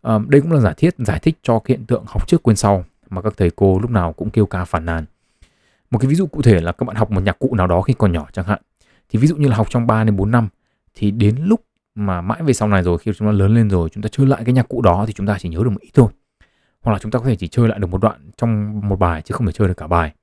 À, 0.02 0.18
đây 0.28 0.40
cũng 0.40 0.52
là 0.52 0.60
giả 0.60 0.72
thiết 0.76 0.94
giải 0.98 1.18
thích 1.18 1.38
cho 1.42 1.58
cái 1.58 1.76
hiện 1.76 1.86
tượng 1.86 2.04
học 2.06 2.28
trước 2.28 2.42
quên 2.42 2.56
sau 2.56 2.84
mà 3.10 3.22
các 3.22 3.34
thầy 3.36 3.50
cô 3.56 3.78
lúc 3.78 3.90
nào 3.90 4.12
cũng 4.12 4.30
kêu 4.30 4.46
ca 4.46 4.64
phản 4.64 4.84
nàn. 4.84 5.04
Một 5.90 5.98
cái 5.98 6.08
ví 6.08 6.14
dụ 6.14 6.26
cụ 6.26 6.42
thể 6.42 6.60
là 6.60 6.72
các 6.72 6.84
bạn 6.84 6.96
học 6.96 7.10
một 7.10 7.20
nhạc 7.20 7.38
cụ 7.38 7.54
nào 7.54 7.66
đó 7.66 7.82
khi 7.82 7.94
còn 7.98 8.12
nhỏ 8.12 8.28
chẳng 8.32 8.46
hạn. 8.46 8.62
Thì 9.08 9.18
ví 9.18 9.26
dụ 9.26 9.36
như 9.36 9.48
là 9.48 9.56
học 9.56 9.66
trong 9.70 9.86
3 9.86 10.04
đến 10.04 10.16
4 10.16 10.30
năm 10.30 10.48
thì 10.94 11.10
đến 11.10 11.36
lúc 11.40 11.64
mà 11.94 12.20
mãi 12.20 12.42
về 12.42 12.52
sau 12.52 12.68
này 12.68 12.82
rồi 12.82 12.98
khi 12.98 13.12
chúng 13.16 13.28
ta 13.28 13.32
lớn 13.32 13.54
lên 13.54 13.70
rồi 13.70 13.88
chúng 13.88 14.02
ta 14.02 14.08
chơi 14.12 14.26
lại 14.26 14.42
cái 14.44 14.52
nhạc 14.52 14.68
cụ 14.68 14.82
đó 14.82 15.04
thì 15.06 15.12
chúng 15.12 15.26
ta 15.26 15.36
chỉ 15.38 15.48
nhớ 15.48 15.58
được 15.58 15.70
một 15.70 15.80
ít 15.80 15.90
thôi. 15.94 16.08
Hoặc 16.80 16.92
là 16.92 16.98
chúng 16.98 17.10
ta 17.10 17.18
có 17.18 17.24
thể 17.24 17.36
chỉ 17.36 17.48
chơi 17.48 17.68
lại 17.68 17.78
được 17.78 17.86
một 17.86 18.00
đoạn 18.02 18.30
trong 18.36 18.80
một 18.88 18.98
bài 18.98 19.22
chứ 19.22 19.32
không 19.32 19.46
thể 19.46 19.52
chơi 19.52 19.68
được 19.68 19.76
cả 19.76 19.86
bài. 19.86 20.14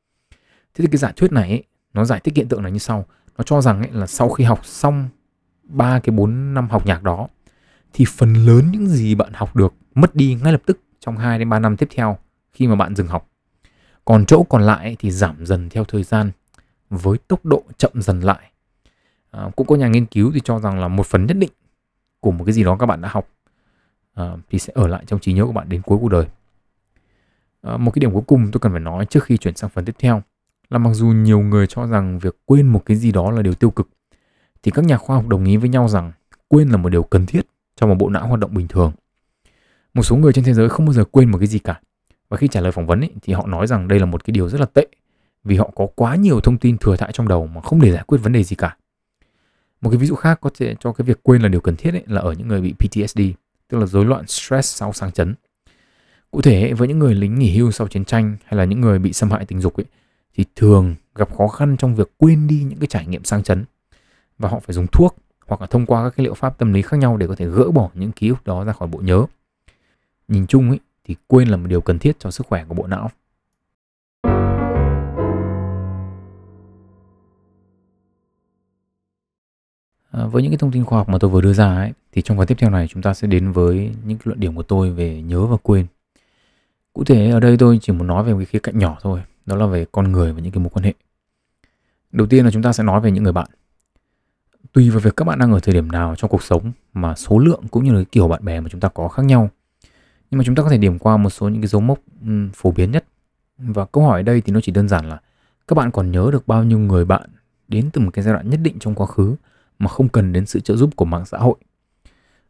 Thế 0.74 0.82
thì 0.82 0.88
cái 0.92 0.98
giả 0.98 1.12
thuyết 1.16 1.32
này 1.32 1.50
ấy, 1.50 1.64
nó 1.94 2.06
giải 2.06 2.20
thích 2.24 2.36
hiện 2.36 2.48
tượng 2.48 2.64
này 2.64 2.72
như 2.72 2.80
sau. 2.80 3.06
Nó 3.38 3.44
cho 3.44 3.62
rằng 3.62 3.82
ấy, 3.82 3.90
là 3.92 4.08
sau 4.08 4.30
khi 4.30 4.44
học 4.44 4.66
xong 4.66 5.10
ba 5.64 6.00
cái 6.00 6.16
4 6.16 6.54
năm 6.54 6.70
học 6.70 6.86
nhạc 6.86 7.04
đó 7.04 7.28
thì 7.98 8.06
phần 8.06 8.34
lớn 8.34 8.72
những 8.72 8.88
gì 8.88 9.16
bạn 9.16 9.34
học 9.34 9.56
được 9.56 9.74
mất 9.96 10.16
đi 10.16 10.38
ngay 10.44 10.52
lập 10.52 10.62
tức 10.66 10.80
trong 11.00 11.18
2 11.18 11.40
đến 11.40 11.50
3 11.50 11.60
năm 11.60 11.78
tiếp 11.78 11.88
theo 11.96 12.18
khi 12.52 12.68
mà 12.68 12.76
bạn 12.76 12.96
dừng 12.96 13.08
học. 13.08 13.30
Còn 14.06 14.26
chỗ 14.26 14.44
còn 14.44 14.62
lại 14.62 14.96
thì 15.00 15.12
giảm 15.12 15.46
dần 15.46 15.70
theo 15.70 15.84
thời 15.84 16.04
gian 16.04 16.32
với 16.90 17.18
tốc 17.18 17.46
độ 17.46 17.64
chậm 17.78 17.92
dần 17.96 18.22
lại. 18.22 18.52
À, 19.32 19.50
cũng 19.56 19.68
có 19.68 19.76
nhà 19.76 19.88
nghiên 19.88 20.06
cứu 20.06 20.32
thì 20.34 20.42
cho 20.44 20.60
rằng 20.60 20.80
là 20.80 20.88
một 20.88 21.06
phần 21.06 21.26
nhất 21.26 21.38
định 21.38 21.50
của 22.20 22.32
một 22.32 22.44
cái 22.46 22.54
gì 22.54 22.64
đó 22.64 22.78
các 22.80 22.86
bạn 22.86 23.02
đã 23.02 23.10
học 23.10 23.28
à, 24.14 24.36
thì 24.50 24.60
sẽ 24.60 24.74
ở 24.76 24.88
lại 24.88 25.04
trong 25.08 25.20
trí 25.20 25.34
nhớ 25.34 25.46
của 25.46 25.52
bạn 25.52 25.70
đến 25.70 25.82
cuối 25.82 25.98
cuộc 26.02 26.10
đời. 26.10 26.26
À, 27.62 27.78
một 27.78 27.92
cái 27.92 28.00
điểm 28.00 28.14
cuối 28.14 28.24
cùng 28.28 28.52
tôi 28.52 28.60
cần 28.60 28.72
phải 28.72 28.82
nói 28.82 29.06
trước 29.06 29.24
khi 29.24 29.38
chuyển 29.38 29.56
sang 29.56 29.70
phần 29.70 29.86
tiếp 29.86 29.96
theo 30.00 30.22
là 30.70 30.78
mặc 30.78 30.94
dù 30.94 31.08
nhiều 31.08 31.40
người 31.40 31.68
cho 31.68 31.88
rằng 31.88 32.20
việc 32.20 32.36
quên 32.46 32.68
một 32.68 32.86
cái 32.86 32.98
gì 32.98 33.12
đó 33.12 33.32
là 33.32 33.42
điều 33.42 33.54
tiêu 33.54 33.72
cực 33.72 33.90
thì 34.64 34.72
các 34.72 34.86
nhà 34.86 34.98
khoa 34.98 35.16
học 35.16 35.28
đồng 35.28 35.46
ý 35.46 35.58
với 35.58 35.70
nhau 35.70 35.88
rằng 35.88 36.12
quên 36.48 36.70
là 36.70 36.78
một 36.78 36.90
điều 36.90 37.04
cần 37.04 37.26
thiết 37.26 37.42
trong 37.78 37.90
một 37.90 37.96
bộ 37.96 38.10
não 38.10 38.28
hoạt 38.28 38.40
động 38.40 38.54
bình 38.54 38.68
thường. 38.68 38.92
Một 39.94 40.04
số 40.04 40.16
người 40.16 40.34
trên 40.34 40.44
thế 40.44 40.54
giới 40.54 40.70
không 40.70 40.86
bao 40.86 40.94
giờ 40.94 41.04
quên 41.12 41.32
một 41.32 41.38
cái 41.38 41.48
gì 41.48 41.60
cả. 41.60 41.82
Và 42.30 42.38
khi 42.38 42.48
trả 42.48 42.62
lời 42.62 42.72
phỏng 42.72 42.88
vấn 42.88 43.00
ấy, 43.00 43.12
thì 43.22 43.34
họ 43.34 43.48
nói 43.48 43.68
rằng 43.68 43.88
đây 43.88 44.00
là 44.00 44.06
một 44.06 44.24
cái 44.24 44.32
điều 44.32 44.50
rất 44.50 44.60
là 44.60 44.66
tệ 44.66 44.88
vì 45.44 45.58
họ 45.58 45.72
có 45.76 45.88
quá 45.96 46.16
nhiều 46.16 46.40
thông 46.40 46.58
tin 46.58 46.78
thừa 46.78 46.96
thãi 46.96 47.12
trong 47.14 47.28
đầu 47.28 47.48
mà 47.48 47.62
không 47.62 47.82
để 47.82 47.92
giải 47.92 48.04
quyết 48.08 48.18
vấn 48.18 48.34
đề 48.34 48.44
gì 48.44 48.56
cả. 48.56 48.78
Một 49.82 49.90
cái 49.90 49.98
ví 49.98 50.08
dụ 50.08 50.16
khác 50.16 50.40
có 50.42 50.50
thể 50.60 50.76
cho 50.80 50.94
cái 50.94 51.06
việc 51.06 51.24
quên 51.24 51.42
là 51.42 51.48
điều 51.48 51.62
cần 51.62 51.76
thiết 51.76 51.94
ấy, 51.94 52.04
là 52.08 52.22
ở 52.22 52.34
những 52.34 52.48
người 52.48 52.62
bị 52.62 52.74
PTSD, 52.74 53.20
tức 53.68 53.78
là 53.78 53.86
rối 53.86 54.06
loạn 54.06 54.28
stress 54.28 54.76
sau 54.76 54.94
sang 54.94 55.12
chấn. 55.12 55.36
Cụ 56.32 56.42
thể 56.42 56.74
với 56.74 56.88
những 56.88 57.00
người 57.00 57.16
lính 57.16 57.40
nghỉ 57.40 57.58
hưu 57.58 57.72
sau 57.72 57.88
chiến 57.88 58.06
tranh 58.06 58.38
hay 58.46 58.58
là 58.58 58.66
những 58.66 58.82
người 58.82 59.00
bị 59.00 59.14
xâm 59.14 59.32
hại 59.32 59.46
tình 59.46 59.62
dục 59.62 59.80
ấy, 59.80 59.86
thì 60.36 60.46
thường 60.56 60.96
gặp 61.16 61.38
khó 61.38 61.48
khăn 61.48 61.78
trong 61.78 61.96
việc 61.96 62.12
quên 62.18 62.48
đi 62.48 62.64
những 62.64 62.80
cái 62.80 62.88
trải 62.88 63.08
nghiệm 63.08 63.24
sang 63.24 63.44
chấn 63.44 63.66
và 64.38 64.50
họ 64.50 64.60
phải 64.60 64.74
dùng 64.74 64.88
thuốc 64.88 65.18
hoặc 65.48 65.62
là 65.62 65.68
thông 65.68 65.86
qua 65.86 66.04
các 66.04 66.14
cái 66.18 66.24
liệu 66.24 66.34
pháp 66.34 66.58
tâm 66.58 66.74
lý 66.74 66.82
khác 66.82 66.98
nhau 66.98 67.18
để 67.18 67.28
có 67.28 67.36
thể 67.36 67.48
gỡ 67.48 67.72
bỏ 67.72 67.90
những 67.94 68.12
ký 68.12 68.30
ức 68.30 68.46
đó 68.46 68.64
ra 68.64 68.74
khỏi 68.74 68.88
bộ 68.88 69.00
nhớ. 69.00 69.26
Nhìn 70.28 70.48
chung 70.48 70.70
ấy, 70.70 70.80
thì 71.04 71.16
quên 71.28 71.48
là 71.48 71.58
một 71.58 71.68
điều 71.68 71.82
cần 71.82 72.00
thiết 72.00 72.20
cho 72.20 72.32
sức 72.32 72.48
khỏe 72.48 72.66
của 72.68 72.74
bộ 72.74 72.88
não. 72.88 73.10
À, 80.12 80.26
với 80.26 80.44
những 80.44 80.52
cái 80.52 80.58
thông 80.58 80.72
tin 80.72 80.86
khoa 80.86 80.98
học 80.98 81.10
mà 81.10 81.18
tôi 81.20 81.32
vừa 81.32 81.42
đưa 81.42 81.54
ra 81.54 81.76
ấy, 81.76 81.92
thì 82.12 82.22
trong 82.22 82.38
phần 82.38 82.48
tiếp 82.48 82.56
theo 82.58 82.70
này 82.70 82.88
chúng 82.88 83.02
ta 83.02 83.14
sẽ 83.14 83.28
đến 83.28 83.52
với 83.52 83.92
những 84.06 84.18
cái 84.18 84.24
luận 84.24 84.40
điểm 84.40 84.56
của 84.56 84.64
tôi 84.64 84.92
về 84.92 85.22
nhớ 85.22 85.46
và 85.46 85.58
quên. 85.64 85.86
Cụ 86.94 87.04
thể 87.04 87.30
ở 87.30 87.40
đây 87.40 87.58
tôi 87.58 87.80
chỉ 87.82 87.94
muốn 87.94 88.08
nói 88.08 88.24
về 88.24 88.34
một 88.34 88.38
cái 88.40 88.46
khía 88.46 88.60
cạnh 88.60 88.80
nhỏ 88.80 88.98
thôi, 89.02 89.24
đó 89.46 89.56
là 89.56 89.66
về 89.66 89.86
con 89.92 90.12
người 90.12 90.34
và 90.34 90.40
những 90.40 90.52
cái 90.52 90.64
mối 90.64 90.70
quan 90.74 90.84
hệ. 90.84 90.94
Đầu 92.12 92.28
tiên 92.28 92.46
là 92.46 92.52
chúng 92.52 92.64
ta 92.64 92.74
sẽ 92.74 92.84
nói 92.84 93.02
về 93.02 93.12
những 93.12 93.24
người 93.24 93.34
bạn 93.34 93.48
tùy 94.74 94.90
vào 94.90 95.00
việc 95.00 95.16
các 95.16 95.26
bạn 95.26 95.40
đang 95.40 95.52
ở 95.52 95.60
thời 95.60 95.74
điểm 95.74 95.92
nào 95.92 96.16
trong 96.16 96.32
cuộc 96.32 96.44
sống 96.44 96.72
mà 96.94 97.16
số 97.16 97.40
lượng 97.40 97.62
cũng 97.72 97.84
như 97.84 97.94
là 97.94 98.04
kiểu 98.12 98.28
bạn 98.28 98.46
bè 98.46 98.60
mà 98.60 98.70
chúng 98.70 98.82
ta 98.82 98.90
có 98.90 99.08
khác 99.08 99.26
nhau. 99.26 99.50
Nhưng 100.32 100.38
mà 100.38 100.44
chúng 100.44 100.56
ta 100.56 100.64
có 100.64 100.70
thể 100.70 100.78
điểm 100.78 101.00
qua 101.00 101.18
một 101.18 101.30
số 101.30 101.50
những 101.50 101.62
cái 101.62 101.68
dấu 101.68 101.82
mốc 101.82 102.00
phổ 102.54 102.72
biến 102.72 102.92
nhất. 102.92 103.06
Và 103.58 103.86
câu 103.86 104.04
hỏi 104.04 104.20
ở 104.20 104.24
đây 104.24 104.42
thì 104.42 104.54
nó 104.54 104.62
chỉ 104.62 104.72
đơn 104.72 104.88
giản 104.88 105.10
là 105.10 105.20
các 105.68 105.74
bạn 105.74 105.92
còn 105.92 106.12
nhớ 106.12 106.30
được 106.32 106.48
bao 106.48 106.64
nhiêu 106.64 106.80
người 106.80 107.06
bạn 107.06 107.30
đến 107.68 107.90
từ 107.94 108.02
một 108.02 108.12
cái 108.14 108.24
giai 108.24 108.34
đoạn 108.34 108.50
nhất 108.50 108.60
định 108.64 108.80
trong 108.80 108.96
quá 108.96 109.08
khứ 109.08 109.36
mà 109.80 109.88
không 109.88 110.10
cần 110.10 110.34
đến 110.34 110.46
sự 110.46 110.60
trợ 110.60 110.76
giúp 110.76 110.90
của 110.96 111.06
mạng 111.06 111.26
xã 111.26 111.38
hội? 111.38 111.56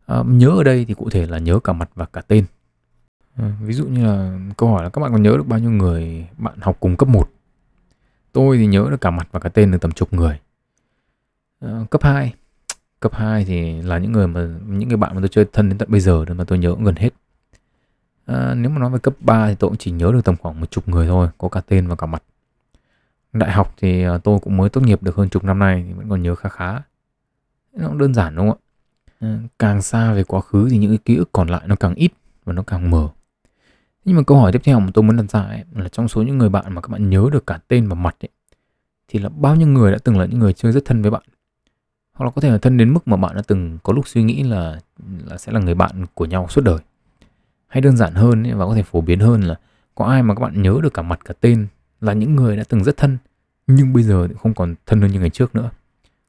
À, 0.06 0.24
nhớ 0.26 0.50
ở 0.50 0.64
đây 0.64 0.86
thì 0.86 0.94
cụ 0.94 1.10
thể 1.10 1.26
là 1.26 1.38
nhớ 1.38 1.60
cả 1.60 1.74
mặt 1.74 1.90
và 1.96 2.06
cả 2.06 2.22
tên. 2.22 2.46
À, 3.36 3.58
ví 3.62 3.74
dụ 3.74 3.86
như 3.86 4.06
là 4.06 4.40
câu 4.58 4.70
hỏi 4.70 4.84
là 4.84 4.90
các 4.90 5.02
bạn 5.02 5.12
còn 5.12 5.24
nhớ 5.24 5.32
được 5.38 5.48
bao 5.48 5.60
nhiêu 5.60 5.72
người 5.72 6.28
bạn 6.38 6.54
học 6.62 6.78
cùng 6.80 6.98
cấp 6.98 7.10
1 7.10 7.30
tôi 8.32 8.58
thì 8.58 8.68
nhớ 8.68 8.88
được 8.92 9.02
cả 9.02 9.12
mặt 9.12 9.28
và 9.32 9.40
cả 9.40 9.50
tên 9.50 9.72
được 9.72 9.78
tầm 9.82 9.92
chục 9.92 10.14
người 10.14 10.40
uh, 11.66 11.90
cấp 11.90 12.04
2 12.04 12.34
cấp 13.00 13.14
2 13.14 13.46
thì 13.46 13.82
là 13.82 13.98
những 13.98 14.12
người 14.12 14.28
mà 14.28 14.48
những 14.68 14.90
người 14.90 14.98
bạn 14.98 15.16
mà 15.16 15.22
tôi 15.22 15.30
chơi 15.30 15.46
thân 15.54 15.70
đến 15.70 15.78
tận 15.78 15.92
bây 15.92 16.00
giờ 16.00 16.26
mà 16.36 16.44
tôi 16.44 16.58
nhớ 16.58 16.72
cũng 16.72 16.84
gần 16.84 16.96
hết. 16.96 17.10
À, 18.26 18.54
nếu 18.54 18.72
mà 18.72 18.80
nói 18.80 18.90
về 18.90 19.00
cấp 19.00 19.14
3 19.20 19.48
thì 19.48 19.56
tôi 19.56 19.70
cũng 19.70 19.78
chỉ 19.78 19.92
nhớ 19.92 20.12
được 20.12 20.26
tầm 20.26 20.36
khoảng 20.38 20.60
một 20.60 20.72
chục 20.72 20.88
người 20.88 21.08
thôi 21.08 21.30
có 21.38 21.50
cả 21.50 21.62
tên 21.68 21.88
và 21.88 21.96
cả 21.96 22.08
mặt. 22.08 22.24
Đại 23.34 23.52
học 23.52 23.74
thì 23.78 24.04
ờ, 24.04 24.18
tôi 24.18 24.40
cũng 24.40 24.58
mới 24.58 24.70
tốt 24.70 24.82
nghiệp 24.82 25.04
được 25.04 25.16
hơn 25.16 25.30
chục 25.30 25.44
năm 25.44 25.60
nay 25.60 25.84
thì 25.88 25.94
vẫn 25.94 26.10
còn 26.10 26.24
nhớ 26.24 26.36
khá 26.36 26.50
khá. 26.50 26.82
Nó 27.74 27.88
cũng 27.88 27.98
đơn 27.98 28.14
giản 28.14 28.36
đúng 28.36 28.50
không 28.50 28.58
ạ? 28.58 28.64
À, 29.20 29.40
càng 29.60 29.82
xa 29.82 30.14
về 30.14 30.24
quá 30.24 30.42
khứ 30.42 30.68
thì 30.72 30.78
những 30.78 30.92
cái 30.92 30.98
ký 30.98 31.16
ức 31.16 31.30
còn 31.32 31.48
lại 31.48 31.62
nó 31.68 31.76
càng 31.76 31.96
ít 31.96 32.12
và 32.46 32.54
nó 32.54 32.64
càng 32.64 32.92
mờ. 32.92 33.10
Nhưng 34.06 34.16
mà 34.16 34.24
câu 34.28 34.38
hỏi 34.38 34.52
tiếp 34.52 34.62
theo 34.64 34.80
mà 34.80 34.88
tôi 34.94 35.04
muốn 35.04 35.18
đặt 35.18 35.30
ra 35.30 35.42
ấy, 35.42 35.64
là 35.76 35.90
trong 35.90 36.08
số 36.08 36.22
những 36.22 36.38
người 36.38 36.50
bạn 36.50 36.74
mà 36.74 36.82
các 36.82 36.90
bạn 36.90 37.10
nhớ 37.10 37.30
được 37.32 37.48
cả 37.48 37.60
tên 37.68 37.88
và 37.88 37.96
mặt 37.96 38.16
ấy, 38.20 38.30
thì 39.08 39.20
là 39.20 39.30
bao 39.30 39.56
nhiêu 39.56 39.68
người 39.68 39.92
đã 39.92 39.98
từng 40.04 40.20
là 40.20 40.26
những 40.26 40.40
người 40.40 40.54
chơi 40.54 40.72
rất 40.72 40.86
thân 40.86 41.02
với 41.02 41.12
bạn? 41.12 41.22
Hoặc 42.18 42.26
là 42.26 42.32
có 42.32 42.42
thể 42.42 42.50
là 42.50 42.58
thân 42.58 42.78
đến 42.78 42.94
mức 42.94 43.08
mà 43.08 43.18
bạn 43.18 43.36
đã 43.36 43.42
từng 43.48 43.78
có 43.84 43.94
lúc 43.94 44.08
suy 44.08 44.24
nghĩ 44.24 44.44
là 44.44 44.80
là 45.26 45.38
sẽ 45.38 45.52
là 45.52 45.60
người 45.60 45.76
bạn 45.76 46.06
của 46.14 46.26
nhau 46.26 46.48
suốt 46.50 46.62
đời. 46.62 46.78
Hay 47.68 47.82
đơn 47.82 47.98
giản 47.98 48.14
hơn 48.14 48.48
ấy, 48.48 48.54
và 48.54 48.66
có 48.66 48.76
thể 48.76 48.84
phổ 48.84 49.02
biến 49.02 49.20
hơn 49.20 49.42
là 49.42 49.56
có 49.96 50.06
ai 50.06 50.24
mà 50.24 50.36
các 50.36 50.42
bạn 50.42 50.62
nhớ 50.62 50.80
được 50.84 50.94
cả 50.94 51.02
mặt 51.02 51.20
cả 51.26 51.34
tên 51.42 51.68
là 52.02 52.14
những 52.14 52.36
người 52.36 52.58
đã 52.58 52.64
từng 52.70 52.84
rất 52.84 52.98
thân 52.98 53.18
nhưng 53.68 53.94
bây 53.94 54.04
giờ 54.04 54.28
thì 54.28 54.36
không 54.42 54.54
còn 54.54 54.76
thân 54.86 55.02
hơn 55.02 55.12
như 55.12 55.20
ngày 55.20 55.30
trước 55.30 55.56
nữa. 55.56 55.70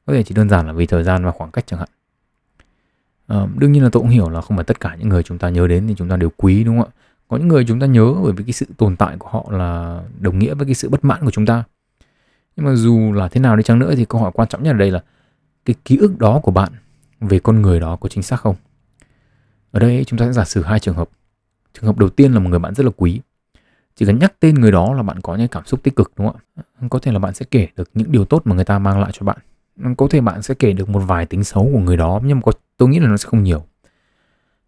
Có 0.05 0.13
thể 0.13 0.23
chỉ 0.23 0.35
đơn 0.35 0.49
giản 0.49 0.67
là 0.67 0.73
vì 0.73 0.85
thời 0.85 1.03
gian 1.03 1.25
và 1.25 1.31
khoảng 1.31 1.51
cách 1.51 1.67
chẳng 1.67 1.79
hạn. 1.79 1.89
À, 3.27 3.47
đương 3.55 3.71
nhiên 3.71 3.83
là 3.83 3.89
tôi 3.91 4.01
cũng 4.01 4.09
hiểu 4.09 4.29
là 4.29 4.41
không 4.41 4.57
phải 4.57 4.63
tất 4.63 4.79
cả 4.79 4.95
những 4.99 5.09
người 5.09 5.23
chúng 5.23 5.37
ta 5.37 5.49
nhớ 5.49 5.67
đến 5.67 5.87
thì 5.87 5.95
chúng 5.97 6.09
ta 6.09 6.17
đều 6.17 6.29
quý 6.37 6.63
đúng 6.63 6.79
không 6.79 6.89
ạ? 6.89 6.95
Có 7.27 7.37
những 7.37 7.47
người 7.47 7.65
chúng 7.67 7.79
ta 7.79 7.85
nhớ 7.87 8.13
bởi 8.23 8.33
vì 8.33 8.43
cái 8.43 8.53
sự 8.53 8.65
tồn 8.77 8.95
tại 8.95 9.15
của 9.19 9.29
họ 9.29 9.45
là 9.51 10.01
đồng 10.19 10.39
nghĩa 10.39 10.53
với 10.53 10.65
cái 10.65 10.75
sự 10.75 10.89
bất 10.89 11.05
mãn 11.05 11.25
của 11.25 11.31
chúng 11.31 11.45
ta. 11.45 11.63
Nhưng 12.55 12.65
mà 12.65 12.75
dù 12.75 13.13
là 13.13 13.27
thế 13.27 13.41
nào 13.41 13.55
đi 13.55 13.63
chăng 13.63 13.79
nữa 13.79 13.95
thì 13.95 14.05
câu 14.05 14.21
hỏi 14.21 14.31
quan 14.33 14.49
trọng 14.49 14.63
nhất 14.63 14.71
ở 14.71 14.77
đây 14.77 14.91
là 14.91 15.03
cái 15.65 15.75
ký 15.85 15.97
ức 15.97 16.19
đó 16.19 16.39
của 16.43 16.51
bạn 16.51 16.71
về 17.19 17.39
con 17.39 17.61
người 17.61 17.79
đó 17.79 17.95
có 17.95 18.09
chính 18.09 18.23
xác 18.23 18.39
không? 18.39 18.55
Ở 19.71 19.79
đây 19.79 20.03
chúng 20.07 20.19
ta 20.19 20.25
sẽ 20.25 20.33
giả 20.33 20.45
sử 20.45 20.63
hai 20.63 20.79
trường 20.79 20.95
hợp. 20.95 21.09
Trường 21.73 21.85
hợp 21.85 21.97
đầu 21.97 22.09
tiên 22.09 22.33
là 22.33 22.39
một 22.39 22.49
người 22.49 22.59
bạn 22.59 22.75
rất 22.75 22.83
là 22.83 22.91
quý. 22.97 23.21
Chỉ 23.95 24.05
cần 24.05 24.19
nhắc 24.19 24.33
tên 24.39 24.55
người 24.55 24.71
đó 24.71 24.93
là 24.93 25.03
bạn 25.03 25.21
có 25.21 25.35
những 25.35 25.47
cảm 25.47 25.65
xúc 25.65 25.83
tích 25.83 25.95
cực 25.95 26.11
đúng 26.15 26.27
không 26.27 26.39
ạ? 26.55 26.63
Có 26.89 26.99
thể 26.99 27.11
là 27.11 27.19
bạn 27.19 27.33
sẽ 27.33 27.45
kể 27.51 27.67
được 27.75 27.89
những 27.93 28.11
điều 28.11 28.25
tốt 28.25 28.41
mà 28.45 28.55
người 28.55 28.65
ta 28.65 28.79
mang 28.79 28.99
lại 28.99 29.11
cho 29.13 29.25
bạn. 29.25 29.37
Có 29.97 30.07
thể 30.09 30.21
bạn 30.21 30.41
sẽ 30.41 30.53
kể 30.53 30.73
được 30.73 30.89
một 30.89 30.99
vài 30.99 31.25
tính 31.25 31.43
xấu 31.43 31.69
của 31.73 31.79
người 31.79 31.97
đó 31.97 32.19
nhưng 32.23 32.37
mà 32.37 32.41
có, 32.45 32.51
tôi 32.77 32.89
nghĩ 32.89 32.99
là 32.99 33.07
nó 33.07 33.17
sẽ 33.17 33.29
không 33.29 33.43
nhiều. 33.43 33.65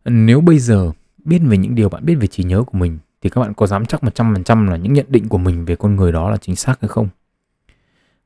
Nếu 0.06 0.42
bây 0.42 0.60
giờ 0.60 0.92
biết 1.18 1.40
về 1.44 1.58
những 1.58 1.76
điều 1.76 1.90
bạn 1.90 2.06
biết 2.06 2.16
về 2.16 2.28
trí 2.28 2.44
nhớ 2.44 2.64
của 2.64 2.78
mình 2.78 3.00
thì 3.22 3.30
các 3.30 3.42
bạn 3.42 3.54
có 3.54 3.68
dám 3.68 3.86
chắc 3.86 4.04
100% 4.04 4.70
là 4.70 4.78
những 4.78 4.94
nhận 4.94 5.06
định 5.10 5.28
của 5.28 5.38
mình 5.38 5.66
về 5.66 5.76
con 5.76 5.96
người 5.96 6.12
đó 6.12 6.30
là 6.30 6.38
chính 6.38 6.56
xác 6.56 6.82
hay 6.82 6.90
không? 6.90 7.10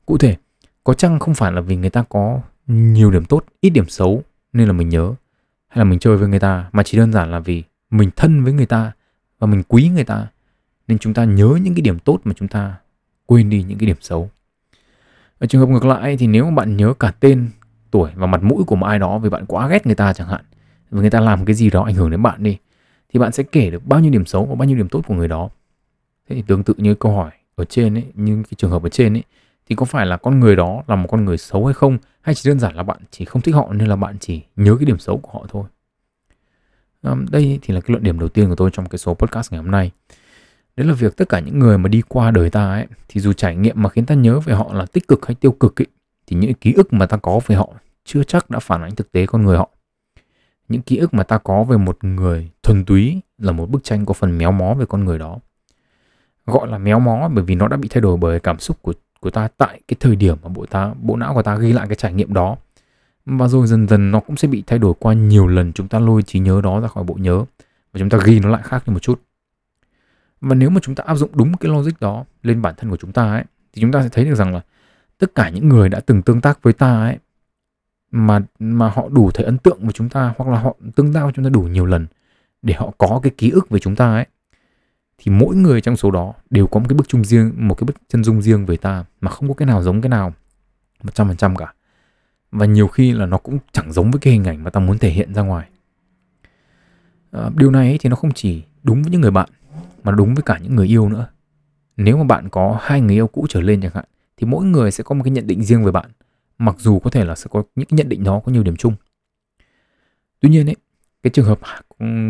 Cụ 0.06 0.18
thể, 0.18 0.36
có 0.84 0.94
chăng 0.94 1.20
không 1.20 1.36
phải 1.36 1.52
là 1.52 1.62
vì 1.62 1.76
người 1.76 1.90
ta 1.90 2.04
có 2.10 2.42
nhiều 2.68 3.12
điểm 3.12 3.26
tốt, 3.26 3.46
ít 3.62 3.70
điểm 3.70 3.90
xấu 3.90 4.24
nên 4.54 4.68
là 4.68 4.74
mình 4.74 4.90
nhớ 4.90 5.14
hay 5.68 5.78
là 5.78 5.84
mình 5.84 6.00
chơi 6.00 6.18
với 6.18 6.28
người 6.28 6.40
ta 6.40 6.70
mà 6.72 6.84
chỉ 6.84 6.98
đơn 6.98 7.14
giản 7.14 7.32
là 7.32 7.40
vì 7.40 7.64
mình 7.90 8.10
thân 8.16 8.44
với 8.44 8.54
người 8.54 8.66
ta 8.66 8.92
và 9.40 9.48
mình 9.48 9.64
quý 9.68 9.90
người 9.90 10.04
ta 10.04 10.28
nên 10.88 10.98
chúng 10.98 11.14
ta 11.14 11.24
nhớ 11.24 11.58
những 11.62 11.76
cái 11.76 11.82
điểm 11.82 12.00
tốt 12.00 12.20
mà 12.24 12.34
chúng 12.36 12.48
ta 12.48 12.76
quên 13.26 13.50
đi 13.50 13.64
những 13.64 13.78
cái 13.78 13.88
điểm 13.88 13.98
xấu. 14.02 14.30
Ở 15.40 15.48
trường 15.48 15.62
hợp 15.62 15.70
ngược 15.70 15.86
lại 15.86 16.18
thì 16.18 16.28
nếu 16.28 16.46
mà 16.46 16.52
bạn 16.52 16.78
nhớ 16.78 16.94
cả 17.00 17.12
tên, 17.20 17.50
tuổi 17.92 18.12
và 18.16 18.28
mặt 18.28 18.44
mũi 18.44 18.64
của 18.64 18.76
một 18.76 18.88
ai 18.88 19.00
đó 19.00 19.18
vì 19.20 19.30
bạn 19.30 19.46
quá 19.46 19.68
ghét 19.68 19.86
người 19.86 19.96
ta 19.96 20.14
chẳng 20.14 20.28
hạn, 20.28 20.42
và 20.90 21.02
người 21.02 21.10
ta 21.10 21.20
làm 21.20 21.46
cái 21.46 21.56
gì 21.56 21.70
đó 21.70 21.84
ảnh 21.84 21.96
hưởng 21.96 22.12
đến 22.12 22.24
bạn 22.24 22.44
đi 22.44 22.58
thì 23.14 23.20
bạn 23.20 23.32
sẽ 23.32 23.44
kể 23.44 23.70
được 23.70 23.86
bao 23.86 24.00
nhiêu 24.00 24.12
điểm 24.12 24.26
xấu 24.26 24.46
và 24.46 24.56
bao 24.56 24.68
nhiêu 24.68 24.78
điểm 24.78 24.90
tốt 24.90 25.02
của 25.08 25.14
người 25.14 25.28
đó. 25.28 25.50
Thế 26.30 26.36
thì 26.36 26.44
tương 26.48 26.64
tự 26.64 26.74
như 26.78 26.96
câu 26.96 27.16
hỏi 27.16 27.32
ở 27.56 27.66
trên 27.66 27.98
ấy, 27.98 28.04
như 28.14 28.44
cái 28.44 28.54
trường 28.58 28.72
hợp 28.72 28.84
ở 28.84 28.90
trên 28.90 29.14
ấy 29.14 29.24
thì 29.66 29.76
có 29.76 29.86
phải 29.86 30.06
là 30.06 30.18
con 30.18 30.40
người 30.40 30.56
đó 30.56 30.84
là 30.88 30.96
một 30.96 31.08
con 31.12 31.26
người 31.26 31.38
xấu 31.38 31.66
hay 31.66 31.74
không? 31.74 31.98
Hay 32.22 32.36
chỉ 32.36 32.50
đơn 32.50 32.60
giản 32.60 32.76
là 32.76 32.84
bạn 32.84 32.98
chỉ 33.12 33.26
không 33.26 33.42
thích 33.42 33.56
họ 33.56 33.74
nên 33.74 33.88
là 33.88 33.96
bạn 33.96 34.16
chỉ 34.20 34.42
nhớ 34.56 34.76
cái 34.80 34.86
điểm 34.86 35.00
xấu 35.00 35.18
của 35.18 35.32
họ 35.32 35.46
thôi? 35.50 35.64
À, 37.02 37.16
đây 37.32 37.60
thì 37.62 37.74
là 37.74 37.82
cái 37.82 37.92
luận 37.92 38.04
điểm 38.04 38.20
đầu 38.20 38.30
tiên 38.30 38.50
của 38.50 38.56
tôi 38.56 38.70
trong 38.74 38.90
cái 38.90 38.98
số 38.98 39.14
podcast 39.14 39.52
ngày 39.52 39.62
hôm 39.62 39.72
nay. 39.72 39.92
Đấy 40.76 40.88
là 40.88 40.94
việc 40.94 41.18
tất 41.18 41.30
cả 41.30 41.40
những 41.40 41.60
người 41.60 41.78
mà 41.78 41.88
đi 41.90 42.02
qua 42.08 42.32
đời 42.32 42.50
ta 42.50 42.72
ấy 42.72 42.88
thì 43.08 43.22
dù 43.22 43.34
trải 43.34 43.56
nghiệm 43.56 43.82
mà 43.82 43.90
khiến 43.90 44.06
ta 44.06 44.16
nhớ 44.16 44.40
về 44.40 44.54
họ 44.54 44.74
là 44.74 44.86
tích 44.86 45.08
cực 45.08 45.26
hay 45.26 45.36
tiêu 45.36 45.52
cực 45.52 45.82
ấy, 45.82 45.88
thì 46.28 46.36
những 46.38 46.54
ký 46.54 46.74
ức 46.74 46.94
mà 46.94 47.06
ta 47.06 47.18
có 47.18 47.40
về 47.48 47.56
họ 47.56 47.70
chưa 48.06 48.24
chắc 48.24 48.50
đã 48.50 48.60
phản 48.60 48.82
ánh 48.82 48.96
thực 48.96 49.12
tế 49.12 49.26
con 49.26 49.46
người 49.46 49.58
họ. 49.58 49.70
Những 50.68 50.82
ký 50.82 50.98
ức 50.98 51.14
mà 51.14 51.24
ta 51.24 51.38
có 51.38 51.64
về 51.64 51.78
một 51.78 52.04
người 52.04 52.50
thuần 52.64 52.86
túy 52.86 53.22
là 53.38 53.52
một 53.52 53.70
bức 53.70 53.84
tranh 53.84 54.06
có 54.06 54.14
phần 54.14 54.38
méo 54.38 54.52
mó 54.52 54.74
về 54.74 54.86
con 54.86 55.06
người 55.06 55.20
đó. 55.20 55.40
Gọi 56.46 56.68
là 56.68 56.78
méo 56.78 57.00
mó 57.00 57.30
bởi 57.34 57.44
vì 57.44 57.56
nó 57.56 57.68
đã 57.68 57.78
bị 57.78 57.88
thay 57.88 58.02
đổi 58.02 58.18
bởi 58.18 58.40
cảm 58.40 58.60
xúc 58.60 58.82
của 58.82 58.94
của 59.26 59.32
ta 59.32 59.48
tại 59.58 59.82
cái 59.88 59.98
thời 60.00 60.16
điểm 60.16 60.38
mà 60.44 60.50
bộ 60.50 60.66
ta, 60.66 60.94
bộ 61.02 61.18
não 61.18 61.34
của 61.34 61.42
ta 61.42 61.56
ghi 61.56 61.74
lại 61.74 61.88
cái 61.88 61.96
trải 61.96 62.14
nghiệm 62.14 62.34
đó. 62.34 62.58
Và 63.26 63.48
rồi 63.48 63.68
dần 63.68 63.88
dần 63.88 64.12
nó 64.12 64.20
cũng 64.20 64.38
sẽ 64.38 64.48
bị 64.48 64.64
thay 64.68 64.80
đổi 64.80 64.94
qua 65.00 65.14
nhiều 65.14 65.48
lần 65.48 65.74
chúng 65.74 65.88
ta 65.88 66.00
lôi 66.00 66.24
trí 66.24 66.40
nhớ 66.40 66.62
đó 66.64 66.80
ra 66.80 66.88
khỏi 66.88 67.04
bộ 67.04 67.16
nhớ 67.20 67.46
và 67.94 68.00
chúng 68.00 68.10
ta 68.10 68.18
ghi 68.26 68.40
nó 68.40 68.50
lại 68.50 68.62
khác 68.64 68.84
đi 68.88 68.94
một 68.94 69.00
chút. 69.00 69.22
Và 70.42 70.56
nếu 70.56 70.70
mà 70.70 70.80
chúng 70.84 70.96
ta 70.96 71.04
áp 71.08 71.16
dụng 71.16 71.30
đúng 71.34 71.58
cái 71.58 71.72
logic 71.72 72.00
đó 72.00 72.26
lên 72.44 72.62
bản 72.62 72.74
thân 72.78 72.90
của 72.90 72.98
chúng 72.98 73.12
ta 73.12 73.32
ấy, 73.32 73.44
thì 73.74 73.82
chúng 73.82 73.92
ta 73.92 74.04
sẽ 74.04 74.10
thấy 74.10 74.26
được 74.26 74.36
rằng 74.36 74.54
là 74.54 74.62
tất 75.18 75.36
cả 75.36 75.50
những 75.50 75.70
người 75.70 75.90
đã 75.90 76.00
từng 76.00 76.22
tương 76.22 76.42
tác 76.42 76.64
với 76.64 76.74
ta 76.74 77.02
ấy, 77.02 77.18
mà 78.12 78.40
mà 78.60 78.90
họ 78.90 79.08
đủ 79.10 79.32
thấy 79.32 79.46
ấn 79.46 79.58
tượng 79.58 79.80
với 79.82 79.92
chúng 79.94 80.10
ta 80.10 80.34
hoặc 80.38 80.50
là 80.52 80.60
họ 80.60 80.76
tương 80.96 81.14
tác 81.14 81.24
với 81.24 81.34
chúng 81.36 81.46
ta 81.46 81.50
đủ 81.50 81.62
nhiều 81.62 81.86
lần 81.86 82.08
để 82.62 82.74
họ 82.74 82.92
có 82.98 83.20
cái 83.24 83.32
ký 83.38 83.50
ức 83.50 83.70
về 83.70 83.80
chúng 83.80 83.96
ta 83.96 84.14
ấy 84.14 84.26
thì 85.18 85.32
mỗi 85.32 85.56
người 85.56 85.82
trong 85.82 85.98
số 85.98 86.12
đó 86.12 86.34
đều 86.50 86.68
có 86.68 86.80
một 86.80 86.86
cái 86.90 86.98
bức 86.98 87.08
chung 87.08 87.26
riêng 87.26 87.52
một 87.56 87.76
cái 87.76 87.86
bức 87.86 87.96
chân 88.08 88.24
dung 88.24 88.42
riêng 88.42 88.66
về 88.66 88.78
ta 88.78 89.06
mà 89.22 89.32
không 89.32 89.48
có 89.48 89.54
cái 89.54 89.66
nào 89.66 89.84
giống 89.84 90.02
cái 90.02 90.10
nào 90.10 90.34
một 91.04 91.16
trăm 91.16 91.28
phần 91.28 91.38
trăm 91.38 91.56
cả. 91.56 91.74
Và 92.52 92.66
nhiều 92.66 92.88
khi 92.88 93.12
là 93.12 93.26
nó 93.26 93.38
cũng 93.38 93.60
chẳng 93.72 93.94
giống 93.94 94.12
với 94.12 94.20
cái 94.20 94.34
hình 94.34 94.46
ảnh 94.46 94.64
mà 94.64 94.70
ta 94.70 94.80
muốn 94.80 94.98
thể 94.98 95.10
hiện 95.10 95.34
ra 95.34 95.42
ngoài. 95.42 95.70
À, 97.32 97.50
điều 97.56 97.72
này 97.72 97.88
ấy 97.88 97.98
thì 97.98 98.10
nó 98.10 98.16
không 98.16 98.32
chỉ 98.32 98.64
đúng 98.84 99.04
với 99.04 99.12
những 99.12 99.22
người 99.22 99.32
bạn 99.32 99.50
mà 100.04 100.12
đúng 100.12 100.36
với 100.36 100.44
cả 100.44 100.58
những 100.62 100.76
người 100.76 100.88
yêu 100.88 101.10
nữa. 101.10 101.28
Nếu 101.98 102.18
mà 102.18 102.24
bạn 102.24 102.50
có 102.50 102.80
hai 102.82 103.02
người 103.02 103.16
yêu 103.16 103.28
cũ 103.28 103.46
trở 103.50 103.62
lên 103.62 103.82
chẳng 103.82 103.92
hạn 103.94 104.06
thì 104.38 104.48
mỗi 104.48 104.66
người 104.66 104.92
sẽ 104.92 105.04
có 105.04 105.16
một 105.16 105.24
cái 105.24 105.32
nhận 105.32 105.48
định 105.48 105.64
riêng 105.64 105.84
về 105.84 105.92
bạn 105.92 106.10
mặc 106.58 106.76
dù 106.80 107.00
có 107.00 107.10
thể 107.10 107.26
là 107.26 107.36
sẽ 107.36 107.48
có 107.52 107.64
những 107.76 107.88
cái 107.88 107.98
nhận 107.98 108.10
định 108.10 108.24
đó 108.24 108.42
có 108.46 108.52
nhiều 108.52 108.64
điểm 108.64 108.76
chung. 108.76 108.96
Tuy 110.40 110.50
nhiên 110.50 110.70
ấy 110.70 110.76
cái 111.24 111.32
trường 111.32 111.46
hợp 111.46 111.60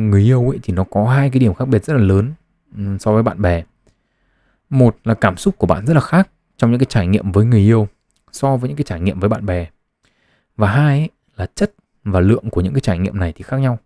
người 0.09 0.21
yêu 0.21 0.49
ấy 0.49 0.59
thì 0.63 0.73
nó 0.73 0.83
có 0.83 1.09
hai 1.09 1.29
cái 1.29 1.39
điểm 1.39 1.53
khác 1.53 1.67
biệt 1.67 1.85
rất 1.85 1.93
là 1.93 1.99
lớn. 1.99 2.33
Ừ, 2.77 2.97
so 2.99 3.13
với 3.13 3.23
bạn 3.23 3.41
bè. 3.41 3.63
Một 4.69 4.97
là 5.03 5.13
cảm 5.13 5.37
xúc 5.37 5.57
của 5.57 5.67
bạn 5.67 5.85
rất 5.85 5.93
là 5.93 6.01
khác 6.01 6.29
trong 6.57 6.71
những 6.71 6.79
cái 6.79 6.87
trải 6.89 7.07
nghiệm 7.07 7.31
với 7.31 7.45
người 7.45 7.59
yêu 7.59 7.87
so 8.31 8.57
với 8.57 8.69
những 8.69 8.77
cái 8.77 8.83
trải 8.83 8.99
nghiệm 8.99 9.19
với 9.19 9.29
bạn 9.29 9.45
bè. 9.45 9.67
Và 10.57 10.71
hai 10.71 10.99
ấy, 10.99 11.09
là 11.35 11.45
chất 11.55 11.73
và 12.03 12.19
lượng 12.19 12.49
của 12.49 12.61
những 12.61 12.73
cái 12.73 12.81
trải 12.81 12.99
nghiệm 12.99 13.19
này 13.19 13.33
thì 13.35 13.43
khác 13.43 13.57
nhau. 13.57 13.79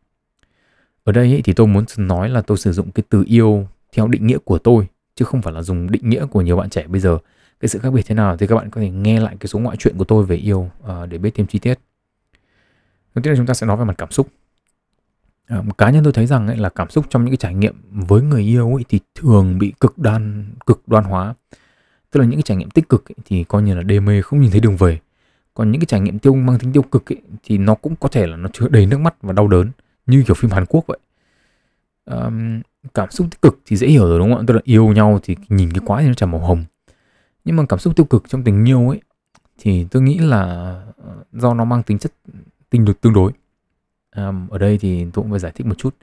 Ở 1.04 1.12
đây 1.12 1.34
ấy, 1.34 1.42
thì 1.42 1.54
tôi 1.54 1.68
muốn 1.68 1.86
nói 1.98 2.30
là 2.30 2.42
tôi 2.42 2.58
sử 2.58 2.72
dụng 2.72 2.92
cái 2.92 3.04
từ 3.10 3.24
yêu 3.28 3.68
theo 3.94 4.08
định 4.08 4.28
nghĩa 4.28 4.38
của 4.38 4.58
tôi 4.58 4.88
chứ 5.16 5.26
không 5.26 5.42
phải 5.42 5.54
là 5.54 5.62
dùng 5.62 5.92
định 5.92 6.10
nghĩa 6.10 6.26
của 6.26 6.42
nhiều 6.42 6.58
bạn 6.58 6.70
trẻ 6.70 6.88
bây 6.88 7.02
giờ. 7.02 7.18
Cái 7.60 7.70
sự 7.70 7.80
khác 7.80 7.90
biệt 7.94 8.02
thế 8.06 8.16
nào 8.16 8.38
thì 8.38 8.48
các 8.48 8.56
bạn 8.56 8.70
có 8.70 8.82
thể 8.82 8.90
nghe 8.90 9.20
lại 9.20 9.36
cái 9.40 9.48
số 9.48 9.60
ngoại 9.60 9.78
truyện 9.78 9.98
của 9.98 10.04
tôi 10.04 10.26
về 10.26 10.36
yêu 10.36 10.70
uh, 10.84 11.10
để 11.10 11.18
biết 11.18 11.32
thêm 11.36 11.48
chi 11.48 11.60
tiết. 11.60 11.80
Đầu 13.16 13.24
tiên 13.24 13.34
là 13.34 13.38
chúng 13.38 13.46
ta 13.46 13.54
sẽ 13.54 13.68
nói 13.68 13.78
về 13.78 13.86
mặt 13.86 13.98
cảm 13.98 14.12
xúc 14.12 14.28
à, 15.50 15.64
cá 15.78 15.90
nhân 15.90 16.04
tôi 16.04 16.14
thấy 16.14 16.26
rằng 16.26 16.48
ấy, 16.48 16.58
là 16.58 16.70
cảm 16.70 16.90
xúc 16.90 17.06
trong 17.10 17.26
những 17.26 17.32
cái 17.32 17.38
trải 17.38 17.54
nghiệm 17.54 17.76
với 17.92 18.22
người 18.22 18.42
yêu 18.42 18.76
ấy, 18.76 18.84
thì 18.90 19.00
thường 19.16 19.60
bị 19.60 19.74
cực 19.80 19.98
đoan 19.98 20.46
cực 20.66 20.82
đoan 20.88 21.04
hóa. 21.04 21.34
Tức 22.12 22.20
là 22.20 22.26
những 22.26 22.36
cái 22.36 22.44
trải 22.44 22.58
nghiệm 22.58 22.70
tích 22.70 22.90
cực 22.90 23.12
ấy, 23.12 23.16
thì 23.26 23.44
coi 23.44 23.62
như 23.62 23.76
là 23.76 23.84
đê 23.84 24.00
mê 24.00 24.22
không 24.22 24.42
nhìn 24.42 24.52
thấy 24.52 24.60
đường 24.60 24.78
về. 24.78 25.00
Còn 25.54 25.72
những 25.72 25.82
cái 25.82 25.86
trải 25.86 26.00
nghiệm 26.00 26.20
tiêu 26.20 26.36
mang 26.36 26.60
tính 26.60 26.74
tiêu 26.74 26.82
cực 26.82 27.12
ấy, 27.14 27.22
thì 27.44 27.58
nó 27.58 27.76
cũng 27.76 27.96
có 27.96 28.10
thể 28.10 28.28
là 28.28 28.38
nó 28.38 28.50
chứa 28.54 28.68
đầy 28.68 28.86
nước 28.86 29.00
mắt 29.00 29.16
và 29.22 29.34
đau 29.34 29.48
đớn 29.48 29.72
như 30.06 30.24
kiểu 30.28 30.36
phim 30.36 30.52
Hàn 30.52 30.66
Quốc 30.66 30.84
vậy. 30.88 31.00
Um, 32.06 32.62
cảm 32.94 33.12
xúc 33.12 33.28
tích 33.32 33.42
cực 33.42 33.60
thì 33.66 33.76
dễ 33.76 33.88
hiểu 33.88 34.08
rồi 34.08 34.20
đúng 34.20 34.30
không 34.30 34.40
ạ? 34.40 34.44
Tức 34.48 34.54
là 34.54 34.62
yêu 34.64 34.88
nhau 34.88 35.20
thì 35.24 35.36
nhìn 35.50 35.72
cái 35.72 35.82
quái 35.86 36.04
thì 36.04 36.08
nó 36.08 36.14
chả 36.14 36.26
màu 36.26 36.42
hồng. 36.42 36.66
Nhưng 37.46 37.56
mà 37.56 37.64
cảm 37.70 37.80
xúc 37.80 37.96
tiêu 37.96 38.06
cực 38.06 38.24
trong 38.30 38.44
tình 38.44 38.66
yêu 38.66 38.90
ấy 38.90 39.02
thì 39.58 39.86
tôi 39.92 40.02
nghĩ 40.02 40.18
là 40.20 40.44
ờ, 40.98 41.24
do 41.32 41.54
nó 41.54 41.66
mang 41.66 41.84
tính 41.84 41.98
chất 41.98 42.12
tình 42.70 42.86
được 42.86 43.02
tương 43.02 43.14
đối 43.14 43.32
um, 44.16 44.48
ở 44.50 44.58
đây 44.58 44.78
thì 44.78 45.06
tôi 45.14 45.24
cũng 45.24 45.32
phải 45.32 45.40
giải 45.40 45.52
thích 45.56 45.68
một 45.68 45.78
chút. 45.78 45.96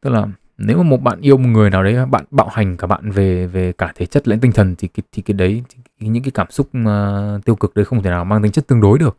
Tức 0.00 0.10
là 0.10 0.26
nếu 0.58 0.76
mà 0.76 0.82
một 0.82 1.02
bạn 1.02 1.20
yêu 1.20 1.36
một 1.36 1.48
người 1.48 1.70
nào 1.70 1.84
đấy 1.84 2.06
bạn 2.06 2.24
bạo 2.30 2.48
hành 2.48 2.76
cả 2.76 2.86
bạn 2.86 3.10
về 3.10 3.46
về 3.46 3.72
cả 3.72 3.92
thể 3.94 4.06
chất 4.06 4.28
lẫn 4.28 4.40
tinh 4.40 4.52
thần 4.52 4.74
thì 4.78 4.88
cái 4.88 5.02
thì 5.12 5.22
cái 5.22 5.34
đấy 5.34 5.62
thì 6.00 6.08
những 6.08 6.22
cái 6.22 6.30
cảm 6.30 6.50
xúc 6.50 6.68
uh, 6.78 7.44
tiêu 7.44 7.54
cực 7.54 7.74
đấy 7.74 7.84
không 7.84 8.02
thể 8.02 8.10
nào 8.10 8.24
mang 8.24 8.42
tính 8.42 8.52
chất 8.52 8.66
tương 8.66 8.80
đối 8.80 8.98
được. 8.98 9.18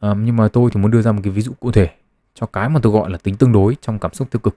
Um, 0.00 0.24
nhưng 0.24 0.36
mà 0.36 0.48
tôi 0.48 0.70
thì 0.70 0.80
muốn 0.80 0.90
đưa 0.90 1.02
ra 1.02 1.12
một 1.12 1.20
cái 1.24 1.32
ví 1.32 1.42
dụ 1.42 1.52
cụ 1.60 1.72
thể 1.72 1.90
cho 2.34 2.46
cái 2.46 2.68
mà 2.68 2.80
tôi 2.82 2.92
gọi 2.92 3.10
là 3.10 3.18
tính 3.18 3.36
tương 3.36 3.52
đối 3.52 3.76
trong 3.80 3.98
cảm 3.98 4.14
xúc 4.14 4.30
tiêu 4.30 4.40
cực. 4.40 4.56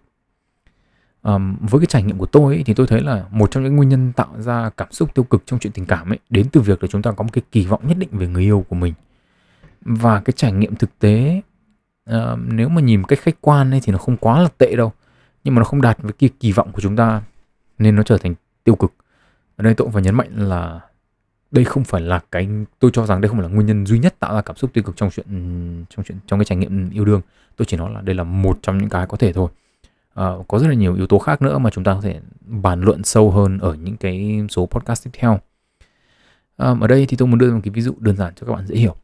Um, 1.22 1.56
với 1.62 1.80
cái 1.80 1.86
trải 1.86 2.04
nghiệm 2.04 2.18
của 2.18 2.26
tôi 2.26 2.56
ấy, 2.56 2.64
thì 2.64 2.74
tôi 2.74 2.88
thấy 2.88 3.02
là 3.02 3.26
một 3.32 3.52
trong 3.52 3.64
những 3.64 3.76
nguyên 3.76 3.90
nhân 3.90 4.14
tạo 4.14 4.28
ra 4.38 4.70
cảm 4.70 4.92
xúc 4.92 5.16
tiêu 5.16 5.24
cực 5.24 5.44
trong 5.46 5.60
chuyện 5.60 5.74
tình 5.74 5.86
cảm 5.86 6.12
ấy 6.12 6.20
đến 6.30 6.50
từ 6.52 6.62
việc 6.62 6.84
là 6.84 6.88
chúng 6.88 7.02
ta 7.02 7.12
có 7.12 7.24
một 7.24 7.30
cái 7.34 7.42
kỳ 7.52 7.66
vọng 7.66 7.88
nhất 7.88 7.98
định 7.98 8.10
về 8.12 8.28
người 8.28 8.44
yêu 8.44 8.66
của 8.70 8.76
mình. 8.76 8.94
Và 9.82 10.22
cái 10.22 10.34
trải 10.38 10.52
nghiệm 10.52 10.76
thực 10.76 11.00
tế 11.00 11.42
uh, 12.16 12.40
nếu 12.48 12.70
mà 12.70 12.82
nhìn 12.82 13.02
một 13.02 13.08
cách 13.08 13.20
khách 13.20 13.42
quan 13.42 13.72
ấy 13.72 13.80
thì 13.84 13.92
nó 13.92 13.98
không 13.98 14.18
quá 14.18 14.40
là 14.40 14.50
tệ 14.58 14.76
đâu. 14.76 14.92
Nhưng 15.44 15.56
mà 15.56 15.60
nó 15.60 15.66
không 15.66 15.82
đạt 15.82 15.98
với 16.02 16.14
cái 16.14 16.30
kỳ 16.40 16.52
vọng 16.52 16.72
của 16.72 16.82
chúng 16.82 16.96
ta 16.96 17.22
nên 17.78 17.96
nó 17.96 18.04
trở 18.04 18.18
thành 18.18 18.36
tiêu 18.64 18.76
cực. 18.76 18.94
Ở 19.56 19.64
đây 19.64 19.74
tôi 19.74 19.86
cũng 19.86 19.94
phải 19.94 20.04
nhấn 20.04 20.16
mạnh 20.16 20.30
là 20.36 20.80
đây 21.52 21.66
không 21.66 21.84
phải 21.84 22.02
là 22.02 22.20
cái 22.32 22.50
tôi 22.80 22.92
cho 22.94 23.06
rằng 23.06 23.22
đây 23.22 23.30
không 23.30 23.38
phải 23.38 23.50
là 23.50 23.56
nguyên 23.56 23.68
nhân 23.68 23.86
duy 23.86 24.00
nhất 24.00 24.20
tạo 24.20 24.34
ra 24.34 24.42
cảm 24.42 24.56
xúc 24.56 24.74
tiêu 24.74 24.84
cực 24.84 24.98
trong 24.98 25.10
chuyện 25.10 25.26
trong 25.90 26.06
chuyện 26.06 26.18
trong 26.28 26.40
cái 26.40 26.46
trải 26.46 26.58
nghiệm 26.58 26.90
yêu 26.90 27.06
đương. 27.06 27.22
Tôi 27.56 27.66
chỉ 27.66 27.78
nói 27.78 27.94
là 27.94 28.02
đây 28.02 28.16
là 28.16 28.24
một 28.24 28.60
trong 28.62 28.78
những 28.78 28.90
cái 28.90 29.06
có 29.08 29.18
thể 29.18 29.34
thôi. 29.34 29.50
À, 30.14 30.30
có 30.48 30.60
rất 30.60 30.68
là 30.68 30.74
nhiều 30.74 30.96
yếu 30.96 31.08
tố 31.08 31.20
khác 31.20 31.42
nữa 31.42 31.58
mà 31.58 31.70
chúng 31.70 31.84
ta 31.84 31.94
có 31.94 32.02
thể 32.02 32.20
bàn 32.42 32.82
luận 32.82 33.04
sâu 33.04 33.32
hơn 33.32 33.58
ở 33.60 33.74
những 33.74 33.98
cái 33.98 34.46
số 34.50 34.66
podcast 34.66 35.04
tiếp 35.04 35.12
theo. 35.14 35.40
À, 36.58 36.74
ở 36.82 36.88
đây 36.88 37.06
thì 37.06 37.18
tôi 37.18 37.28
muốn 37.28 37.40
đưa 37.40 37.54
một 37.54 37.60
cái 37.64 37.72
ví 37.72 37.82
dụ 37.82 37.94
đơn 38.00 38.18
giản 38.18 38.34
cho 38.36 38.48
các 38.48 38.54
bạn 38.54 38.68
dễ 38.68 38.76
hiểu 38.76 38.96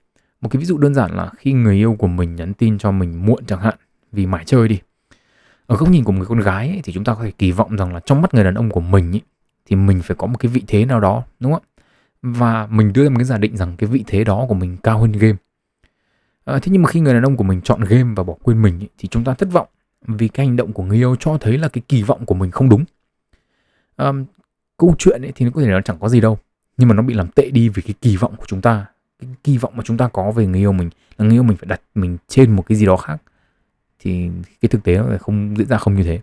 một 0.46 0.50
cái 0.50 0.60
ví 0.60 0.66
dụ 0.66 0.78
đơn 0.78 0.94
giản 0.94 1.16
là 1.16 1.30
khi 1.38 1.54
người 1.54 1.76
yêu 1.76 1.96
của 2.00 2.08
mình 2.08 2.36
nhắn 2.36 2.54
tin 2.54 2.78
cho 2.78 2.92
mình 2.92 3.26
muộn 3.26 3.46
chẳng 3.46 3.60
hạn 3.60 3.76
vì 4.12 4.26
mải 4.26 4.46
chơi 4.46 4.68
đi. 4.68 4.80
Ở 5.68 5.76
góc 5.76 5.90
nhìn 5.90 6.04
của 6.04 6.12
một 6.12 6.26
con 6.28 6.40
gái 6.40 6.68
ấy, 6.68 6.82
thì 6.84 6.94
chúng 6.94 7.04
ta 7.04 7.14
có 7.14 7.24
thể 7.24 7.32
kỳ 7.32 7.52
vọng 7.52 7.76
rằng 7.76 7.94
là 7.94 8.00
trong 8.00 8.22
mắt 8.22 8.34
người 8.34 8.44
đàn 8.44 8.56
ông 8.56 8.70
của 8.70 8.80
mình 8.80 9.12
ấy, 9.12 9.22
thì 9.66 9.76
mình 9.76 10.02
phải 10.02 10.16
có 10.16 10.28
một 10.28 10.38
cái 10.40 10.52
vị 10.52 10.64
thế 10.68 10.86
nào 10.86 11.00
đó 11.00 11.24
đúng 11.40 11.54
không 11.54 11.64
ạ? 11.78 11.84
Và 12.22 12.68
mình 12.68 12.94
đưa 12.94 13.04
ra 13.04 13.10
một 13.10 13.16
cái 13.18 13.26
giả 13.26 13.38
định 13.38 13.58
rằng 13.58 13.76
cái 13.78 13.90
vị 13.90 14.04
thế 14.08 14.24
đó 14.24 14.46
của 14.50 14.54
mình 14.54 14.78
cao 14.84 15.00
hơn 15.00 15.12
game. 15.12 15.36
À, 16.46 16.60
thế 16.62 16.72
nhưng 16.72 16.82
mà 16.82 16.90
khi 16.90 17.00
người 17.00 17.14
đàn 17.14 17.24
ông 17.24 17.38
của 17.38 17.44
mình 17.44 17.62
chọn 17.62 17.82
game 17.82 18.14
và 18.16 18.24
bỏ 18.24 18.34
quên 18.44 18.62
mình 18.62 18.80
ấy, 18.80 18.90
thì 18.98 19.08
chúng 19.08 19.24
ta 19.24 19.34
thất 19.34 19.52
vọng 19.52 19.68
vì 20.08 20.28
cái 20.28 20.46
hành 20.46 20.56
động 20.56 20.74
của 20.74 20.84
người 20.84 20.98
yêu 20.98 21.16
cho 21.20 21.38
thấy 21.42 21.58
là 21.58 21.68
cái 21.68 21.82
kỳ 21.88 22.04
vọng 22.04 22.26
của 22.26 22.36
mình 22.36 22.52
không 22.52 22.70
đúng. 22.70 22.86
À, 23.96 24.12
câu 24.78 24.96
chuyện 24.98 25.22
ấy 25.22 25.32
thì 25.36 25.46
nó 25.46 25.52
có 25.56 25.62
thể 25.62 25.68
nó 25.68 25.82
chẳng 25.82 25.98
có 26.00 26.10
gì 26.10 26.22
đâu 26.22 26.38
nhưng 26.78 26.90
mà 26.90 26.96
nó 26.96 27.02
bị 27.02 27.14
làm 27.14 27.28
tệ 27.28 27.50
đi 27.50 27.70
vì 27.70 27.82
cái 27.82 27.94
kỳ 28.02 28.18
vọng 28.18 28.36
của 28.36 28.46
chúng 28.48 28.62
ta 28.62 28.86
cái 29.20 29.30
kỳ 29.44 29.58
vọng 29.58 29.74
mà 29.78 29.84
chúng 29.86 29.98
ta 29.98 30.08
có 30.08 30.32
về 30.32 30.48
người 30.48 30.60
yêu 30.60 30.72
mình 30.72 30.90
là 31.18 31.26
người 31.26 31.36
yêu 31.36 31.44
mình 31.44 31.58
phải 31.58 31.68
đặt 31.68 31.82
mình 31.96 32.18
trên 32.28 32.56
một 32.56 32.64
cái 32.68 32.76
gì 32.76 32.86
đó 32.86 32.96
khác. 32.96 33.22
Thì 34.00 34.30
cái 34.62 34.70
thực 34.70 34.84
tế 34.84 34.98
nó 34.98 35.18
không 35.20 35.58
diễn 35.58 35.68
ra 35.68 35.78
không 35.78 35.96
như 35.96 36.04
thế. 36.04 36.22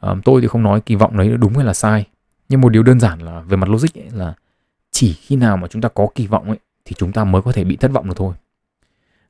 À, 0.00 0.14
tôi 0.24 0.40
thì 0.40 0.48
không 0.48 0.62
nói 0.62 0.80
kỳ 0.80 0.94
vọng 0.94 1.16
đấy 1.16 1.36
đúng 1.36 1.54
hay 1.54 1.64
là 1.64 1.74
sai 1.74 2.06
nhưng 2.48 2.60
một 2.60 2.68
điều 2.68 2.82
đơn 2.82 3.00
giản 3.00 3.18
là 3.18 3.40
về 3.40 3.56
mặt 3.56 3.68
logic 3.68 3.98
ấy, 3.98 4.10
là 4.12 4.34
chỉ 4.90 5.12
khi 5.12 5.36
nào 5.36 5.56
mà 5.56 5.68
chúng 5.68 5.82
ta 5.82 5.88
có 5.88 6.08
kỳ 6.14 6.26
vọng 6.26 6.48
ấy 6.48 6.58
thì 6.84 6.94
chúng 6.98 7.12
ta 7.12 7.24
mới 7.24 7.42
có 7.42 7.52
thể 7.52 7.64
bị 7.64 7.76
thất 7.76 7.90
vọng 7.90 8.08
được 8.08 8.14
thôi. 8.16 8.34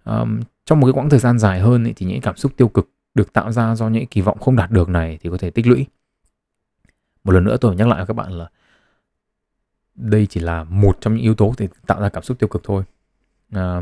À, 0.05 0.25
trong 0.65 0.81
một 0.81 0.87
cái 0.87 0.93
quãng 0.93 1.11
thời 1.11 1.19
gian 1.19 1.39
dài 1.39 1.61
hơn 1.61 1.85
ấy, 1.85 1.93
thì 1.97 2.07
những 2.07 2.21
cảm 2.21 2.37
xúc 2.37 2.53
tiêu 2.57 2.69
cực 2.69 2.91
được 3.15 3.33
tạo 3.33 3.53
ra 3.53 3.75
do 3.75 3.89
những 3.89 4.07
kỳ 4.07 4.21
vọng 4.21 4.39
không 4.39 4.57
đạt 4.57 4.71
được 4.71 4.89
này 4.89 5.19
thì 5.23 5.31
có 5.31 5.37
thể 5.37 5.51
tích 5.51 5.67
lũy. 5.67 5.87
Một 7.25 7.33
lần 7.33 7.45
nữa 7.45 7.57
tôi 7.61 7.77
nhắc 7.77 7.89
lại 7.89 7.99
với 7.99 8.07
các 8.07 8.15
bạn 8.15 8.33
là 8.33 8.51
đây 9.99 10.27
chỉ 10.27 10.41
là 10.41 10.65
một 10.65 10.99
trong 11.01 11.15
những 11.15 11.23
yếu 11.23 11.35
tố 11.35 11.55
để 11.59 11.69
tạo 11.87 12.01
ra 12.01 12.09
cảm 12.09 12.23
xúc 12.23 12.39
tiêu 12.39 12.49
cực 12.49 12.63
thôi. 12.65 12.83
À, 13.53 13.81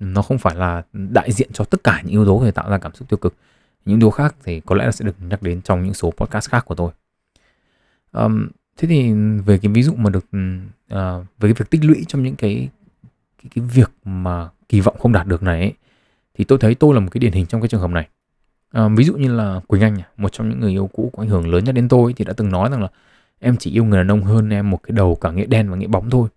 nó 0.00 0.22
không 0.22 0.38
phải 0.38 0.54
là 0.54 0.82
đại 0.92 1.32
diện 1.32 1.50
cho 1.52 1.64
tất 1.64 1.84
cả 1.84 2.00
những 2.02 2.12
yếu 2.12 2.24
tố 2.24 2.44
để 2.44 2.50
tạo 2.50 2.70
ra 2.70 2.78
cảm 2.78 2.94
xúc 2.94 3.08
tiêu 3.08 3.18
cực. 3.18 3.34
Những 3.84 3.98
yếu 3.98 4.06
tố 4.06 4.10
khác 4.10 4.34
thì 4.44 4.60
có 4.60 4.74
lẽ 4.74 4.84
là 4.84 4.92
sẽ 4.92 5.04
được 5.04 5.16
nhắc 5.20 5.42
đến 5.42 5.62
trong 5.62 5.84
những 5.84 5.94
số 5.94 6.10
podcast 6.16 6.50
khác 6.50 6.64
của 6.64 6.74
tôi. 6.74 6.90
À, 8.12 8.28
thế 8.76 8.88
thì 8.88 9.12
về 9.46 9.58
cái 9.58 9.72
ví 9.72 9.82
dụ 9.82 9.94
mà 9.94 10.10
được 10.10 10.24
à, 10.88 11.18
về 11.18 11.48
cái 11.48 11.52
việc 11.52 11.70
tích 11.70 11.84
lũy 11.84 12.04
trong 12.08 12.22
những 12.22 12.36
cái 12.36 12.68
cái, 13.42 13.50
cái 13.54 13.64
việc 13.64 13.90
mà 14.04 14.48
kỳ 14.68 14.80
vọng 14.80 14.96
không 14.98 15.12
đạt 15.12 15.26
được 15.26 15.42
này 15.42 15.60
ấy, 15.60 15.72
thì 16.34 16.44
tôi 16.44 16.58
thấy 16.58 16.74
tôi 16.74 16.94
là 16.94 17.00
một 17.00 17.08
cái 17.10 17.18
điển 17.18 17.32
hình 17.32 17.46
trong 17.46 17.60
cái 17.60 17.68
trường 17.68 17.80
hợp 17.80 17.90
này. 17.90 18.08
À, 18.70 18.88
ví 18.96 19.04
dụ 19.04 19.16
như 19.16 19.34
là 19.34 19.60
Quỳnh 19.66 19.82
Anh 19.82 19.96
một 20.16 20.32
trong 20.32 20.48
những 20.48 20.60
người 20.60 20.70
yêu 20.70 20.90
cũ 20.92 21.10
có 21.16 21.22
ảnh 21.22 21.28
hưởng 21.28 21.48
lớn 21.48 21.64
nhất 21.64 21.72
đến 21.72 21.88
tôi 21.88 22.12
thì 22.16 22.24
đã 22.24 22.32
từng 22.32 22.50
nói 22.50 22.70
rằng 22.70 22.82
là 22.82 22.88
em 23.40 23.56
chỉ 23.56 23.70
yêu 23.70 23.84
người 23.84 23.98
đàn 23.98 24.10
ông 24.10 24.22
hơn 24.22 24.50
em 24.50 24.70
một 24.70 24.82
cái 24.82 24.92
đầu 24.92 25.14
cả 25.14 25.30
nghĩa 25.30 25.46
đen 25.46 25.70
và 25.70 25.76
nghĩa 25.76 25.86
bóng 25.86 26.10
thôi. 26.10 26.28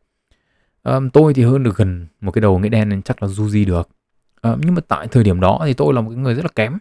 À, 0.84 1.00
tôi 1.14 1.34
thì 1.34 1.44
hơn 1.44 1.64
được 1.64 1.78
gần 1.78 2.08
một 2.22 2.32
cái 2.32 2.42
đầu 2.42 2.60
nghĩa 2.60 2.70
đen 2.70 2.90
nên 2.90 3.02
chắc 3.02 3.24
là 3.24 3.28
du 3.28 3.50
di 3.50 3.66
được. 3.66 3.90
À, 4.42 4.56
nhưng 4.60 4.76
mà 4.76 4.82
tại 4.88 5.08
thời 5.08 5.24
điểm 5.24 5.40
đó 5.40 5.62
thì 5.66 5.74
tôi 5.74 5.94
là 5.94 6.02
một 6.02 6.10
cái 6.10 6.18
người 6.18 6.34
rất 6.34 6.46
là 6.46 6.52
kém. 6.56 6.78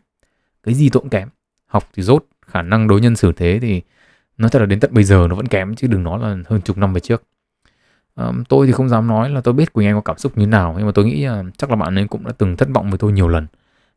Cái 0.63 0.75
gì 0.75 0.89
tôi 0.91 1.01
cũng 1.01 1.11
kém. 1.11 1.29
Học 1.67 1.85
thì 1.95 2.03
rốt 2.03 2.25
khả 2.47 2.63
năng 2.63 2.89
đối 2.89 3.01
nhân 3.01 3.17
xử 3.17 3.33
thế 3.33 3.59
thì 3.63 3.83
nói 4.39 4.51
thật 4.51 4.59
là 4.59 4.67
đến 4.67 4.81
tận 4.81 4.95
bây 4.95 5.05
giờ 5.05 5.27
nó 5.29 5.35
vẫn 5.35 5.49
kém 5.49 5.75
chứ 5.75 5.87
đừng 5.87 6.03
nói 6.03 6.21
là 6.21 6.37
hơn 6.47 6.61
chục 6.61 6.79
năm 6.79 6.93
về 6.93 7.01
trước. 7.01 7.23
À, 8.15 8.33
tôi 8.49 8.67
thì 8.67 8.73
không 8.73 8.89
dám 8.89 9.07
nói 9.07 9.31
là 9.31 9.41
tôi 9.41 9.55
biết 9.55 9.73
Quỳnh 9.73 9.87
Anh 9.87 9.95
có 9.95 10.01
cảm 10.01 10.19
xúc 10.19 10.39
như 10.39 10.47
nào 10.47 10.75
nhưng 10.77 10.87
mà 10.87 10.93
tôi 10.95 11.05
nghĩ 11.05 11.25
là 11.25 11.45
chắc 11.57 11.71
là 11.71 11.77
bạn 11.77 11.99
ấy 11.99 12.07
cũng 12.09 12.25
đã 12.25 12.33
từng 12.39 12.57
thất 12.57 12.69
vọng 12.75 12.91
với 12.91 12.99
tôi 12.99 13.13
nhiều 13.13 13.29
lần. 13.29 13.47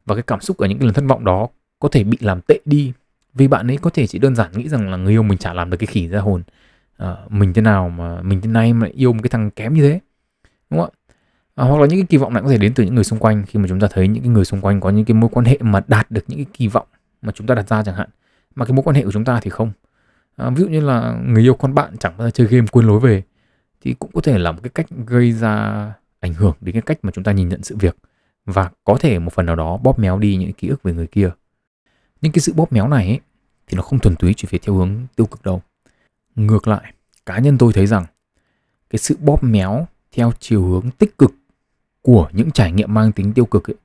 Và 0.05 0.15
cái 0.15 0.23
cảm 0.23 0.41
xúc 0.41 0.57
ở 0.57 0.67
những 0.67 0.79
cái 0.79 0.85
lần 0.85 0.93
thất 0.93 1.05
vọng 1.07 1.25
đó 1.25 1.47
có 1.79 1.89
thể 1.91 2.03
bị 2.03 2.17
làm 2.21 2.41
tệ 2.41 2.59
đi 2.65 2.93
vì 3.33 3.47
bạn 3.47 3.71
ấy 3.71 3.77
có 3.77 3.89
thể 3.89 4.07
chỉ 4.07 4.19
đơn 4.19 4.35
giản 4.35 4.51
nghĩ 4.51 4.69
rằng 4.69 4.91
là 4.91 4.97
người 4.97 5.13
yêu 5.13 5.23
mình 5.23 5.37
chả 5.37 5.53
làm 5.53 5.69
được 5.69 5.77
cái 5.77 5.87
khỉ 5.87 6.07
ra 6.07 6.19
hồn. 6.19 6.43
À, 6.97 7.15
mình 7.29 7.53
thế 7.53 7.61
nào 7.61 7.89
mà 7.89 8.21
mình 8.21 8.41
thế 8.41 8.47
này 8.47 8.73
mà 8.73 8.87
yêu 8.93 9.13
một 9.13 9.19
cái 9.23 9.29
thằng 9.29 9.51
kém 9.51 9.73
như 9.73 9.81
thế 9.81 9.99
đúng 10.69 10.79
không 10.79 10.89
ạ? 10.89 10.97
À, 11.55 11.63
hoặc 11.65 11.81
là 11.81 11.87
những 11.87 11.99
cái 11.99 12.05
kỳ 12.09 12.17
vọng 12.17 12.33
này 12.33 12.43
có 12.43 12.49
thể 12.49 12.57
đến 12.57 12.73
từ 12.75 12.83
những 12.83 12.95
người 12.95 13.03
xung 13.03 13.19
quanh. 13.19 13.43
Khi 13.47 13.59
mà 13.59 13.65
chúng 13.69 13.79
ta 13.79 13.87
thấy 13.91 14.07
những 14.07 14.23
cái 14.23 14.29
người 14.29 14.45
xung 14.45 14.61
quanh 14.61 14.79
có 14.81 14.89
những 14.89 15.05
cái 15.05 15.15
mối 15.15 15.29
quan 15.33 15.45
hệ 15.45 15.57
mà 15.61 15.81
đạt 15.87 16.11
được 16.11 16.23
những 16.27 16.37
cái 16.37 16.45
kỳ 16.53 16.67
vọng 16.67 16.87
mà 17.21 17.31
chúng 17.31 17.47
ta 17.47 17.55
đặt 17.55 17.67
ra 17.67 17.83
chẳng 17.83 17.95
hạn 17.95 18.09
mà 18.55 18.65
cái 18.65 18.73
mối 18.73 18.83
quan 18.83 18.95
hệ 18.95 19.03
của 19.03 19.11
chúng 19.11 19.25
ta 19.25 19.39
thì 19.41 19.49
không. 19.49 19.71
À, 20.35 20.49
ví 20.49 20.63
dụ 20.63 20.67
như 20.67 20.79
là 20.79 21.15
người 21.25 21.43
yêu 21.43 21.53
con 21.53 21.75
bạn 21.75 21.97
chẳng 21.97 22.13
bao 22.17 22.27
giờ 22.27 22.31
chơi 22.31 22.47
game 22.47 22.67
quên 22.71 22.87
lối 22.87 22.99
về 22.99 23.23
thì 23.81 23.93
cũng 23.99 24.11
có 24.13 24.21
thể 24.21 24.37
là 24.37 24.51
một 24.51 24.59
cái 24.63 24.69
cách 24.69 24.87
gây 25.07 25.31
ra 25.31 25.85
ảnh 26.19 26.33
hưởng 26.33 26.55
đến 26.61 26.73
cái 26.73 26.81
cách 26.81 26.99
mà 27.01 27.11
chúng 27.11 27.23
ta 27.23 27.31
nhìn 27.31 27.49
nhận 27.49 27.63
sự 27.63 27.75
việc. 27.79 27.95
Và 28.45 28.69
có 28.83 28.97
thể 28.99 29.19
một 29.19 29.33
phần 29.33 29.45
nào 29.45 29.55
đó 29.55 29.77
bóp 29.77 29.99
méo 29.99 30.19
đi 30.19 30.35
những 30.35 30.53
ký 30.53 30.67
ức 30.67 30.83
về 30.83 30.93
người 30.93 31.07
kia 31.07 31.29
nhưng 32.21 32.31
cái 32.31 32.41
sự 32.41 32.53
bóp 32.53 32.73
méo 32.73 32.87
này 32.87 33.07
ấy, 33.07 33.19
thì 33.67 33.75
nó 33.75 33.81
không 33.81 33.99
thuần 33.99 34.15
túy 34.15 34.33
chỉ 34.37 34.47
về 34.51 34.59
theo 34.61 34.75
hướng 34.75 35.07
tiêu 35.15 35.25
cực 35.25 35.43
đâu. 35.43 35.61
Ngược 36.35 36.67
lại 36.67 36.93
cá 37.25 37.39
nhân 37.39 37.57
tôi 37.57 37.73
thấy 37.73 37.87
rằng 37.87 38.05
cái 38.89 38.99
sự 38.99 39.17
bóp 39.19 39.43
méo 39.43 39.87
theo 40.11 40.31
chiều 40.39 40.65
hướng 40.65 40.91
tích 40.91 41.17
cực 41.17 41.33
của 42.01 42.29
những 42.33 42.51
trải 42.51 42.71
nghiệm 42.71 42.93
mang 42.93 43.11
tính 43.11 43.33
tiêu 43.33 43.45
cực 43.45 43.69
ấy, 43.69 43.75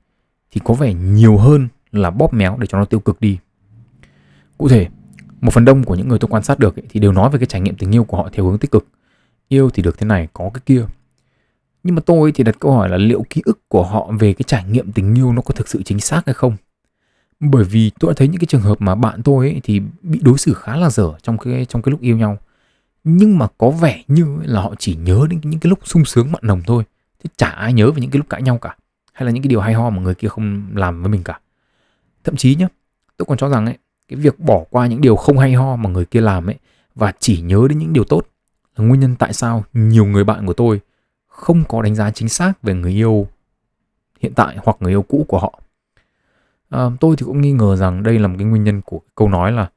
thì 0.51 0.61
có 0.63 0.73
vẻ 0.73 0.93
nhiều 0.93 1.37
hơn 1.37 1.67
là 1.91 2.09
bóp 2.11 2.33
méo 2.33 2.57
để 2.59 2.67
cho 2.67 2.77
nó 2.77 2.85
tiêu 2.85 2.99
cực 2.99 3.19
đi. 3.19 3.39
Cụ 4.57 4.67
thể 4.67 4.87
một 5.41 5.53
phần 5.53 5.65
đông 5.65 5.83
của 5.83 5.95
những 5.95 6.07
người 6.07 6.19
tôi 6.19 6.29
quan 6.29 6.43
sát 6.43 6.59
được 6.59 6.79
ấy, 6.79 6.83
thì 6.89 6.99
đều 6.99 7.11
nói 7.11 7.29
về 7.29 7.39
cái 7.39 7.45
trải 7.45 7.61
nghiệm 7.61 7.75
tình 7.75 7.95
yêu 7.95 8.03
của 8.03 8.17
họ 8.17 8.29
theo 8.33 8.45
hướng 8.45 8.59
tích 8.59 8.71
cực. 8.71 8.87
Yêu 9.47 9.69
thì 9.69 9.83
được 9.83 9.97
thế 9.97 10.05
này 10.07 10.27
có 10.33 10.49
cái 10.53 10.61
kia. 10.65 10.85
Nhưng 11.83 11.95
mà 11.95 12.01
tôi 12.05 12.31
thì 12.31 12.43
đặt 12.43 12.59
câu 12.59 12.71
hỏi 12.71 12.89
là 12.89 12.97
liệu 12.97 13.23
ký 13.29 13.41
ức 13.45 13.59
của 13.67 13.83
họ 13.83 14.11
về 14.19 14.33
cái 14.33 14.43
trải 14.47 14.63
nghiệm 14.63 14.91
tình 14.91 15.15
yêu 15.15 15.31
nó 15.33 15.41
có 15.41 15.53
thực 15.53 15.67
sự 15.67 15.83
chính 15.83 15.99
xác 15.99 16.21
hay 16.25 16.33
không? 16.33 16.57
Bởi 17.39 17.63
vì 17.63 17.91
tôi 17.99 18.11
đã 18.11 18.15
thấy 18.17 18.27
những 18.27 18.39
cái 18.39 18.45
trường 18.45 18.61
hợp 18.61 18.81
mà 18.81 18.95
bạn 18.95 19.23
tôi 19.23 19.49
ấy 19.49 19.61
thì 19.63 19.81
bị 20.01 20.19
đối 20.21 20.37
xử 20.37 20.53
khá 20.53 20.75
là 20.75 20.89
dở 20.89 21.13
trong 21.23 21.37
cái 21.37 21.65
trong 21.65 21.81
cái 21.81 21.91
lúc 21.91 22.01
yêu 22.01 22.17
nhau. 22.17 22.37
Nhưng 23.03 23.37
mà 23.37 23.47
có 23.57 23.69
vẻ 23.69 24.03
như 24.07 24.39
là 24.43 24.61
họ 24.61 24.73
chỉ 24.79 24.95
nhớ 24.95 25.27
đến 25.29 25.39
những 25.43 25.59
cái 25.59 25.69
lúc 25.69 25.79
sung 25.83 26.05
sướng 26.05 26.31
mặn 26.31 26.41
nồng 26.43 26.61
thôi, 26.65 26.83
chứ 27.23 27.29
chả 27.37 27.49
ai 27.49 27.73
nhớ 27.73 27.91
về 27.91 28.01
những 28.01 28.11
cái 28.11 28.17
lúc 28.17 28.29
cãi 28.29 28.41
nhau 28.41 28.57
cả, 28.57 28.75
hay 29.13 29.25
là 29.25 29.31
những 29.31 29.43
cái 29.43 29.47
điều 29.47 29.61
hay 29.61 29.73
ho 29.73 29.89
mà 29.89 30.01
người 30.01 30.15
kia 30.15 30.27
không 30.27 30.67
làm 30.73 31.01
với 31.01 31.11
mình 31.11 31.23
cả. 31.23 31.39
Thậm 32.23 32.35
chí 32.35 32.55
nhá, 32.55 32.67
tôi 33.17 33.25
còn 33.25 33.37
cho 33.37 33.49
rằng 33.49 33.65
ấy, 33.65 33.77
cái 34.07 34.19
việc 34.19 34.39
bỏ 34.39 34.63
qua 34.69 34.87
những 34.87 35.01
điều 35.01 35.15
không 35.15 35.37
hay 35.37 35.53
ho 35.53 35.75
mà 35.75 35.89
người 35.89 36.05
kia 36.05 36.21
làm 36.21 36.49
ấy 36.49 36.55
và 36.95 37.13
chỉ 37.19 37.41
nhớ 37.41 37.65
đến 37.69 37.77
những 37.79 37.93
điều 37.93 38.03
tốt 38.03 38.27
là 38.77 38.85
nguyên 38.85 38.99
nhân 38.99 39.15
tại 39.15 39.33
sao 39.33 39.63
nhiều 39.73 40.05
người 40.05 40.23
bạn 40.23 40.45
của 40.45 40.53
tôi 40.53 40.81
không 41.27 41.63
có 41.63 41.81
đánh 41.81 41.95
giá 41.95 42.11
chính 42.11 42.29
xác 42.29 42.63
về 42.63 42.73
người 42.73 42.91
yêu 42.91 43.27
hiện 44.19 44.33
tại 44.35 44.57
hoặc 44.63 44.77
người 44.79 44.91
yêu 44.91 45.01
cũ 45.01 45.25
của 45.27 45.39
họ 45.39 45.59
à, 46.69 46.89
tôi 46.99 47.15
thì 47.17 47.25
cũng 47.25 47.41
nghi 47.41 47.51
ngờ 47.51 47.75
rằng 47.75 48.03
đây 48.03 48.19
là 48.19 48.27
một 48.27 48.35
cái 48.37 48.47
nguyên 48.47 48.63
nhân 48.63 48.81
của 48.81 48.99
câu 49.15 49.29
nói 49.29 49.51
là 49.51 49.69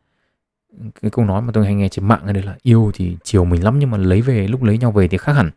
cái 1.03 1.11
câu 1.11 1.24
nói 1.24 1.42
mà 1.42 1.53
tôi 1.53 1.64
hay 1.64 1.74
nghe 1.74 1.88
trên 1.88 2.09
mạng 2.09 2.33
đây 2.33 2.42
là 2.42 2.57
yêu 2.62 2.90
thì 2.94 3.16
chiều 3.24 3.44
mình 3.44 3.64
lắm 3.64 3.79
nhưng 3.79 3.90
mà 3.90 3.98
lấy 3.98 4.22
về 4.22 4.48
lúc 4.48 4.62
lấy 4.62 4.79
nhau 4.79 4.92
về 4.92 5.09
thì 5.09 5.18
khác 5.18 5.33
hẳn. 5.33 5.50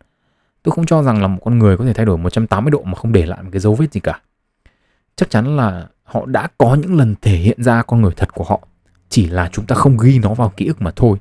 Tôi 0.63 0.72
không 0.72 0.86
cho 0.86 1.04
rằng 1.04 1.22
là 1.22 1.28
một 1.28 1.39
con 1.46 1.60
người 1.60 1.78
có 1.78 1.86
thể 1.86 1.93
thay 1.93 2.06
đổi 2.06 2.17
180 2.17 2.72
độ 2.72 2.84
mà 2.84 2.96
không 2.96 3.12
để 3.13 3.26
lại 3.26 3.43
một 3.43 3.50
cái 3.52 3.60
dấu 3.60 3.76
vết 3.76 3.93
gì 3.93 4.00
cả. 4.00 4.22
Chắc 5.15 5.30
chắn 5.30 5.58
là 5.58 5.88
họ 6.04 6.26
đã 6.26 6.48
có 6.58 6.76
những 6.76 6.96
lần 6.96 7.15
thể 7.22 7.36
hiện 7.36 7.63
ra 7.63 7.84
con 7.84 8.02
người 8.02 8.13
thật 8.15 8.34
của 8.34 8.43
họ 8.43 8.67
chỉ 9.10 9.28
là 9.28 9.50
chúng 9.52 9.65
ta 9.65 9.76
không 9.76 9.98
ghi 9.98 10.19
nó 10.19 10.34
vào 10.34 10.54
ký 10.58 10.65
ức 10.65 10.82
mà 10.82 10.91
thôi. 10.96 11.17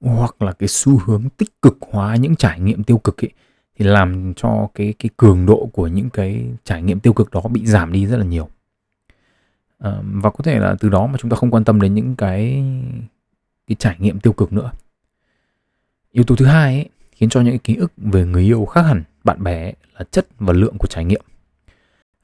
Hoặc 0.00 0.42
là 0.42 0.52
cái 0.52 0.68
xu 0.68 0.98
hướng 1.04 1.28
tích 1.36 1.62
cực 1.62 1.78
hóa 1.90 2.16
những 2.16 2.36
trải 2.36 2.60
nghiệm 2.60 2.84
tiêu 2.84 2.98
cực 2.98 3.24
ấy 3.24 3.30
thì 3.78 3.84
làm 3.84 4.34
cho 4.34 4.68
cái 4.74 4.94
cái 4.98 5.10
cường 5.16 5.46
độ 5.46 5.68
của 5.72 5.86
những 5.86 6.10
cái 6.10 6.46
trải 6.64 6.82
nghiệm 6.82 7.00
tiêu 7.00 7.12
cực 7.12 7.30
đó 7.30 7.42
bị 7.50 7.66
giảm 7.66 7.92
đi 7.92 8.06
rất 8.06 8.16
là 8.16 8.24
nhiều 8.24 8.48
và 10.22 10.30
có 10.30 10.44
thể 10.44 10.58
là 10.58 10.76
từ 10.80 10.88
đó 10.88 11.06
mà 11.06 11.18
chúng 11.18 11.30
ta 11.30 11.36
không 11.36 11.50
quan 11.50 11.64
tâm 11.64 11.80
đến 11.80 11.94
những 11.94 12.16
cái 12.16 12.64
cái 13.66 13.76
trải 13.78 13.96
nghiệm 13.98 14.20
tiêu 14.20 14.32
cực 14.32 14.52
nữa. 14.52 14.70
Yếu 16.12 16.24
tố 16.24 16.36
thứ 16.36 16.46
hai 16.46 16.74
ấy, 16.74 16.88
khiến 17.12 17.28
cho 17.28 17.40
những 17.40 17.58
ký 17.58 17.76
ức 17.76 17.92
về 17.96 18.26
người 18.26 18.42
yêu 18.42 18.64
khác 18.64 18.82
hẳn 18.82 19.02
bạn 19.24 19.42
bè 19.42 19.72
là 19.98 20.04
chất 20.10 20.26
và 20.38 20.52
lượng 20.52 20.78
của 20.78 20.86
trải 20.86 21.04
nghiệm. 21.04 21.22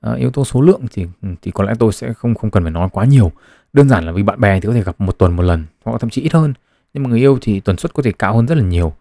À, 0.01 0.12
yếu 0.12 0.31
tố 0.31 0.44
số 0.44 0.61
lượng 0.61 0.81
thì 0.92 1.07
thì 1.42 1.51
có 1.51 1.64
lẽ 1.64 1.73
tôi 1.79 1.92
sẽ 1.92 2.12
không 2.12 2.35
không 2.35 2.51
cần 2.51 2.62
phải 2.62 2.73
nói 2.73 2.88
quá 2.92 3.05
nhiều. 3.05 3.33
Đơn 3.73 3.88
giản 3.88 4.07
là 4.07 4.12
vì 4.12 4.23
bạn 4.23 4.40
bè 4.40 4.61
thì 4.61 4.66
có 4.66 4.75
thể 4.75 4.83
gặp 4.83 5.01
một 5.01 5.18
tuần 5.18 5.37
một 5.37 5.42
lần 5.42 5.64
hoặc 5.85 6.01
thậm 6.01 6.11
chí 6.11 6.23
ít 6.23 6.33
hơn. 6.33 6.55
Nhưng 6.94 7.03
mà 7.03 7.11
người 7.11 7.18
yêu 7.18 7.38
thì 7.42 7.61
tần 7.61 7.77
suất 7.77 7.94
có 7.94 8.03
thể 8.03 8.12
cao 8.12 8.37
hơn 8.37 8.46
rất 8.46 8.55
là 8.55 8.64
nhiều 8.64 8.92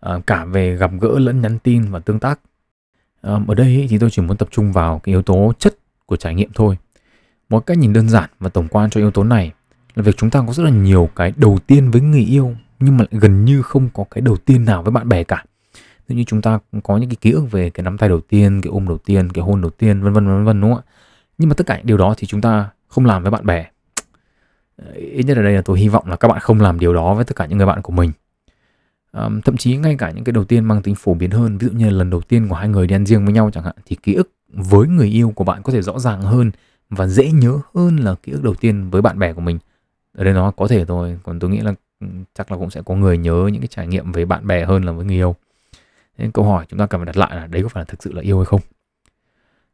à, 0.00 0.18
cả 0.26 0.44
về 0.44 0.76
gặp 0.76 0.90
gỡ 1.00 1.18
lẫn 1.18 1.40
nhắn 1.40 1.58
tin 1.58 1.90
và 1.90 1.98
tương 1.98 2.20
tác. 2.20 2.40
À, 3.22 3.38
ở 3.48 3.54
đây 3.54 3.86
thì 3.90 3.98
tôi 3.98 4.10
chỉ 4.10 4.22
muốn 4.22 4.36
tập 4.36 4.48
trung 4.50 4.72
vào 4.72 4.98
cái 4.98 5.12
yếu 5.12 5.22
tố 5.22 5.52
chất 5.58 5.76
của 6.06 6.16
trải 6.16 6.34
nghiệm 6.34 6.50
thôi 6.54 6.76
một 7.48 7.66
cách 7.66 7.78
nhìn 7.78 7.92
đơn 7.92 8.08
giản 8.08 8.30
và 8.40 8.48
tổng 8.48 8.68
quan 8.68 8.90
cho 8.90 9.00
yếu 9.00 9.10
tố 9.10 9.24
này 9.24 9.52
là 9.94 10.02
việc 10.02 10.16
chúng 10.16 10.30
ta 10.30 10.42
có 10.46 10.52
rất 10.52 10.62
là 10.62 10.70
nhiều 10.70 11.10
cái 11.16 11.32
đầu 11.36 11.58
tiên 11.66 11.90
với 11.90 12.00
người 12.00 12.20
yêu 12.20 12.56
nhưng 12.80 12.96
mà 12.96 13.04
lại 13.10 13.20
gần 13.20 13.44
như 13.44 13.62
không 13.62 13.88
có 13.94 14.04
cái 14.10 14.20
đầu 14.20 14.36
tiên 14.36 14.64
nào 14.64 14.82
với 14.82 14.90
bạn 14.90 15.08
bè 15.08 15.24
cả 15.24 15.44
Ví 16.08 16.16
như 16.16 16.24
chúng 16.24 16.42
ta 16.42 16.58
có 16.82 16.96
những 16.96 17.10
cái 17.10 17.16
ký 17.20 17.30
ức 17.30 17.50
về 17.50 17.70
cái 17.70 17.84
nắm 17.84 17.98
tay 17.98 18.08
đầu 18.08 18.20
tiên, 18.20 18.60
cái 18.62 18.70
ôm 18.70 18.88
đầu 18.88 18.98
tiên, 18.98 19.32
cái 19.32 19.44
hôn 19.44 19.60
đầu 19.60 19.70
tiên, 19.70 20.02
vân 20.02 20.12
vân 20.12 20.26
vân 20.26 20.44
vân 20.44 20.60
đúng 20.60 20.74
không 20.74 20.82
ạ? 20.86 20.90
Nhưng 21.38 21.48
mà 21.48 21.54
tất 21.54 21.66
cả 21.66 21.76
những 21.76 21.86
điều 21.86 21.96
đó 21.96 22.14
thì 22.16 22.26
chúng 22.26 22.40
ta 22.40 22.70
không 22.88 23.06
làm 23.06 23.22
với 23.22 23.30
bạn 23.30 23.46
bè. 23.46 23.66
Ít 24.94 25.22
nhất 25.26 25.36
ở 25.36 25.42
đây 25.42 25.52
là 25.52 25.62
tôi 25.62 25.78
hy 25.78 25.88
vọng 25.88 26.06
là 26.08 26.16
các 26.16 26.28
bạn 26.28 26.40
không 26.40 26.60
làm 26.60 26.78
điều 26.78 26.94
đó 26.94 27.14
với 27.14 27.24
tất 27.24 27.36
cả 27.36 27.46
những 27.46 27.58
người 27.58 27.66
bạn 27.66 27.82
của 27.82 27.92
mình. 27.92 28.12
um, 29.12 29.40
thậm 29.40 29.56
chí 29.56 29.76
ngay 29.76 29.96
cả 29.98 30.10
những 30.10 30.24
cái 30.24 30.32
đầu 30.32 30.44
tiên 30.44 30.64
mang 30.64 30.82
tính 30.82 30.94
phổ 30.94 31.14
biến 31.14 31.30
hơn 31.30 31.58
ví 31.58 31.66
dụ 31.66 31.72
như 31.72 31.86
là 31.86 31.92
lần 31.92 32.10
đầu 32.10 32.20
tiên 32.20 32.48
của 32.48 32.54
hai 32.54 32.68
người 32.68 32.86
đi 32.86 32.94
ăn 32.94 33.06
riêng 33.06 33.24
với 33.24 33.34
nhau 33.34 33.50
chẳng 33.52 33.64
hạn 33.64 33.74
thì 33.86 33.96
ký 34.02 34.14
ức 34.14 34.32
với 34.48 34.88
người 34.88 35.08
yêu 35.08 35.32
của 35.36 35.44
bạn 35.44 35.62
có 35.62 35.72
thể 35.72 35.82
rõ 35.82 35.98
ràng 35.98 36.22
hơn 36.22 36.50
và 36.90 37.06
dễ 37.06 37.32
nhớ 37.32 37.60
hơn 37.74 37.96
là 37.96 38.14
ký 38.22 38.32
ức 38.32 38.42
đầu 38.42 38.54
tiên 38.54 38.90
với 38.90 39.02
bạn 39.02 39.18
bè 39.18 39.32
của 39.32 39.40
mình. 39.40 39.58
Ở 40.14 40.24
đây 40.24 40.34
nó 40.34 40.50
có 40.50 40.68
thể 40.68 40.84
thôi 40.84 41.18
còn 41.22 41.38
tôi 41.38 41.50
nghĩ 41.50 41.60
là 41.60 41.74
ừ, 42.00 42.06
chắc 42.34 42.52
là 42.52 42.58
cũng 42.58 42.70
sẽ 42.70 42.82
có 42.82 42.94
người 42.94 43.18
nhớ 43.18 43.48
những 43.52 43.62
cái 43.62 43.68
trải 43.68 43.86
nghiệm 43.86 44.12
với 44.12 44.24
bạn 44.24 44.46
bè 44.46 44.64
hơn 44.64 44.82
là 44.82 44.92
với 44.92 45.04
người 45.04 45.16
yêu. 45.16 45.36
Nên 46.18 46.32
câu 46.32 46.44
hỏi 46.44 46.66
chúng 46.68 46.78
ta 46.78 46.86
cần 46.86 47.00
phải 47.00 47.06
đặt 47.06 47.16
lại 47.16 47.36
là 47.36 47.46
đấy 47.46 47.62
có 47.62 47.68
phải 47.68 47.80
là 47.80 47.84
thực 47.84 48.02
sự 48.02 48.12
là 48.12 48.22
yêu 48.22 48.38
hay 48.38 48.44
không? 48.44 48.60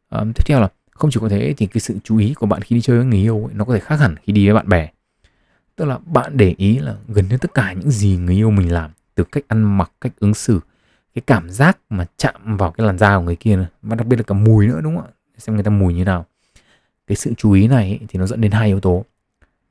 À, 0.09 0.25
tiếp 0.35 0.43
theo 0.47 0.61
là 0.61 0.69
không 0.91 1.11
chỉ 1.11 1.21
có 1.21 1.29
thế 1.29 1.55
thì 1.57 1.67
cái 1.67 1.81
sự 1.81 1.97
chú 2.05 2.19
ý 2.19 2.35
của 2.35 2.47
bạn 2.47 2.63
khi 2.63 2.77
đi 2.77 2.83
chơi 2.83 2.97
với 2.97 3.07
người 3.07 3.19
yêu 3.19 3.45
ấy, 3.45 3.55
nó 3.55 3.65
có 3.65 3.75
thể 3.75 3.81
khác 3.81 4.01
hẳn 4.01 4.15
khi 4.23 4.33
đi 4.33 4.47
với 4.47 4.55
bạn 4.55 4.69
bè. 4.69 4.91
Tức 5.77 5.85
là 5.85 5.99
bạn 6.07 6.37
để 6.37 6.55
ý 6.59 6.79
là 6.79 6.95
gần 7.09 7.29
như 7.29 7.37
tất 7.37 7.55
cả 7.55 7.73
những 7.73 7.91
gì 7.91 8.17
người 8.17 8.35
yêu 8.35 8.51
mình 8.51 8.73
làm 8.73 8.91
từ 9.15 9.25
cách 9.25 9.45
ăn 9.49 9.79
mặc 9.79 9.93
cách 10.01 10.13
ứng 10.21 10.35
xử 10.35 10.61
cái 11.15 11.23
cảm 11.27 11.51
giác 11.51 11.79
mà 11.91 12.07
chạm 12.17 12.57
vào 12.57 12.71
cái 12.71 12.87
làn 12.87 12.99
da 12.99 13.17
của 13.17 13.23
người 13.23 13.37
kia 13.37 13.57
này, 13.57 13.67
và 13.83 13.97
đặc 13.97 14.07
biệt 14.07 14.17
là 14.17 14.23
cả 14.23 14.35
mùi 14.35 14.67
nữa 14.67 14.81
đúng 14.83 14.97
không 14.97 15.05
ạ? 15.05 15.13
Xem 15.39 15.55
người 15.55 15.65
ta 15.65 15.71
mùi 15.71 15.95
như 15.95 16.05
nào 16.05 16.27
cái 17.07 17.17
sự 17.17 17.35
chú 17.37 17.53
ý 17.53 17.69
này 17.69 18.01
thì 18.09 18.19
nó 18.19 18.27
dẫn 18.27 18.41
đến 18.41 18.53
hai 18.53 18.69
yếu 18.69 18.81
tố. 18.81 19.05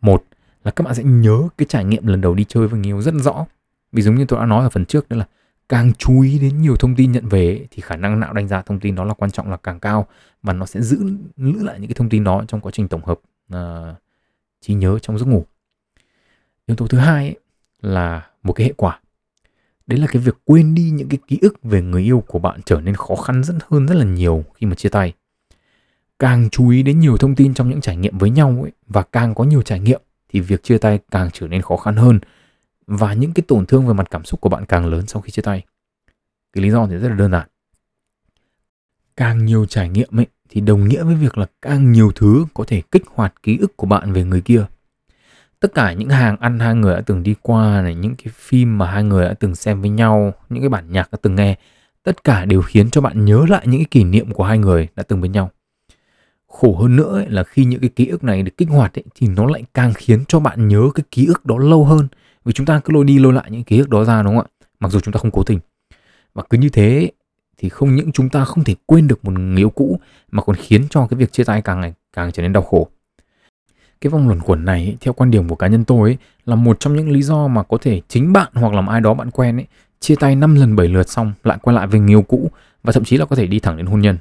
Một 0.01 0.23
là 0.63 0.71
các 0.71 0.83
bạn 0.83 0.95
sẽ 0.95 1.03
nhớ 1.03 1.49
cái 1.57 1.65
trải 1.69 1.85
nghiệm 1.85 2.07
lần 2.07 2.21
đầu 2.21 2.35
đi 2.35 2.43
chơi 2.43 2.67
với 2.67 2.79
người 2.79 2.89
yêu 2.89 3.01
rất 3.01 3.13
rõ. 3.13 3.45
Vì 3.91 4.01
giống 4.01 4.15
như 4.15 4.25
tôi 4.25 4.39
đã 4.39 4.45
nói 4.45 4.63
ở 4.63 4.69
phần 4.69 4.85
trước 4.85 5.09
đó 5.09 5.17
là 5.17 5.27
càng 5.69 5.93
chú 5.93 6.21
ý 6.21 6.39
đến 6.39 6.61
nhiều 6.61 6.75
thông 6.75 6.95
tin 6.95 7.11
nhận 7.11 7.27
về 7.27 7.67
thì 7.71 7.81
khả 7.81 7.95
năng 7.95 8.19
não 8.19 8.33
đánh 8.33 8.47
giá 8.47 8.61
thông 8.61 8.79
tin 8.79 8.95
đó 8.95 9.03
là 9.03 9.13
quan 9.13 9.31
trọng 9.31 9.51
là 9.51 9.57
càng 9.57 9.79
cao 9.79 10.07
và 10.43 10.53
nó 10.53 10.65
sẽ 10.65 10.81
giữ 10.81 10.99
giữ 11.37 11.63
lại 11.63 11.79
những 11.79 11.87
cái 11.87 11.95
thông 11.95 12.09
tin 12.09 12.23
đó 12.23 12.43
trong 12.47 12.61
quá 12.61 12.71
trình 12.75 12.87
tổng 12.87 13.05
hợp 13.05 13.19
uh, 13.55 13.97
trí 14.61 14.73
nhớ 14.73 14.99
trong 14.99 15.17
giấc 15.17 15.25
ngủ. 15.25 15.45
Yếu 16.65 16.75
tố 16.75 16.87
thứ 16.87 16.97
hai 16.97 17.25
ấy, 17.25 17.35
là 17.81 18.27
một 18.43 18.53
cái 18.53 18.67
hệ 18.67 18.73
quả. 18.77 18.99
Đấy 19.87 19.99
là 19.99 20.07
cái 20.07 20.21
việc 20.21 20.37
quên 20.45 20.75
đi 20.75 20.89
những 20.89 21.09
cái 21.09 21.19
ký 21.27 21.37
ức 21.41 21.63
về 21.63 21.81
người 21.81 22.03
yêu 22.03 22.23
của 22.27 22.39
bạn 22.39 22.61
trở 22.65 22.81
nên 22.81 22.95
khó 22.95 23.15
khăn 23.15 23.43
rất 23.43 23.53
hơn 23.69 23.87
rất 23.87 23.95
là 23.95 24.05
nhiều 24.05 24.43
khi 24.55 24.67
mà 24.67 24.75
chia 24.75 24.89
tay 24.89 25.13
càng 26.23 26.49
chú 26.49 26.69
ý 26.69 26.83
đến 26.83 26.99
nhiều 26.99 27.17
thông 27.17 27.35
tin 27.35 27.53
trong 27.53 27.69
những 27.69 27.81
trải 27.81 27.95
nghiệm 27.95 28.17
với 28.17 28.29
nhau 28.29 28.59
ấy, 28.61 28.71
và 28.87 29.01
càng 29.01 29.35
có 29.35 29.43
nhiều 29.43 29.61
trải 29.61 29.79
nghiệm 29.79 30.01
thì 30.29 30.39
việc 30.39 30.63
chia 30.63 30.77
tay 30.77 30.99
càng 31.11 31.29
trở 31.33 31.47
nên 31.47 31.61
khó 31.61 31.77
khăn 31.77 31.95
hơn. 31.95 32.19
Và 32.87 33.13
những 33.13 33.33
cái 33.33 33.43
tổn 33.47 33.65
thương 33.65 33.87
về 33.87 33.93
mặt 33.93 34.07
cảm 34.11 34.25
xúc 34.25 34.41
của 34.41 34.49
bạn 34.49 34.65
càng 34.65 34.85
lớn 34.85 35.07
sau 35.07 35.21
khi 35.21 35.31
chia 35.31 35.41
tay. 35.41 35.65
Cái 36.53 36.63
lý 36.63 36.69
do 36.69 36.87
thì 36.87 36.95
rất 36.95 37.09
là 37.09 37.15
đơn 37.15 37.31
giản. 37.31 37.47
Càng 39.17 39.45
nhiều 39.45 39.65
trải 39.65 39.89
nghiệm 39.89 40.19
ấy 40.19 40.25
thì 40.49 40.61
đồng 40.61 40.87
nghĩa 40.87 41.03
với 41.03 41.15
việc 41.15 41.37
là 41.37 41.45
càng 41.61 41.91
nhiều 41.91 42.11
thứ 42.15 42.45
có 42.53 42.63
thể 42.67 42.81
kích 42.91 43.03
hoạt 43.07 43.33
ký 43.43 43.57
ức 43.57 43.77
của 43.77 43.87
bạn 43.87 44.13
về 44.13 44.23
người 44.23 44.41
kia. 44.41 44.65
Tất 45.59 45.73
cả 45.73 45.93
những 45.93 46.09
hàng 46.09 46.37
ăn 46.37 46.59
hai 46.59 46.75
người 46.75 46.95
đã 46.95 47.01
từng 47.01 47.23
đi 47.23 47.35
qua 47.41 47.81
này 47.81 47.95
những 47.95 48.15
cái 48.15 48.33
phim 48.35 48.77
mà 48.77 48.91
hai 48.91 49.03
người 49.03 49.25
đã 49.25 49.33
từng 49.33 49.55
xem 49.55 49.81
với 49.81 49.89
nhau 49.89 50.33
những 50.49 50.61
cái 50.61 50.69
bản 50.69 50.91
nhạc 50.91 51.11
đã 51.11 51.17
từng 51.21 51.35
nghe 51.35 51.55
tất 52.03 52.23
cả 52.23 52.45
đều 52.45 52.61
khiến 52.61 52.89
cho 52.89 53.01
bạn 53.01 53.25
nhớ 53.25 53.45
lại 53.49 53.67
những 53.67 53.79
cái 53.79 53.87
kỷ 53.91 54.03
niệm 54.03 54.31
của 54.31 54.43
hai 54.43 54.57
người 54.57 54.87
đã 54.95 55.03
từng 55.03 55.21
với 55.21 55.29
nhau 55.29 55.51
khổ 56.53 56.75
hơn 56.75 56.95
nữa 56.95 57.17
ấy, 57.17 57.25
là 57.29 57.43
khi 57.43 57.65
những 57.65 57.79
cái 57.79 57.89
ký 57.89 58.07
ức 58.07 58.23
này 58.23 58.43
được 58.43 58.57
kích 58.57 58.69
hoạt 58.69 58.99
ấy, 58.99 59.03
thì 59.15 59.27
nó 59.27 59.45
lại 59.45 59.63
càng 59.73 59.93
khiến 59.93 60.23
cho 60.27 60.39
bạn 60.39 60.67
nhớ 60.67 60.89
cái 60.95 61.03
ký 61.11 61.25
ức 61.25 61.45
đó 61.45 61.57
lâu 61.57 61.85
hơn. 61.85 62.07
Vì 62.45 62.53
chúng 62.53 62.65
ta 62.65 62.79
cứ 62.79 62.93
lôi 62.93 63.05
đi 63.05 63.19
lôi 63.19 63.33
lại 63.33 63.45
những 63.51 63.63
ký 63.63 63.79
ức 63.79 63.89
đó 63.89 64.03
ra 64.03 64.23
đúng 64.23 64.35
không 64.35 64.45
ạ? 64.45 64.65
Mặc 64.79 64.91
dù 64.91 64.99
chúng 64.99 65.13
ta 65.13 65.17
không 65.17 65.31
cố 65.31 65.43
tình. 65.43 65.59
Và 66.33 66.43
cứ 66.49 66.57
như 66.57 66.69
thế 66.69 67.11
thì 67.57 67.69
không 67.69 67.95
những 67.95 68.11
chúng 68.11 68.29
ta 68.29 68.45
không 68.45 68.63
thể 68.63 68.75
quên 68.85 69.07
được 69.07 69.25
một 69.25 69.31
người 69.31 69.61
yêu 69.61 69.69
cũ 69.69 69.99
mà 70.31 70.43
còn 70.43 70.55
khiến 70.55 70.87
cho 70.89 71.07
cái 71.07 71.17
việc 71.17 71.31
chia 71.31 71.43
tay 71.43 71.61
càng 71.61 71.81
ngày 71.81 71.93
càng 72.13 72.31
trở 72.31 72.41
nên 72.41 72.53
đau 72.53 72.63
khổ. 72.63 72.87
Cái 74.01 74.09
vòng 74.11 74.27
luẩn 74.27 74.39
quẩn 74.39 74.65
này 74.65 74.97
theo 75.01 75.13
quan 75.13 75.31
điểm 75.31 75.49
của 75.49 75.55
cá 75.55 75.67
nhân 75.67 75.85
tôi 75.85 76.09
ấy, 76.09 76.17
là 76.45 76.55
một 76.55 76.79
trong 76.79 76.95
những 76.95 77.09
lý 77.09 77.21
do 77.21 77.47
mà 77.47 77.63
có 77.63 77.77
thể 77.81 78.01
chính 78.07 78.33
bạn 78.33 78.51
hoặc 78.53 78.73
là 78.73 78.83
ai 78.89 79.01
đó 79.01 79.13
bạn 79.13 79.31
quen 79.31 79.57
ấy 79.57 79.65
chia 79.99 80.15
tay 80.15 80.35
5 80.35 80.55
lần 80.55 80.75
7 80.75 80.87
lượt 80.87 81.09
xong 81.09 81.33
lại 81.43 81.57
quay 81.61 81.75
lại 81.75 81.87
với 81.87 81.99
người 81.99 82.11
yêu 82.11 82.21
cũ 82.21 82.51
và 82.83 82.93
thậm 82.93 83.03
chí 83.03 83.17
là 83.17 83.25
có 83.25 83.35
thể 83.35 83.47
đi 83.47 83.59
thẳng 83.59 83.77
đến 83.77 83.85
hôn 83.85 84.01
nhân 84.01 84.17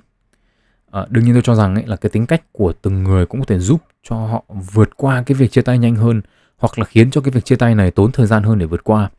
à, 0.92 1.07
đương 1.11 1.24
nhiên 1.24 1.33
tôi 1.33 1.42
cho 1.42 1.55
rằng 1.55 1.74
ấy 1.74 1.85
là 1.87 1.96
cái 1.96 2.11
tính 2.11 2.26
cách 2.26 2.42
của 2.52 2.72
từng 2.83 3.02
người 3.02 3.26
cũng 3.26 3.40
có 3.40 3.44
thể 3.44 3.59
giúp 3.59 3.83
cho 4.02 4.16
họ 4.16 4.44
vượt 4.72 4.96
qua 4.96 5.22
cái 5.26 5.35
việc 5.35 5.52
chia 5.52 5.62
tay 5.62 5.78
nhanh 5.78 5.96
hơn 5.96 6.22
hoặc 6.59 6.78
là 6.78 6.85
khiến 6.85 7.11
cho 7.11 7.20
cái 7.20 7.31
việc 7.31 7.44
chia 7.44 7.57
tay 7.57 7.74
này 7.74 7.90
tốn 7.90 8.12
thời 8.12 8.26
gian 8.26 8.42
hơn 8.42 8.59
để 8.59 8.66
vượt 8.66 8.85
qua. 8.85 9.11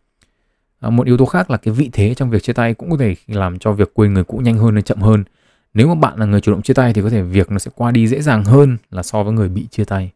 À, 0.79 0.89
một 0.89 1.05
yếu 1.05 1.17
tố 1.17 1.25
khác 1.25 1.51
là 1.51 1.57
cái 1.57 1.73
vị 1.73 1.89
thế 1.93 2.13
trong 2.13 2.29
việc 2.29 2.43
chia 2.43 2.53
tay 2.53 2.73
cũng 2.73 2.91
có 2.91 2.97
thể 2.97 3.15
làm 3.27 3.59
cho 3.59 3.71
việc 3.71 3.93
quên 3.93 4.13
người 4.13 4.23
cũ 4.23 4.37
nhanh 4.37 4.57
hơn 4.57 4.73
hay 4.73 4.81
chậm 4.81 5.01
hơn. 5.01 5.23
Nếu 5.73 5.87
mà 5.87 5.95
bạn 5.95 6.19
là 6.19 6.25
người 6.25 6.41
chủ 6.41 6.51
động 6.51 6.61
chia 6.61 6.73
tay 6.73 6.93
thì 6.93 7.01
có 7.01 7.09
thể 7.09 7.21
việc 7.21 7.51
nó 7.51 7.59
sẽ 7.59 7.71
qua 7.75 7.91
đi 7.91 8.07
dễ 8.07 8.21
dàng 8.21 8.43
hơn 8.43 8.77
là 8.91 9.03
so 9.03 9.23
với 9.23 9.33
người 9.33 9.49
bị 9.49 9.67
chia 9.71 9.85
tay. 9.85 10.11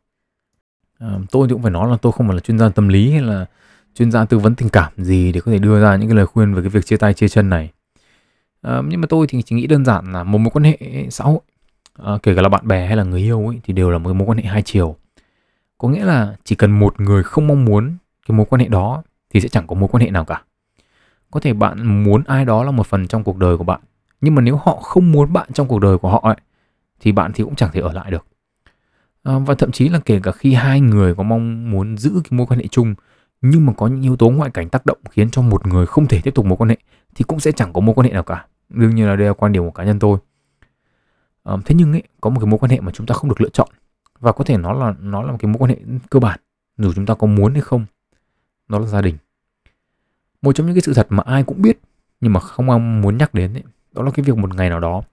À, 0.99 1.19
tôi 1.31 1.47
thì 1.47 1.53
cũng 1.53 1.61
phải 1.61 1.71
nói 1.71 1.89
là 1.89 1.97
tôi 2.01 2.11
không 2.11 2.27
phải 2.27 2.35
là 2.35 2.39
chuyên 2.39 2.59
gia 2.59 2.69
tâm 2.69 2.87
lý 2.87 3.11
hay 3.11 3.21
là 3.21 3.45
chuyên 3.95 4.11
gia 4.11 4.25
tư 4.25 4.39
vấn 4.39 4.55
tình 4.55 4.69
cảm 4.69 4.91
gì 4.97 5.31
để 5.31 5.39
có 5.39 5.51
thể 5.51 5.59
đưa 5.59 5.81
ra 5.81 5.95
những 5.95 6.09
cái 6.09 6.17
lời 6.17 6.25
khuyên 6.25 6.53
về 6.53 6.61
cái 6.61 6.69
việc 6.69 6.85
chia 6.85 6.97
tay 6.97 7.13
chia 7.13 7.27
chân 7.27 7.49
này. 7.49 7.71
À, 8.61 8.81
nhưng 8.87 9.01
mà 9.01 9.07
tôi 9.09 9.27
thì 9.29 9.41
chỉ 9.41 9.55
nghĩ 9.55 9.67
đơn 9.67 9.85
giản 9.85 10.13
là 10.13 10.23
một 10.23 10.37
mối 10.37 10.51
quan 10.53 10.63
hệ 10.63 10.77
xã 11.09 11.23
hội 11.23 11.39
à, 12.03 12.17
kể 12.23 12.35
cả 12.35 12.41
là 12.41 12.49
bạn 12.49 12.67
bè 12.67 12.87
hay 12.87 12.97
là 12.97 13.03
người 13.03 13.21
yêu 13.21 13.47
ấy 13.47 13.59
thì 13.63 13.73
đều 13.73 13.89
là 13.89 13.97
một 13.97 14.13
mối 14.13 14.27
quan 14.27 14.37
hệ 14.37 14.43
hai 14.43 14.61
chiều. 14.61 14.95
Có 15.77 15.89
nghĩa 15.89 16.05
là 16.05 16.35
chỉ 16.43 16.55
cần 16.55 16.79
một 16.79 17.01
người 17.01 17.23
không 17.23 17.47
mong 17.47 17.65
muốn 17.65 17.97
cái 18.27 18.37
mối 18.37 18.45
quan 18.49 18.59
hệ 18.59 18.67
đó 18.67 19.03
thì 19.29 19.41
sẽ 19.41 19.47
chẳng 19.47 19.67
có 19.67 19.75
mối 19.75 19.89
quan 19.91 20.03
hệ 20.03 20.09
nào 20.09 20.25
cả. 20.25 20.41
Có 21.31 21.39
thể 21.39 21.53
bạn 21.53 22.03
muốn 22.03 22.23
ai 22.23 22.45
đó 22.45 22.63
là 22.63 22.71
một 22.71 22.87
phần 22.87 23.07
trong 23.07 23.23
cuộc 23.23 23.37
đời 23.37 23.57
của 23.57 23.63
bạn 23.63 23.81
nhưng 24.21 24.35
mà 24.35 24.41
nếu 24.41 24.55
họ 24.55 24.75
không 24.75 25.11
muốn 25.11 25.33
bạn 25.33 25.47
trong 25.53 25.67
cuộc 25.67 25.79
đời 25.79 25.97
của 25.97 26.09
họ 26.09 26.19
ấy, 26.23 26.35
thì 26.99 27.11
bạn 27.11 27.31
thì 27.33 27.43
cũng 27.43 27.55
chẳng 27.55 27.69
thể 27.73 27.81
ở 27.81 27.93
lại 27.93 28.11
được. 28.11 28.25
À, 29.23 29.39
và 29.39 29.55
thậm 29.55 29.71
chí 29.71 29.89
là 29.89 29.99
kể 30.05 30.19
cả 30.23 30.31
khi 30.31 30.53
hai 30.53 30.81
người 30.81 31.15
có 31.15 31.23
mong 31.23 31.71
muốn 31.71 31.97
giữ 31.97 32.11
cái 32.23 32.37
mối 32.37 32.47
quan 32.47 32.59
hệ 32.59 32.67
chung 32.67 32.95
nhưng 33.41 33.65
mà 33.65 33.73
có 33.73 33.87
những 33.87 34.01
yếu 34.01 34.15
tố 34.15 34.29
ngoại 34.29 34.51
cảnh 34.51 34.69
tác 34.69 34.85
động 34.85 34.97
khiến 35.09 35.29
cho 35.29 35.41
một 35.41 35.67
người 35.67 35.85
không 35.85 36.07
thể 36.07 36.21
tiếp 36.21 36.31
tục 36.35 36.45
mối 36.45 36.57
quan 36.57 36.69
hệ 36.69 36.77
thì 37.15 37.23
cũng 37.23 37.39
sẽ 37.39 37.51
chẳng 37.51 37.73
có 37.73 37.81
mối 37.81 37.95
quan 37.95 38.07
hệ 38.07 38.13
nào 38.13 38.23
cả. 38.23 38.45
Đương 38.69 38.95
nhiên 38.95 39.07
là 39.07 39.15
đây 39.15 39.27
là 39.27 39.33
quan 39.33 39.51
điểm 39.51 39.63
của 39.63 39.71
cá 39.71 39.83
nhân 39.83 39.99
tôi 39.99 40.19
thế 41.65 41.75
nhưng 41.75 41.91
ấy 41.91 42.03
có 42.21 42.29
một 42.29 42.39
cái 42.39 42.47
mối 42.47 42.59
quan 42.59 42.69
hệ 42.69 42.79
mà 42.79 42.91
chúng 42.91 43.07
ta 43.07 43.13
không 43.13 43.29
được 43.29 43.41
lựa 43.41 43.49
chọn. 43.49 43.69
Và 44.19 44.31
có 44.31 44.43
thể 44.43 44.57
nó 44.57 44.73
là 44.73 44.93
nó 44.99 45.21
là 45.23 45.31
một 45.31 45.37
cái 45.39 45.51
mối 45.51 45.57
quan 45.59 45.69
hệ 45.69 45.77
cơ 46.09 46.19
bản 46.19 46.39
dù 46.77 46.93
chúng 46.93 47.05
ta 47.05 47.13
có 47.13 47.27
muốn 47.27 47.53
hay 47.53 47.61
không. 47.61 47.85
Đó 48.67 48.79
là 48.79 48.87
gia 48.87 49.01
đình. 49.01 49.17
Một 50.41 50.53
trong 50.55 50.65
những 50.65 50.75
cái 50.75 50.81
sự 50.81 50.93
thật 50.93 51.07
mà 51.09 51.23
ai 51.25 51.43
cũng 51.43 51.61
biết 51.61 51.79
nhưng 52.21 52.33
mà 52.33 52.39
không 52.39 52.69
ai 52.69 52.79
muốn 52.79 53.17
nhắc 53.17 53.33
đến 53.33 53.53
ấy, 53.53 53.63
đó 53.91 54.03
là 54.03 54.11
cái 54.11 54.23
việc 54.23 54.37
một 54.37 54.55
ngày 54.55 54.69
nào 54.69 54.79
đó 54.79 55.03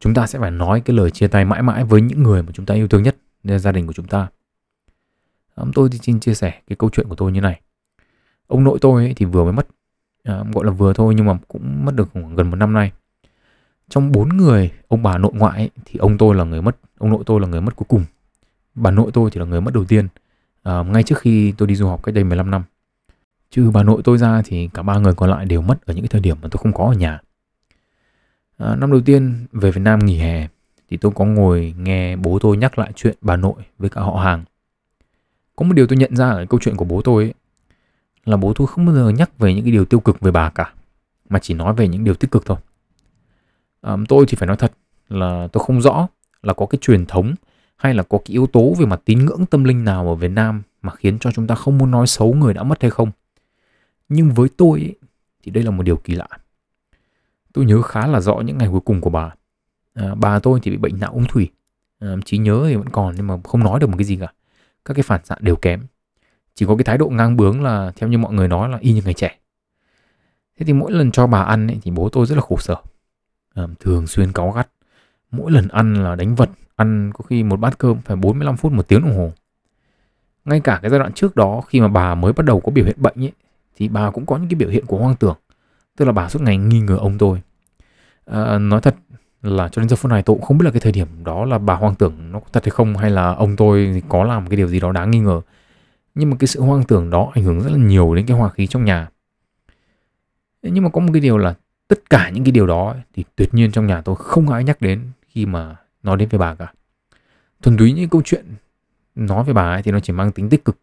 chúng 0.00 0.14
ta 0.14 0.26
sẽ 0.26 0.38
phải 0.38 0.50
nói 0.50 0.80
cái 0.80 0.96
lời 0.96 1.10
chia 1.10 1.28
tay 1.28 1.44
mãi 1.44 1.62
mãi 1.62 1.84
với 1.84 2.00
những 2.00 2.22
người 2.22 2.42
mà 2.42 2.52
chúng 2.52 2.66
ta 2.66 2.74
yêu 2.74 2.88
thương 2.88 3.02
nhất 3.02 3.16
nên 3.42 3.52
là 3.52 3.58
gia 3.58 3.72
đình 3.72 3.86
của 3.86 3.92
chúng 3.92 4.06
ta. 4.06 4.28
Um, 5.54 5.72
tôi 5.72 5.88
thì 5.92 5.98
xin 6.02 6.20
chia 6.20 6.34
sẻ 6.34 6.60
cái 6.66 6.76
câu 6.76 6.90
chuyện 6.90 7.08
của 7.08 7.14
tôi 7.14 7.32
như 7.32 7.40
này. 7.40 7.60
Ông 8.46 8.64
nội 8.64 8.78
tôi 8.80 9.04
ấy 9.04 9.14
thì 9.16 9.26
vừa 9.26 9.44
mới 9.44 9.52
mất 9.52 9.66
à, 10.22 10.44
gọi 10.52 10.64
là 10.64 10.70
vừa 10.70 10.92
thôi 10.92 11.14
nhưng 11.16 11.26
mà 11.26 11.38
cũng 11.48 11.84
mất 11.84 11.94
được 11.94 12.08
gần 12.14 12.50
một 12.50 12.56
năm 12.56 12.72
nay 12.72 12.92
trong 13.88 14.12
bốn 14.12 14.28
người 14.28 14.72
ông 14.88 15.02
bà 15.02 15.18
nội 15.18 15.32
ngoại 15.34 15.58
ấy, 15.58 15.70
thì 15.84 15.98
ông 15.98 16.18
tôi 16.18 16.34
là 16.34 16.44
người 16.44 16.62
mất 16.62 16.76
ông 16.98 17.10
nội 17.10 17.22
tôi 17.26 17.40
là 17.40 17.46
người 17.46 17.60
mất 17.60 17.76
cuối 17.76 17.86
cùng. 17.88 18.04
Bà 18.74 18.90
nội 18.90 19.10
tôi 19.14 19.30
thì 19.30 19.40
là 19.40 19.46
người 19.46 19.60
mất 19.60 19.74
đầu 19.74 19.84
tiên 19.84 20.08
à, 20.62 20.82
ngay 20.82 21.02
trước 21.02 21.18
khi 21.18 21.52
tôi 21.52 21.68
đi 21.68 21.74
du 21.74 21.86
học 21.86 22.02
cách 22.02 22.14
đây 22.14 22.24
15 22.24 22.50
năm. 22.50 22.62
Chứ 23.50 23.70
bà 23.70 23.82
nội 23.82 24.02
tôi 24.04 24.18
ra 24.18 24.42
thì 24.44 24.68
cả 24.74 24.82
ba 24.82 24.98
người 24.98 25.14
còn 25.14 25.30
lại 25.30 25.46
đều 25.46 25.62
mất 25.62 25.86
ở 25.86 25.94
những 25.94 26.02
cái 26.02 26.08
thời 26.08 26.20
điểm 26.20 26.36
mà 26.42 26.48
tôi 26.50 26.58
không 26.62 26.72
có 26.72 26.84
ở 26.84 26.92
nhà. 26.92 27.20
À, 28.56 28.76
năm 28.76 28.90
đầu 28.90 29.00
tiên 29.00 29.46
về 29.52 29.70
Việt 29.70 29.80
Nam 29.80 29.98
nghỉ 29.98 30.18
hè 30.18 30.48
thì 30.90 30.96
tôi 30.96 31.12
có 31.14 31.24
ngồi 31.24 31.74
nghe 31.78 32.16
bố 32.16 32.38
tôi 32.38 32.56
nhắc 32.56 32.78
lại 32.78 32.92
chuyện 32.96 33.16
bà 33.20 33.36
nội 33.36 33.62
với 33.78 33.90
cả 33.90 34.00
họ 34.00 34.16
hàng. 34.16 34.44
Có 35.56 35.66
một 35.66 35.74
điều 35.74 35.86
tôi 35.86 35.96
nhận 35.96 36.16
ra 36.16 36.30
ở 36.30 36.46
câu 36.48 36.60
chuyện 36.60 36.76
của 36.76 36.84
bố 36.84 37.02
tôi 37.02 37.24
ấy, 37.24 37.34
là 38.24 38.36
bố 38.36 38.52
tôi 38.52 38.66
không 38.66 38.86
bao 38.86 38.94
giờ 38.94 39.08
nhắc 39.08 39.38
về 39.38 39.54
những 39.54 39.64
cái 39.64 39.72
điều 39.72 39.84
tiêu 39.84 40.00
cực 40.00 40.20
về 40.20 40.30
bà 40.30 40.50
cả 40.50 40.72
mà 41.28 41.38
chỉ 41.38 41.54
nói 41.54 41.74
về 41.74 41.88
những 41.88 42.04
điều 42.04 42.14
tích 42.14 42.30
cực 42.30 42.46
thôi 42.46 42.58
tôi 44.08 44.24
thì 44.28 44.36
phải 44.36 44.46
nói 44.46 44.56
thật 44.56 44.72
là 45.08 45.48
tôi 45.52 45.64
không 45.64 45.80
rõ 45.80 46.08
là 46.42 46.52
có 46.54 46.66
cái 46.66 46.78
truyền 46.80 47.06
thống 47.06 47.34
hay 47.76 47.94
là 47.94 48.02
có 48.02 48.18
cái 48.18 48.32
yếu 48.32 48.46
tố 48.46 48.74
về 48.78 48.86
mặt 48.86 49.00
tín 49.04 49.24
ngưỡng 49.24 49.46
tâm 49.46 49.64
linh 49.64 49.84
nào 49.84 50.08
ở 50.08 50.14
Việt 50.14 50.30
Nam 50.30 50.62
mà 50.82 50.92
khiến 50.92 51.18
cho 51.18 51.30
chúng 51.32 51.46
ta 51.46 51.54
không 51.54 51.78
muốn 51.78 51.90
nói 51.90 52.06
xấu 52.06 52.34
người 52.34 52.54
đã 52.54 52.62
mất 52.62 52.82
hay 52.82 52.90
không. 52.90 53.10
Nhưng 54.08 54.34
với 54.34 54.48
tôi 54.56 54.80
ấy, 54.80 54.94
thì 55.42 55.50
đây 55.50 55.64
là 55.64 55.70
một 55.70 55.82
điều 55.82 55.96
kỳ 55.96 56.14
lạ. 56.14 56.28
Tôi 57.52 57.64
nhớ 57.64 57.82
khá 57.82 58.06
là 58.06 58.20
rõ 58.20 58.40
những 58.40 58.58
ngày 58.58 58.68
cuối 58.70 58.80
cùng 58.80 59.00
của 59.00 59.10
bà. 59.10 59.34
À, 59.94 60.14
bà 60.14 60.38
tôi 60.38 60.60
thì 60.62 60.70
bị 60.70 60.76
bệnh 60.76 61.00
não 61.00 61.12
ung 61.12 61.24
thủy. 61.28 61.50
À, 61.98 62.16
trí 62.24 62.38
nhớ 62.38 62.64
thì 62.68 62.76
vẫn 62.76 62.88
còn 62.88 63.14
nhưng 63.16 63.26
mà 63.26 63.34
không 63.44 63.64
nói 63.64 63.80
được 63.80 63.86
một 63.86 63.96
cái 63.98 64.04
gì 64.04 64.16
cả. 64.16 64.32
Các 64.84 64.94
cái 64.94 65.02
phản 65.02 65.24
xạ 65.24 65.36
đều 65.40 65.56
kém. 65.56 65.86
Chỉ 66.54 66.66
có 66.66 66.76
cái 66.76 66.84
thái 66.84 66.98
độ 66.98 67.08
ngang 67.08 67.36
bướng 67.36 67.62
là 67.62 67.92
theo 67.96 68.08
như 68.08 68.18
mọi 68.18 68.32
người 68.32 68.48
nói 68.48 68.68
là 68.68 68.78
y 68.80 68.92
như 68.92 69.02
ngày 69.04 69.14
trẻ. 69.14 69.38
Thế 70.58 70.66
thì 70.66 70.72
mỗi 70.72 70.92
lần 70.92 71.10
cho 71.10 71.26
bà 71.26 71.42
ăn 71.42 71.66
ấy, 71.66 71.78
thì 71.82 71.90
bố 71.90 72.08
tôi 72.08 72.26
rất 72.26 72.34
là 72.34 72.42
khổ 72.42 72.56
sở. 72.58 72.76
Thường 73.80 74.06
xuyên 74.06 74.32
cáu 74.32 74.50
gắt. 74.50 74.68
Mỗi 75.30 75.52
lần 75.52 75.68
ăn 75.68 76.04
là 76.04 76.14
đánh 76.14 76.34
vật 76.34 76.50
ăn 76.76 77.12
có 77.14 77.24
khi 77.28 77.42
một 77.42 77.60
bát 77.60 77.78
cơm 77.78 77.98
phải 78.04 78.16
45 78.16 78.56
phút 78.56 78.72
một 78.72 78.88
tiếng 78.88 79.02
đồng 79.02 79.16
hồ. 79.16 79.32
Ngay 80.44 80.60
cả 80.60 80.78
cái 80.82 80.90
giai 80.90 80.98
đoạn 80.98 81.12
trước 81.12 81.36
đó 81.36 81.60
khi 81.60 81.80
mà 81.80 81.88
bà 81.88 82.14
mới 82.14 82.32
bắt 82.32 82.46
đầu 82.46 82.60
có 82.60 82.72
biểu 82.72 82.84
hiện 82.84 82.96
bệnh 82.98 83.24
ấy 83.24 83.32
thì 83.76 83.88
bà 83.88 84.10
cũng 84.10 84.26
có 84.26 84.36
những 84.36 84.48
cái 84.48 84.56
biểu 84.56 84.68
hiện 84.68 84.86
của 84.86 84.98
hoang 84.98 85.16
tưởng. 85.16 85.36
Tức 85.96 86.04
là 86.04 86.12
bà 86.12 86.28
suốt 86.28 86.42
ngày 86.42 86.56
nghi 86.56 86.80
ngờ 86.80 86.96
ông 86.96 87.18
tôi. 87.18 87.40
À, 88.26 88.58
nói 88.58 88.80
thật 88.80 88.96
là 89.42 89.68
cho 89.68 89.82
đến 89.82 89.88
giờ 89.88 89.96
phút 89.96 90.10
này 90.10 90.22
tôi 90.22 90.36
cũng 90.36 90.44
không 90.44 90.58
biết 90.58 90.64
là 90.64 90.70
cái 90.70 90.80
thời 90.80 90.92
điểm 90.92 91.08
đó 91.24 91.44
là 91.44 91.58
bà 91.58 91.74
hoang 91.74 91.94
tưởng 91.94 92.32
nó 92.32 92.40
có 92.40 92.46
thật 92.52 92.64
hay 92.64 92.70
không 92.70 92.96
hay 92.96 93.10
là 93.10 93.34
ông 93.34 93.56
tôi 93.56 94.02
có 94.08 94.24
làm 94.24 94.46
cái 94.46 94.56
điều 94.56 94.68
gì 94.68 94.80
đó 94.80 94.92
đáng 94.92 95.10
nghi 95.10 95.20
ngờ. 95.20 95.40
Nhưng 96.14 96.30
mà 96.30 96.36
cái 96.38 96.48
sự 96.48 96.60
hoang 96.60 96.84
tưởng 96.84 97.10
đó 97.10 97.30
ảnh 97.34 97.44
hưởng 97.44 97.60
rất 97.60 97.70
là 97.70 97.78
nhiều 97.78 98.14
đến 98.14 98.26
cái 98.26 98.36
hòa 98.36 98.48
khí 98.48 98.66
trong 98.66 98.84
nhà. 98.84 99.08
Nhưng 100.62 100.84
mà 100.84 100.90
có 100.90 101.00
một 101.00 101.10
cái 101.12 101.20
điều 101.20 101.38
là 101.38 101.54
tất 101.88 102.10
cả 102.10 102.30
những 102.30 102.44
cái 102.44 102.52
điều 102.52 102.66
đó 102.66 102.96
thì 103.14 103.24
tuyệt 103.36 103.54
nhiên 103.54 103.72
trong 103.72 103.86
nhà 103.86 104.00
tôi 104.00 104.16
không 104.18 104.48
ai 104.48 104.64
nhắc 104.64 104.80
đến 104.80 105.10
khi 105.28 105.46
mà 105.46 105.76
nói 106.02 106.16
đến 106.16 106.28
về 106.28 106.38
bà 106.38 106.54
cả. 106.54 106.72
Thuần 107.62 107.76
túy 107.76 107.92
những 107.92 108.08
câu 108.08 108.22
chuyện 108.24 108.46
nói 109.14 109.44
về 109.44 109.52
bà 109.52 109.72
ấy 109.72 109.82
thì 109.82 109.90
nó 109.90 110.00
chỉ 110.00 110.12
mang 110.12 110.32
tính 110.32 110.48
tích 110.48 110.64
cực 110.64 110.78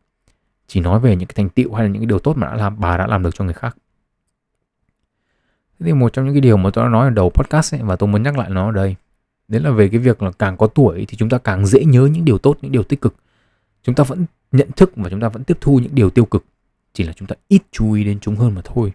chỉ 0.68 0.80
nói 0.80 1.00
về 1.00 1.16
những 1.16 1.28
cái 1.28 1.34
thành 1.36 1.50
tựu 1.50 1.74
hay 1.74 1.86
là 1.86 1.92
những 1.92 2.02
cái 2.02 2.08
điều 2.08 2.20
tốt 2.20 2.38
mà 2.38 2.48
đã 2.48 2.56
làm 2.56 2.80
bà 2.80 2.98
đã 2.98 3.08
làm 3.08 3.24
được 3.24 3.36
cho 3.36 3.44
người 3.44 3.54
khác. 3.54 3.78
Thế 5.80 5.86
thì 5.86 5.94
một 5.94 6.14
trong 6.14 6.26
những 6.26 6.34
cái 6.34 6.42
điều 6.42 6.58
mà 6.58 6.70
tôi 6.74 6.86
đã 6.86 6.90
nói 6.90 7.08
ở 7.08 7.10
đầu 7.10 7.30
podcast 7.30 7.76
ấy, 7.76 7.82
và 7.84 7.96
tôi 7.96 8.10
muốn 8.10 8.24
nhắc 8.24 8.38
lại 8.38 8.50
nó 8.50 8.66
ở 8.66 8.72
đây 8.72 8.96
đấy 9.48 9.62
là 9.62 9.72
về 9.72 9.90
cái 9.90 10.00
việc 10.00 10.22
là 10.22 10.32
càng 10.32 10.58
có 10.58 10.68
tuổi 10.68 11.06
thì 11.08 11.18
chúng 11.18 11.30
ta 11.30 11.38
càng 11.38 11.66
dễ 11.66 11.84
nhớ 11.86 12.10
những 12.12 12.26
điều 12.26 12.38
tốt 12.38 12.58
những 12.62 12.72
điều 12.72 12.84
tích 12.84 13.02
cực. 13.02 13.16
Chúng 13.84 13.96
ta 13.96 14.04
vẫn 14.04 14.26
nhận 14.52 14.72
thức 14.72 14.92
và 14.96 15.10
chúng 15.10 15.20
ta 15.20 15.30
vẫn 15.30 15.44
tiếp 15.44 15.58
thu 15.62 15.80
những 15.80 15.96
điều 15.96 16.10
tiêu 16.10 16.26
cực 16.26 16.46
chỉ 16.94 17.04
là 17.04 17.14
chúng 17.14 17.28
ta 17.28 17.36
ít 17.48 17.62
chú 17.72 17.94
ý 17.94 18.04
đến 18.04 18.20
chúng 18.20 18.36
hơn 18.36 18.56
mà 18.56 18.62
thôi. 18.64 18.94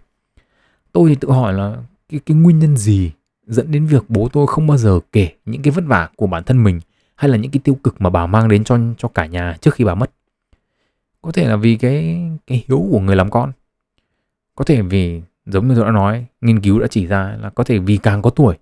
Tôi 0.91 1.09
thì 1.09 1.15
tự 1.15 1.31
hỏi 1.31 1.53
là 1.53 1.77
cái 2.09 2.19
cái 2.25 2.37
nguyên 2.37 2.59
nhân 2.59 2.77
gì 2.77 3.11
dẫn 3.47 3.71
đến 3.71 3.85
việc 3.85 4.03
bố 4.09 4.29
tôi 4.33 4.47
không 4.47 4.67
bao 4.67 4.77
giờ 4.77 4.99
kể 5.11 5.29
những 5.45 5.61
cái 5.61 5.71
vất 5.71 5.83
vả 5.87 6.09
của 6.15 6.27
bản 6.27 6.43
thân 6.43 6.63
mình 6.63 6.79
hay 7.15 7.31
là 7.31 7.37
những 7.37 7.51
cái 7.51 7.59
tiêu 7.63 7.75
cực 7.75 8.01
mà 8.01 8.09
bà 8.09 8.27
mang 8.27 8.47
đến 8.47 8.63
cho 8.63 8.79
cho 8.97 9.07
cả 9.07 9.25
nhà 9.25 9.57
trước 9.61 9.73
khi 9.73 9.83
bà 9.83 9.95
mất? 9.95 10.11
Có 11.21 11.31
thể 11.31 11.47
là 11.47 11.55
vì 11.55 11.75
cái 11.75 12.29
cái 12.47 12.63
hiếu 12.67 12.87
của 12.91 12.99
người 12.99 13.15
làm 13.15 13.29
con. 13.29 13.51
Có 14.55 14.65
thể 14.65 14.81
vì 14.81 15.21
giống 15.45 15.67
như 15.67 15.75
tôi 15.75 15.85
đã 15.85 15.91
nói 15.91 16.25
nghiên 16.41 16.61
cứu 16.61 16.79
đã 16.79 16.87
chỉ 16.87 17.07
ra 17.07 17.37
là 17.41 17.49
có 17.49 17.63
thể 17.63 17.79
vì 17.79 17.97
càng 17.97 18.21
có 18.21 18.29
tuổi 18.29 18.57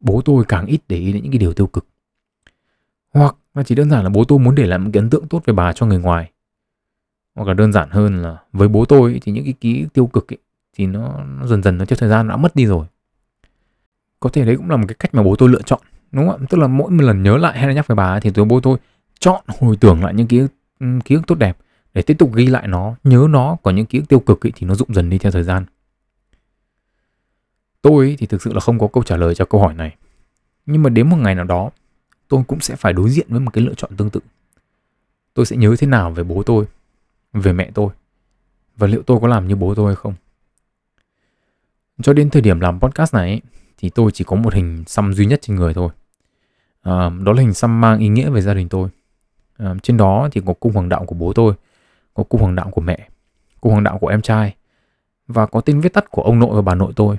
bố 0.00 0.20
tôi 0.24 0.44
càng 0.48 0.66
ít 0.66 0.80
để 0.88 0.96
ý 0.96 1.12
đến 1.12 1.22
những 1.22 1.32
cái 1.32 1.38
điều 1.38 1.52
tiêu 1.52 1.66
cực. 1.66 1.86
Hoặc 3.14 3.36
là 3.54 3.62
chỉ 3.62 3.74
đơn 3.74 3.90
giản 3.90 4.04
là 4.04 4.10
bố 4.10 4.24
tôi 4.24 4.38
muốn 4.38 4.54
để 4.54 4.66
lại 4.66 4.78
một 4.78 4.90
cái 4.92 5.00
ấn 5.00 5.10
tượng 5.10 5.28
tốt 5.28 5.42
về 5.44 5.54
bà 5.54 5.72
cho 5.72 5.86
người 5.86 5.98
ngoài. 5.98 6.30
Hoặc 7.34 7.48
là 7.48 7.54
đơn 7.54 7.72
giản 7.72 7.90
hơn 7.90 8.22
là 8.22 8.36
với 8.52 8.68
bố 8.68 8.84
tôi 8.84 9.18
thì 9.22 9.32
những 9.32 9.44
cái 9.44 9.54
ký 9.60 9.86
tiêu 9.92 10.06
cực 10.06 10.32
ấy, 10.32 10.38
thì 10.78 10.86
nó, 10.86 11.24
nó 11.24 11.46
dần 11.46 11.62
dần 11.62 11.78
nó 11.78 11.84
theo 11.84 11.96
thời 11.96 12.08
gian 12.08 12.26
nó 12.26 12.32
đã 12.32 12.36
mất 12.36 12.56
đi 12.56 12.66
rồi. 12.66 12.86
Có 14.20 14.30
thể 14.32 14.44
đấy 14.44 14.56
cũng 14.56 14.70
là 14.70 14.76
một 14.76 14.84
cái 14.88 14.96
cách 14.98 15.14
mà 15.14 15.22
bố 15.22 15.36
tôi 15.36 15.48
lựa 15.48 15.62
chọn 15.62 15.80
đúng 16.12 16.28
không 16.28 16.40
ạ? 16.40 16.46
Tức 16.50 16.58
là 16.58 16.66
mỗi 16.66 16.90
một 16.90 17.02
lần 17.02 17.22
nhớ 17.22 17.36
lại 17.36 17.58
hay 17.58 17.68
là 17.68 17.74
nhắc 17.74 17.86
về 17.86 17.94
bà 17.94 18.20
thì 18.20 18.30
tôi 18.30 18.44
bố 18.44 18.60
tôi 18.60 18.78
chọn 19.20 19.44
hồi 19.60 19.76
tưởng 19.76 20.04
lại 20.04 20.14
những 20.14 20.26
ký 20.26 20.38
ức 20.38 20.48
ký 21.04 21.14
ức 21.14 21.22
tốt 21.26 21.34
đẹp 21.34 21.58
để 21.94 22.02
tiếp 22.02 22.14
tục 22.18 22.34
ghi 22.34 22.46
lại 22.46 22.68
nó 22.68 22.94
nhớ 23.04 23.26
nó 23.30 23.56
còn 23.62 23.76
những 23.76 23.86
ký 23.86 23.98
ức 23.98 24.08
tiêu 24.08 24.20
cực 24.20 24.46
ấy, 24.46 24.52
thì 24.56 24.66
nó 24.66 24.74
rụng 24.74 24.94
dần 24.94 25.10
đi 25.10 25.18
theo 25.18 25.32
thời 25.32 25.42
gian. 25.42 25.64
Tôi 27.82 28.16
thì 28.18 28.26
thực 28.26 28.42
sự 28.42 28.52
là 28.52 28.60
không 28.60 28.78
có 28.78 28.88
câu 28.92 29.02
trả 29.02 29.16
lời 29.16 29.34
cho 29.34 29.44
câu 29.44 29.60
hỏi 29.60 29.74
này. 29.74 29.96
Nhưng 30.66 30.82
mà 30.82 30.90
đến 30.90 31.08
một 31.08 31.16
ngày 31.16 31.34
nào 31.34 31.44
đó 31.44 31.70
tôi 32.28 32.42
cũng 32.46 32.60
sẽ 32.60 32.76
phải 32.76 32.92
đối 32.92 33.10
diện 33.10 33.26
với 33.28 33.40
một 33.40 33.50
cái 33.50 33.64
lựa 33.64 33.74
chọn 33.74 33.96
tương 33.96 34.10
tự. 34.10 34.20
Tôi 35.34 35.46
sẽ 35.46 35.56
nhớ 35.56 35.74
thế 35.78 35.86
nào 35.86 36.10
về 36.10 36.24
bố 36.24 36.42
tôi 36.42 36.64
về 37.32 37.52
mẹ 37.52 37.70
tôi? 37.74 37.90
Và 38.76 38.86
liệu 38.86 39.02
tôi 39.02 39.18
có 39.20 39.28
làm 39.28 39.48
như 39.48 39.56
bố 39.56 39.74
tôi 39.74 39.86
hay 39.86 39.96
không? 39.96 40.14
Cho 42.02 42.12
đến 42.12 42.30
thời 42.30 42.42
điểm 42.42 42.60
làm 42.60 42.80
podcast 42.80 43.14
này 43.14 43.40
thì 43.78 43.90
tôi 43.90 44.10
chỉ 44.10 44.24
có 44.24 44.36
một 44.36 44.54
hình 44.54 44.84
xăm 44.86 45.12
duy 45.12 45.26
nhất 45.26 45.38
trên 45.42 45.56
người 45.56 45.74
thôi. 45.74 45.90
À, 46.82 47.10
đó 47.24 47.32
là 47.32 47.42
hình 47.42 47.54
xăm 47.54 47.80
mang 47.80 47.98
ý 47.98 48.08
nghĩa 48.08 48.30
về 48.30 48.40
gia 48.40 48.54
đình 48.54 48.68
tôi. 48.68 48.88
À, 49.56 49.74
trên 49.82 49.96
đó 49.96 50.28
thì 50.32 50.40
có 50.46 50.52
cung 50.52 50.72
hoàng 50.72 50.88
đạo 50.88 51.04
của 51.04 51.14
bố 51.14 51.32
tôi 51.32 51.54
có 52.14 52.24
cung 52.24 52.40
hoàng 52.40 52.54
đạo 52.54 52.70
của 52.70 52.80
mẹ 52.80 53.08
cung 53.60 53.72
hoàng 53.72 53.84
đạo 53.84 53.98
của 53.98 54.08
em 54.08 54.22
trai 54.22 54.54
và 55.26 55.46
có 55.46 55.60
tên 55.60 55.80
viết 55.80 55.92
tắt 55.92 56.10
của 56.10 56.22
ông 56.22 56.38
nội 56.38 56.56
và 56.56 56.62
bà 56.62 56.74
nội 56.74 56.92
tôi. 56.96 57.16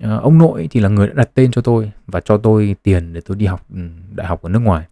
À, 0.00 0.16
ông 0.16 0.38
nội 0.38 0.68
thì 0.70 0.80
là 0.80 0.88
người 0.88 1.06
đã 1.06 1.12
đặt 1.16 1.30
tên 1.34 1.50
cho 1.50 1.62
tôi 1.62 1.92
và 2.06 2.20
cho 2.20 2.36
tôi 2.36 2.76
tiền 2.82 3.12
để 3.12 3.20
tôi 3.20 3.36
đi 3.36 3.46
học 3.46 3.66
ừ, 3.74 3.80
đại 4.10 4.26
học 4.26 4.42
ở 4.42 4.48
nước 4.48 4.58
ngoài. 4.58 4.86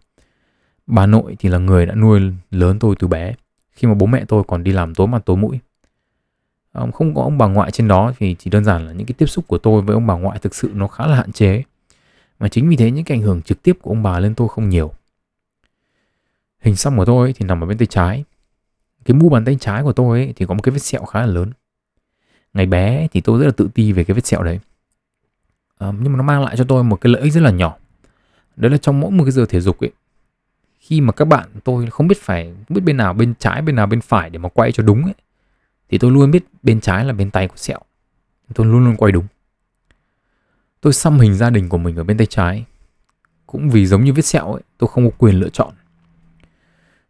Bà 0.87 1.05
nội 1.05 1.35
thì 1.39 1.49
là 1.49 1.57
người 1.57 1.85
đã 1.85 1.95
nuôi 1.95 2.21
lớn 2.51 2.79
tôi 2.79 2.95
từ 2.99 3.07
bé. 3.07 3.33
Khi 3.71 3.87
mà 3.87 3.93
bố 3.93 4.05
mẹ 4.05 4.25
tôi 4.27 4.43
còn 4.47 4.63
đi 4.63 4.71
làm 4.71 4.95
tối 4.95 5.07
mặt 5.07 5.21
tối 5.25 5.37
mũi 5.37 5.59
không 6.73 7.15
có 7.15 7.21
ông 7.21 7.37
bà 7.37 7.47
ngoại 7.47 7.71
trên 7.71 7.87
đó 7.87 8.13
thì 8.17 8.35
chỉ 8.39 8.49
đơn 8.49 8.65
giản 8.65 8.87
là 8.87 8.93
những 8.93 9.07
cái 9.07 9.13
tiếp 9.17 9.25
xúc 9.25 9.47
của 9.47 9.57
tôi 9.57 9.81
với 9.81 9.93
ông 9.93 10.07
bà 10.07 10.13
ngoại 10.13 10.39
thực 10.39 10.55
sự 10.55 10.71
nó 10.73 10.87
khá 10.87 11.07
là 11.07 11.15
hạn 11.15 11.31
chế. 11.31 11.63
Mà 12.39 12.47
chính 12.47 12.69
vì 12.69 12.75
thế 12.75 12.91
những 12.91 13.05
cái 13.05 13.17
ảnh 13.17 13.21
hưởng 13.21 13.41
trực 13.41 13.63
tiếp 13.63 13.77
của 13.81 13.91
ông 13.91 14.03
bà 14.03 14.19
lên 14.19 14.35
tôi 14.35 14.47
không 14.47 14.69
nhiều. 14.69 14.91
Hình 16.59 16.75
xăm 16.75 16.97
của 16.97 17.05
tôi 17.05 17.33
thì 17.33 17.45
nằm 17.45 17.63
ở 17.63 17.67
bên 17.67 17.77
tay 17.77 17.85
trái. 17.85 18.23
Cái 19.05 19.15
mu 19.15 19.29
bàn 19.29 19.45
tay 19.45 19.57
trái 19.59 19.83
của 19.83 19.93
tôi 19.93 20.19
ấy, 20.19 20.33
thì 20.35 20.45
có 20.45 20.53
một 20.53 20.61
cái 20.63 20.71
vết 20.71 20.79
sẹo 20.79 21.05
khá 21.05 21.19
là 21.19 21.25
lớn. 21.25 21.51
Ngày 22.53 22.65
bé 22.65 23.07
thì 23.11 23.21
tôi 23.21 23.39
rất 23.39 23.45
là 23.45 23.51
tự 23.57 23.69
ti 23.73 23.91
về 23.91 24.03
cái 24.03 24.15
vết 24.15 24.25
sẹo 24.25 24.43
đấy. 24.43 24.59
À, 25.77 25.91
nhưng 25.99 26.11
mà 26.11 26.17
nó 26.17 26.23
mang 26.23 26.43
lại 26.43 26.57
cho 26.57 26.63
tôi 26.63 26.83
một 26.83 27.01
cái 27.01 27.13
lợi 27.13 27.21
ích 27.21 27.33
rất 27.33 27.41
là 27.41 27.51
nhỏ. 27.51 27.75
Đấy 28.55 28.71
là 28.71 28.77
trong 28.77 28.99
mỗi 28.99 29.11
một 29.11 29.23
cái 29.23 29.31
giờ 29.31 29.45
thể 29.45 29.59
dục 29.59 29.79
ấy 29.79 29.91
khi 30.83 31.01
mà 31.01 31.11
các 31.11 31.25
bạn 31.25 31.49
tôi 31.63 31.87
không 31.91 32.07
biết 32.07 32.17
phải 32.21 32.45
không 32.45 32.75
biết 32.75 32.81
bên 32.81 32.97
nào 32.97 33.13
bên 33.13 33.33
trái 33.39 33.61
bên 33.61 33.75
nào 33.75 33.87
bên 33.87 34.01
phải 34.01 34.29
để 34.29 34.39
mà 34.39 34.49
quay 34.49 34.71
cho 34.71 34.83
đúng 34.83 35.03
ấy 35.03 35.13
thì 35.93 35.99
tôi 35.99 36.11
luôn 36.11 36.31
biết 36.31 36.45
bên 36.63 36.81
trái 36.81 37.05
là 37.05 37.13
bên 37.13 37.31
tay 37.31 37.47
của 37.47 37.55
sẹo. 37.55 37.79
Tôi 38.53 38.67
luôn 38.67 38.85
luôn 38.85 38.95
quay 38.95 39.11
đúng. 39.11 39.25
Tôi 40.81 40.93
xăm 40.93 41.19
hình 41.19 41.33
gia 41.33 41.49
đình 41.49 41.69
của 41.69 41.77
mình 41.77 41.95
ở 41.95 42.03
bên 42.03 42.17
tay 42.17 42.27
trái. 42.29 42.65
Cũng 43.45 43.69
vì 43.69 43.85
giống 43.85 44.03
như 44.03 44.13
vết 44.13 44.21
sẹo 44.21 44.53
ấy 44.53 44.61
tôi 44.77 44.87
không 44.87 45.09
có 45.09 45.15
quyền 45.17 45.39
lựa 45.39 45.49
chọn. 45.49 45.73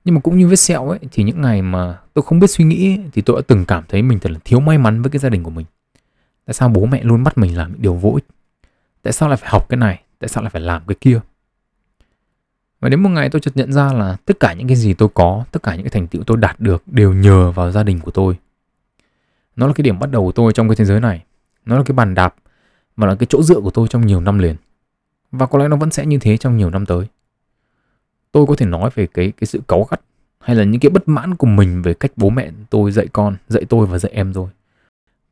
Nhưng 0.05 0.15
mà 0.15 0.21
cũng 0.21 0.37
như 0.37 0.47
vết 0.47 0.55
sẹo 0.55 0.89
ấy 0.89 0.99
thì 1.11 1.23
những 1.23 1.41
ngày 1.41 1.61
mà 1.61 1.99
tôi 2.13 2.23
không 2.23 2.39
biết 2.39 2.47
suy 2.49 2.65
nghĩ 2.65 2.89
ấy, 2.89 2.99
thì 3.13 3.21
tôi 3.21 3.35
đã 3.35 3.41
từng 3.47 3.65
cảm 3.65 3.83
thấy 3.89 4.01
mình 4.01 4.19
thật 4.19 4.31
là 4.31 4.39
thiếu 4.45 4.59
may 4.59 4.77
mắn 4.77 5.01
với 5.01 5.11
cái 5.11 5.19
gia 5.19 5.29
đình 5.29 5.43
của 5.43 5.51
mình. 5.51 5.65
Tại 6.45 6.53
sao 6.53 6.69
bố 6.69 6.85
mẹ 6.85 7.03
luôn 7.03 7.23
bắt 7.23 7.37
mình 7.37 7.57
làm 7.57 7.71
những 7.71 7.81
điều 7.81 7.93
vô 7.93 8.11
ích? 8.15 8.25
Tại 9.01 9.13
sao 9.13 9.29
lại 9.29 9.37
phải 9.37 9.49
học 9.49 9.69
cái 9.69 9.77
này? 9.77 10.03
Tại 10.19 10.27
sao 10.27 10.43
lại 10.43 10.49
phải 10.49 10.61
làm 10.61 10.83
cái 10.87 10.95
kia? 11.01 11.19
Và 12.79 12.89
đến 12.89 13.03
một 13.03 13.09
ngày 13.09 13.29
tôi 13.29 13.41
chợt 13.41 13.57
nhận 13.57 13.73
ra 13.73 13.93
là 13.93 14.17
tất 14.25 14.39
cả 14.39 14.53
những 14.53 14.67
cái 14.67 14.75
gì 14.75 14.93
tôi 14.93 15.09
có 15.13 15.43
tất 15.51 15.63
cả 15.63 15.75
những 15.75 15.83
cái 15.83 15.91
thành 15.91 16.07
tựu 16.07 16.23
tôi 16.23 16.37
đạt 16.37 16.59
được 16.59 16.87
đều 16.87 17.13
nhờ 17.13 17.51
vào 17.51 17.71
gia 17.71 17.83
đình 17.83 17.99
của 17.99 18.11
tôi 18.11 18.37
nó 19.55 19.67
là 19.67 19.73
cái 19.73 19.83
điểm 19.83 19.99
bắt 19.99 20.11
đầu 20.11 20.23
của 20.23 20.31
tôi 20.31 20.53
trong 20.53 20.69
cái 20.69 20.75
thế 20.75 20.85
giới 20.85 20.99
này. 20.99 21.23
Nó 21.65 21.77
là 21.77 21.83
cái 21.85 21.95
bàn 21.95 22.15
đạp 22.15 22.35
và 22.97 23.07
là 23.07 23.15
cái 23.15 23.27
chỗ 23.29 23.43
dựa 23.43 23.59
của 23.59 23.71
tôi 23.71 23.87
trong 23.87 24.05
nhiều 24.05 24.21
năm 24.21 24.39
liền. 24.39 24.55
Và 25.31 25.45
có 25.45 25.59
lẽ 25.59 25.67
nó 25.67 25.75
vẫn 25.75 25.91
sẽ 25.91 26.05
như 26.05 26.17
thế 26.21 26.37
trong 26.37 26.57
nhiều 26.57 26.69
năm 26.69 26.85
tới. 26.85 27.07
Tôi 28.31 28.45
có 28.45 28.55
thể 28.55 28.65
nói 28.65 28.89
về 28.95 29.07
cái 29.07 29.33
cái 29.37 29.45
sự 29.45 29.61
cáu 29.67 29.87
gắt 29.91 30.01
hay 30.39 30.55
là 30.55 30.63
những 30.63 30.81
cái 30.81 30.89
bất 30.89 31.07
mãn 31.07 31.35
của 31.35 31.47
mình 31.47 31.81
về 31.81 31.93
cách 31.93 32.11
bố 32.15 32.29
mẹ 32.29 32.51
tôi 32.69 32.91
dạy 32.91 33.07
con, 33.13 33.35
dạy 33.47 33.65
tôi 33.69 33.85
và 33.85 33.99
dạy 33.99 34.11
em 34.11 34.33
rồi 34.33 34.49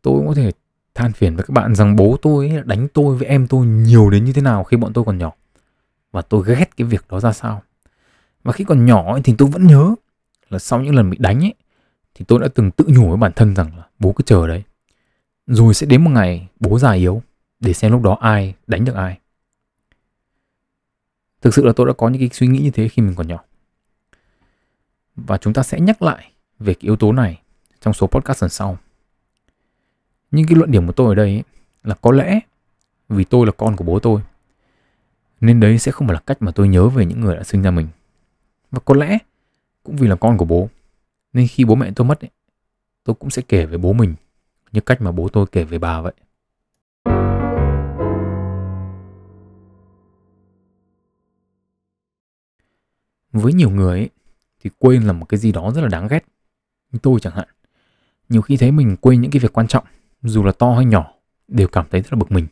tôi 0.02 0.14
cũng 0.18 0.28
có 0.28 0.34
thể 0.34 0.52
than 0.96 1.14
phiền 1.14 1.36
với 1.36 1.46
các 1.46 1.52
bạn 1.54 1.76
rằng 1.76 1.96
bố 1.96 2.18
tôi 2.22 2.62
đánh 2.66 2.88
tôi 2.88 3.16
với 3.16 3.28
em 3.28 3.48
tôi 3.48 3.66
nhiều 3.66 4.10
đến 4.10 4.26
như 4.26 4.34
thế 4.34 4.42
nào 4.42 4.64
khi 4.64 4.78
bọn 4.78 4.94
tôi 4.94 5.04
còn 5.04 5.18
nhỏ. 5.18 5.32
Và 6.12 6.22
tôi 6.22 6.44
ghét 6.46 6.78
cái 6.78 6.88
việc 6.88 7.06
đó 7.10 7.20
ra 7.20 7.34
sao. 7.34 7.62
Và 8.44 8.52
khi 8.52 8.64
còn 8.64 8.86
nhỏ 8.86 9.20
thì 9.24 9.36
tôi 9.38 9.50
vẫn 9.50 9.68
nhớ 9.68 9.96
là 10.50 10.60
sau 10.60 10.82
những 10.82 10.96
lần 10.96 11.10
bị 11.10 11.18
đánh 11.20 11.40
ấy 11.40 11.54
thì 12.14 12.26
tôi 12.28 12.40
đã 12.40 12.48
từng 12.56 12.72
tự 12.72 12.86
nhủ 12.88 13.10
với 13.10 13.18
bản 13.18 13.32
thân 13.36 13.56
rằng 13.56 13.78
là 13.78 13.88
bố 14.00 14.14
cứ 14.14 14.24
chờ 14.24 14.48
đấy. 14.48 14.64
Rồi 15.48 15.74
sẽ 15.74 15.88
đến 15.88 16.04
một 16.04 16.10
ngày 16.10 16.48
bố 16.60 16.80
già 16.80 16.92
yếu 16.92 17.22
để 17.60 17.74
xem 17.74 17.92
lúc 17.92 18.02
đó 18.02 18.18
ai 18.22 18.56
đánh 18.68 18.86
được 18.86 18.96
ai. 18.96 19.20
Thực 21.42 21.54
sự 21.54 21.66
là 21.66 21.74
tôi 21.76 21.88
đã 21.88 21.94
có 21.94 22.10
những 22.10 22.22
cái 22.22 22.30
suy 22.34 22.48
nghĩ 22.48 22.60
như 22.60 22.72
thế 22.72 22.88
khi 22.88 23.02
mình 23.02 23.16
còn 23.16 23.28
nhỏ. 23.28 23.44
Và 25.16 25.38
chúng 25.38 25.54
ta 25.54 25.64
sẽ 25.64 25.80
nhắc 25.80 26.02
lại 26.02 26.32
về 26.60 26.74
cái 26.74 26.82
yếu 26.82 26.96
tố 26.96 27.12
này 27.12 27.42
trong 27.82 27.94
số 27.94 28.08
podcast 28.08 28.44
lần 28.44 28.50
sau. 28.50 28.78
Nhưng 30.32 30.48
cái 30.48 30.56
luận 30.56 30.72
điểm 30.72 30.88
của 30.88 30.94
tôi 30.94 31.08
ở 31.08 31.16
đây 31.16 31.28
ấy, 31.28 31.44
là 31.84 31.96
có 32.02 32.12
lẽ 32.12 32.40
vì 33.10 33.24
tôi 33.24 33.46
là 33.46 33.52
con 33.52 33.76
của 33.76 33.84
bố 33.84 34.00
tôi 34.00 34.22
nên 35.42 35.60
đấy 35.60 35.80
sẽ 35.80 35.92
không 35.92 36.08
phải 36.08 36.14
là 36.14 36.20
cách 36.20 36.42
mà 36.42 36.52
tôi 36.52 36.68
nhớ 36.68 36.90
về 36.90 37.06
những 37.06 37.22
người 37.22 37.36
đã 37.36 37.44
sinh 37.44 37.62
ra 37.62 37.72
mình. 37.72 37.88
Và 38.72 38.80
có 38.86 38.94
lẽ 38.94 39.18
cũng 39.84 39.96
vì 39.96 40.08
là 40.08 40.16
con 40.16 40.38
của 40.38 40.46
bố 40.46 40.70
nên 41.34 41.48
khi 41.48 41.66
bố 41.66 41.76
mẹ 41.76 41.92
tôi 41.96 42.08
mất 42.08 42.22
ấy, 42.22 42.30
tôi 43.04 43.16
cũng 43.16 43.30
sẽ 43.30 43.42
kể 43.48 43.66
về 43.66 43.78
bố 43.78 43.94
mình 43.94 44.16
như 44.72 44.82
cách 44.82 45.02
mà 45.02 45.12
bố 45.12 45.28
tôi 45.28 45.46
kể 45.52 45.64
về 45.64 45.78
bà 45.78 46.02
vậy. 46.02 46.14
Với 53.32 53.54
nhiều 53.54 53.70
người 53.70 54.00
ấy, 54.00 54.10
thì 54.60 54.70
quên 54.80 55.04
là 55.04 55.14
một 55.14 55.26
cái 55.26 55.40
gì 55.40 55.52
đó 55.52 55.72
rất 55.76 55.82
là 55.82 55.88
đáng 55.88 56.08
ghét. 56.08 56.26
Như 56.92 57.00
tôi 57.04 57.20
chẳng 57.20 57.36
hạn 57.36 57.48
nhiều 58.32 58.42
khi 58.42 58.58
thấy 58.58 58.72
mình 58.72 58.98
quên 59.02 59.22
những 59.22 59.32
cái 59.32 59.40
việc 59.40 59.54
quan 59.54 59.68
trọng 59.68 59.86
dù 60.22 60.44
là 60.44 60.52
to 60.52 60.74
hay 60.74 60.86
nhỏ 60.86 61.14
đều 61.48 61.68
cảm 61.68 61.86
thấy 61.90 62.02
rất 62.02 62.14
là 62.14 62.20
bực 62.20 62.32
mình. 62.32 62.48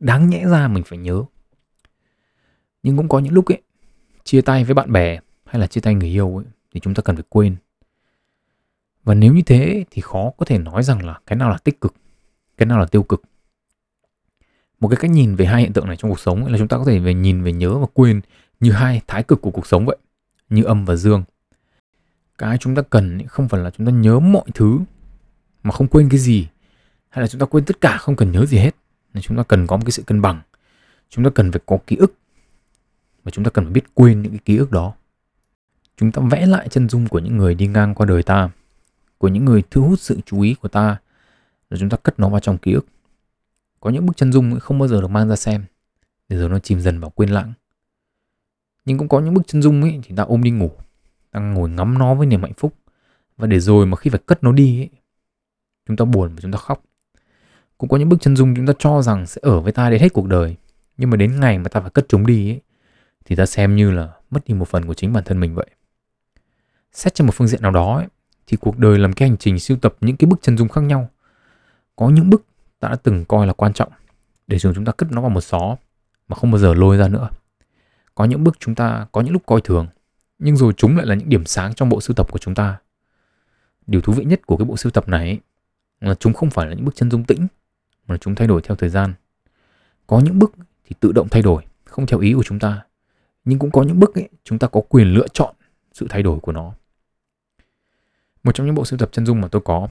Đáng 0.00 0.30
nhẽ 0.30 0.44
ra 0.48 0.68
mình 0.68 0.84
phải 0.86 0.98
nhớ. 0.98 1.24
Nhưng 2.82 2.96
cũng 2.96 3.08
có 3.08 3.18
những 3.18 3.32
lúc 3.32 3.46
ấy 3.46 3.62
chia 4.24 4.40
tay 4.40 4.64
với 4.64 4.74
bạn 4.74 4.92
bè 4.92 5.20
hay 5.44 5.60
là 5.60 5.66
chia 5.66 5.80
tay 5.80 5.94
người 5.94 6.08
yêu 6.08 6.36
ấy 6.36 6.46
thì 6.72 6.80
chúng 6.80 6.94
ta 6.94 7.02
cần 7.02 7.16
phải 7.16 7.24
quên 7.28 7.56
và 9.06 9.14
nếu 9.14 9.34
như 9.34 9.42
thế 9.42 9.84
thì 9.90 10.02
khó 10.02 10.30
có 10.36 10.44
thể 10.44 10.58
nói 10.58 10.82
rằng 10.82 11.06
là 11.06 11.20
cái 11.26 11.36
nào 11.36 11.50
là 11.50 11.58
tích 11.64 11.80
cực, 11.80 11.94
cái 12.56 12.66
nào 12.66 12.78
là 12.78 12.86
tiêu 12.86 13.02
cực. 13.02 13.22
Một 14.80 14.88
cái 14.88 14.96
cách 15.00 15.10
nhìn 15.10 15.36
về 15.36 15.46
hai 15.46 15.62
hiện 15.62 15.72
tượng 15.72 15.86
này 15.86 15.96
trong 15.96 16.10
cuộc 16.10 16.20
sống 16.20 16.46
là 16.46 16.58
chúng 16.58 16.68
ta 16.68 16.76
có 16.76 16.84
thể 16.84 16.98
về 16.98 17.14
nhìn, 17.14 17.42
về 17.42 17.52
nhớ 17.52 17.78
và 17.78 17.86
quên 17.94 18.20
như 18.60 18.72
hai 18.72 19.00
thái 19.06 19.22
cực 19.22 19.42
của 19.42 19.50
cuộc 19.50 19.66
sống 19.66 19.86
vậy, 19.86 19.96
như 20.48 20.64
âm 20.64 20.84
và 20.84 20.96
dương. 20.96 21.24
Cái 22.38 22.58
chúng 22.58 22.74
ta 22.74 22.82
cần 22.82 23.26
không 23.26 23.48
phải 23.48 23.60
là 23.60 23.70
chúng 23.70 23.86
ta 23.86 23.92
nhớ 23.92 24.18
mọi 24.18 24.44
thứ 24.54 24.78
mà 25.62 25.72
không 25.72 25.88
quên 25.88 26.08
cái 26.08 26.18
gì, 26.18 26.48
hay 27.08 27.22
là 27.22 27.28
chúng 27.28 27.40
ta 27.40 27.46
quên 27.46 27.64
tất 27.64 27.80
cả 27.80 27.96
không 27.96 28.16
cần 28.16 28.32
nhớ 28.32 28.46
gì 28.46 28.58
hết 28.58 28.76
nên 29.14 29.22
chúng 29.22 29.36
ta 29.36 29.42
cần 29.42 29.66
có 29.66 29.76
một 29.76 29.82
cái 29.84 29.92
sự 29.92 30.02
cân 30.02 30.22
bằng. 30.22 30.40
Chúng 31.10 31.24
ta 31.24 31.30
cần 31.34 31.52
phải 31.52 31.60
có 31.66 31.78
ký 31.86 31.96
ức 31.96 32.14
và 33.24 33.30
chúng 33.30 33.44
ta 33.44 33.50
cần 33.50 33.64
phải 33.64 33.72
biết 33.72 33.94
quên 33.94 34.22
những 34.22 34.32
cái 34.32 34.40
ký 34.44 34.56
ức 34.56 34.70
đó. 34.70 34.94
Chúng 35.96 36.12
ta 36.12 36.22
vẽ 36.30 36.46
lại 36.46 36.68
chân 36.68 36.88
dung 36.88 37.08
của 37.08 37.18
những 37.18 37.36
người 37.36 37.54
đi 37.54 37.66
ngang 37.66 37.94
qua 37.94 38.06
đời 38.06 38.22
ta 38.22 38.50
của 39.18 39.28
những 39.28 39.44
người 39.44 39.62
thu 39.70 39.82
hút 39.82 40.00
sự 40.00 40.20
chú 40.26 40.40
ý 40.40 40.54
của 40.54 40.68
ta 40.68 40.96
rồi 41.70 41.78
chúng 41.80 41.88
ta 41.88 41.96
cất 41.96 42.20
nó 42.20 42.28
vào 42.28 42.40
trong 42.40 42.58
ký 42.58 42.72
ức. 42.72 42.86
Có 43.80 43.90
những 43.90 44.06
bức 44.06 44.16
chân 44.16 44.32
dung 44.32 44.60
không 44.60 44.78
bao 44.78 44.88
giờ 44.88 45.00
được 45.00 45.08
mang 45.08 45.28
ra 45.28 45.36
xem 45.36 45.64
để 46.28 46.36
rồi 46.36 46.48
nó 46.48 46.58
chìm 46.58 46.80
dần 46.80 47.00
vào 47.00 47.10
quên 47.10 47.30
lãng. 47.30 47.52
Nhưng 48.84 48.98
cũng 48.98 49.08
có 49.08 49.20
những 49.20 49.34
bức 49.34 49.46
chân 49.46 49.62
dung 49.62 49.82
ấy 49.82 50.00
thì 50.02 50.16
ta 50.16 50.22
ôm 50.22 50.42
đi 50.42 50.50
ngủ 50.50 50.70
ta 51.30 51.40
ngồi 51.40 51.70
ngắm 51.70 51.98
nó 51.98 52.14
với 52.14 52.26
niềm 52.26 52.42
hạnh 52.42 52.54
phúc. 52.56 52.74
Và 53.36 53.46
để 53.46 53.60
rồi 53.60 53.86
mà 53.86 53.96
khi 53.96 54.10
phải 54.10 54.20
cất 54.26 54.44
nó 54.44 54.52
đi 54.52 54.80
ấy, 54.80 54.90
chúng 55.86 55.96
ta 55.96 56.04
buồn 56.04 56.34
và 56.34 56.40
chúng 56.40 56.52
ta 56.52 56.58
khóc. 56.58 56.84
Cũng 57.78 57.90
có 57.90 57.96
những 57.96 58.08
bức 58.08 58.20
chân 58.20 58.36
dung 58.36 58.54
chúng 58.56 58.66
ta 58.66 58.72
cho 58.78 59.02
rằng 59.02 59.26
sẽ 59.26 59.40
ở 59.44 59.60
với 59.60 59.72
ta 59.72 59.90
đến 59.90 60.00
hết 60.00 60.12
cuộc 60.12 60.26
đời 60.26 60.56
nhưng 60.96 61.10
mà 61.10 61.16
đến 61.16 61.40
ngày 61.40 61.58
mà 61.58 61.68
ta 61.68 61.80
phải 61.80 61.90
cất 61.90 62.06
chúng 62.08 62.26
đi 62.26 62.50
ấy, 62.50 62.60
thì 63.24 63.36
ta 63.36 63.46
xem 63.46 63.76
như 63.76 63.90
là 63.90 64.12
mất 64.30 64.44
đi 64.46 64.54
một 64.54 64.68
phần 64.68 64.86
của 64.86 64.94
chính 64.94 65.12
bản 65.12 65.24
thân 65.24 65.40
mình 65.40 65.54
vậy. 65.54 65.66
Xét 66.92 67.14
trên 67.14 67.26
một 67.26 67.32
phương 67.34 67.48
diện 67.48 67.62
nào 67.62 67.70
đó 67.70 67.96
ấy, 67.96 68.06
thì 68.46 68.56
cuộc 68.56 68.78
đời 68.78 68.98
là 68.98 69.08
một 69.08 69.12
cái 69.16 69.28
hành 69.28 69.38
trình 69.38 69.58
sưu 69.58 69.76
tập 69.76 69.96
những 70.00 70.16
cái 70.16 70.26
bức 70.26 70.42
chân 70.42 70.58
dung 70.58 70.68
khác 70.68 70.80
nhau. 70.80 71.08
Có 71.96 72.08
những 72.08 72.30
bức 72.30 72.44
ta 72.80 72.88
đã 72.88 72.96
từng 72.96 73.24
coi 73.24 73.46
là 73.46 73.52
quan 73.52 73.72
trọng 73.72 73.92
để 74.46 74.58
rồi 74.58 74.72
chúng 74.74 74.84
ta 74.84 74.92
cất 74.92 75.12
nó 75.12 75.20
vào 75.20 75.30
một 75.30 75.40
xó 75.40 75.76
mà 76.28 76.36
không 76.36 76.50
bao 76.50 76.58
giờ 76.58 76.74
lôi 76.74 76.96
ra 76.96 77.08
nữa. 77.08 77.28
Có 78.14 78.24
những 78.24 78.44
bức 78.44 78.60
chúng 78.60 78.74
ta 78.74 79.06
có 79.12 79.20
những 79.20 79.32
lúc 79.32 79.42
coi 79.46 79.60
thường 79.60 79.86
nhưng 80.38 80.56
rồi 80.56 80.72
chúng 80.76 80.96
lại 80.96 81.06
là 81.06 81.14
những 81.14 81.28
điểm 81.28 81.46
sáng 81.46 81.74
trong 81.74 81.88
bộ 81.88 82.00
sưu 82.00 82.14
tập 82.14 82.32
của 82.32 82.38
chúng 82.38 82.54
ta. 82.54 82.76
Điều 83.86 84.00
thú 84.00 84.12
vị 84.12 84.24
nhất 84.24 84.46
của 84.46 84.56
cái 84.56 84.64
bộ 84.64 84.76
sưu 84.76 84.90
tập 84.90 85.08
này 85.08 85.28
ấy, 85.28 85.40
là 86.00 86.14
chúng 86.14 86.32
không 86.32 86.50
phải 86.50 86.66
là 86.66 86.74
những 86.74 86.84
bức 86.84 86.94
chân 86.96 87.10
dung 87.10 87.24
tĩnh 87.24 87.46
mà 88.06 88.16
chúng 88.16 88.34
thay 88.34 88.48
đổi 88.48 88.60
theo 88.62 88.76
thời 88.76 88.88
gian. 88.90 89.14
Có 90.06 90.20
những 90.20 90.38
bức 90.38 90.52
thì 90.84 90.96
tự 91.00 91.12
động 91.12 91.28
thay 91.28 91.42
đổi 91.42 91.62
không 91.84 92.06
theo 92.06 92.20
ý 92.20 92.32
của 92.32 92.42
chúng 92.42 92.58
ta 92.58 92.82
nhưng 93.46 93.58
cũng 93.58 93.70
có 93.70 93.82
những 93.82 94.00
bức 94.00 94.14
ấy, 94.14 94.28
chúng 94.44 94.58
ta 94.58 94.66
có 94.66 94.80
quyền 94.88 95.06
lựa 95.06 95.28
chọn 95.32 95.54
sự 95.92 96.06
thay 96.10 96.22
đổi 96.22 96.40
của 96.40 96.52
nó 96.52 96.72
một 98.46 98.52
trong 98.54 98.66
những 98.66 98.74
bộ 98.74 98.84
sưu 98.84 98.98
tập 98.98 99.08
chân 99.12 99.26
dung 99.26 99.40
mà 99.40 99.48
tôi 99.48 99.62
có 99.64 99.88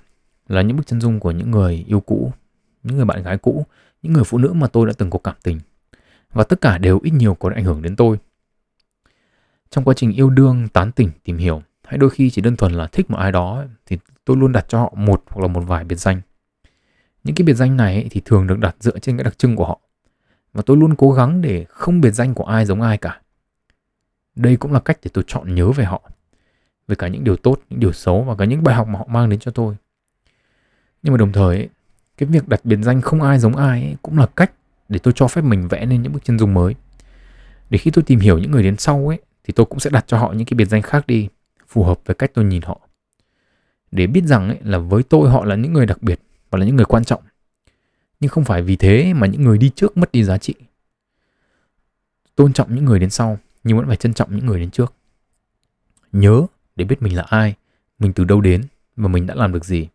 là 0.47 0.62
những 0.62 0.78
bức 0.78 0.88
chân 0.88 1.01
dung 1.01 1.20
của 1.20 1.32
những 1.32 1.51
người 1.51 1.86
yêu 1.88 1.99
cũ, 1.99 2.34
những 2.84 2.95
người 2.95 3.06
bạn 3.06 3.24
gái 3.24 3.38
cũ, 3.38 3.66
những 4.01 4.14
người 4.14 4.24
phụ 4.24 4.38
nữ 4.38 4.53
mà 4.53 4.68
tôi 4.68 4.88
đã 4.88 4.93
từng 4.97 5.10
có 5.10 5.20
cảm 5.20 5.36
tình. 5.43 5.60
Và 6.32 6.43
tất 6.43 6.62
cả 6.62 6.78
đều 6.78 6.99
ít 7.03 7.12
nhiều 7.12 7.36
có 7.36 7.51
ảnh 7.56 7.64
hưởng 7.64 7.82
đến 7.82 7.95
tôi. 7.95 8.18
Trong 9.70 9.84
quá 9.84 9.93
trình 9.97 10.12
yêu 10.12 10.30
đương, 10.30 10.68
tán 10.68 10.91
tỉnh, 10.91 11.12
tìm 11.24 11.38
hiểu, 11.38 11.62
hay 11.84 11.97
đôi 11.97 12.10
khi 12.10 12.30
chỉ 12.30 12.41
đơn 12.41 12.56
thuần 12.56 12.72
là 12.72 12.88
thích 12.88 13.12
một 13.12 13.18
ai 13.18 13.32
đó, 13.32 13.64
thì 13.86 13.97
tôi 14.26 14.38
luôn 14.38 14.51
đặt 14.51 14.66
cho 14.68 14.80
họ 14.80 14.93
một 14.95 15.24
hoặc 15.28 15.41
là 15.41 15.47
một 15.47 15.62
vài 15.62 15.84
biệt 15.84 15.99
danh. 15.99 16.22
Những 17.24 17.36
cái 17.36 17.45
biệt 17.45 17.53
danh 17.53 17.78
này 17.78 18.08
thì 18.12 18.22
thường 18.26 18.47
được 18.47 18.60
đặt 18.60 18.76
dựa 18.80 18.99
trên 18.99 19.18
cái 19.18 19.24
đặc 19.24 19.38
trưng 19.38 19.56
của 19.56 19.66
họ. 19.66 19.80
Và 20.53 20.62
tôi 20.66 20.78
luôn 20.78 20.95
cố 20.95 21.12
gắng 21.12 21.41
để 21.41 21.66
không 21.70 22.01
biệt 22.01 22.12
danh 22.12 22.34
của 22.34 22.45
ai 22.45 22.66
giống 22.66 22.82
ai 22.82 22.97
cả. 22.97 23.22
Đây 24.36 24.58
cũng 24.58 24.72
là 24.74 24.80
cách 24.80 24.99
để 25.03 25.12
tôi 25.14 25.24
chọn 25.28 25.56
nhớ 25.56 25.72
về 25.72 25.86
họ 25.86 26.10
về 26.88 26.96
cả 26.96 27.08
những 27.08 27.24
điều 27.24 27.36
tốt 27.36 27.60
những 27.70 27.80
điều 27.80 27.92
xấu 27.92 28.24
và 28.24 28.36
cả 28.36 28.46
những 28.46 28.64
bài 28.64 28.76
học 28.76 28.88
mà 28.88 29.00
họ 29.00 29.06
mang 29.10 29.30
đến 29.30 29.40
cho 29.40 29.52
tôi. 29.52 29.76
Nhưng 31.04 31.14
mà 31.14 31.18
đồng 31.18 31.32
thời 31.32 31.70
cái 32.18 32.30
việc 32.30 32.48
đặt 32.48 32.66
biệt 32.66 32.78
danh 32.82 33.02
không 33.02 33.22
ai 33.22 33.40
giống 33.40 33.56
ai 33.56 33.96
cũng 34.02 34.18
là 34.18 34.26
cách 34.26 34.52
để 34.90 35.00
tôi 35.00 35.14
cho 35.18 35.28
phép 35.28 35.42
mình 35.42 35.68
vẽ 35.68 35.86
nên 35.86 36.02
những 36.02 36.14
bức 36.14 36.24
chân 36.24 36.40
dung 36.40 36.54
mới. 36.54 36.76
Để 37.70 37.78
khi 37.78 37.92
tôi 37.92 38.04
tìm 38.04 38.20
hiểu 38.20 38.38
những 38.38 38.52
người 38.52 38.64
đến 38.64 38.78
sau 38.78 39.08
ấy 39.08 39.20
thì 39.44 39.54
tôi 39.56 39.66
cũng 39.66 39.80
sẽ 39.80 39.90
đặt 39.90 40.04
cho 40.08 40.18
họ 40.18 40.34
những 40.34 40.46
cái 40.46 40.56
biệt 40.56 40.66
danh 40.66 40.82
khác 40.82 41.08
đi 41.08 41.30
phù 41.68 41.84
hợp 41.84 42.00
với 42.06 42.16
cách 42.16 42.32
tôi 42.34 42.46
nhìn 42.46 42.62
họ. 42.62 42.80
Để 43.92 44.08
biết 44.08 44.24
rằng 44.26 44.48
ấy, 44.48 44.58
là 44.64 44.78
với 44.78 45.04
tôi 45.04 45.30
họ 45.30 45.46
là 45.46 45.56
những 45.56 45.74
người 45.74 45.86
đặc 45.86 46.04
biệt 46.04 46.20
và 46.50 46.60
là 46.60 46.66
những 46.66 46.76
người 46.76 46.86
quan 46.86 47.04
trọng. 47.04 47.24
Nhưng 48.20 48.30
không 48.30 48.44
phải 48.44 48.62
vì 48.62 48.76
thế 48.76 49.14
mà 49.14 49.28
những 49.28 49.42
người 49.42 49.58
đi 49.58 49.72
trước 49.76 49.98
mất 49.98 50.12
đi 50.12 50.24
giá 50.24 50.38
trị. 50.38 50.54
Tôn 52.36 52.54
trọng 52.54 52.76
những 52.76 52.86
người 52.86 53.00
đến 53.00 53.10
sau 53.10 53.40
nhưng 53.64 53.78
vẫn 53.78 53.88
phải 53.88 53.98
trân 53.98 54.14
trọng 54.14 54.36
những 54.36 54.46
người 54.46 54.60
đến 54.60 54.72
trước. 54.72 54.94
Nhớ 56.12 56.46
để 56.76 56.86
biết 56.86 57.01
mình 57.01 57.15
là 57.15 57.23
ai, 57.30 57.55
mình 57.99 58.13
từ 58.13 58.23
đâu 58.23 58.41
đến 58.41 58.63
và 58.95 59.07
mình 59.07 59.28
đã 59.28 59.36
làm 59.36 59.53
được 59.53 59.65
gì. 59.65 59.88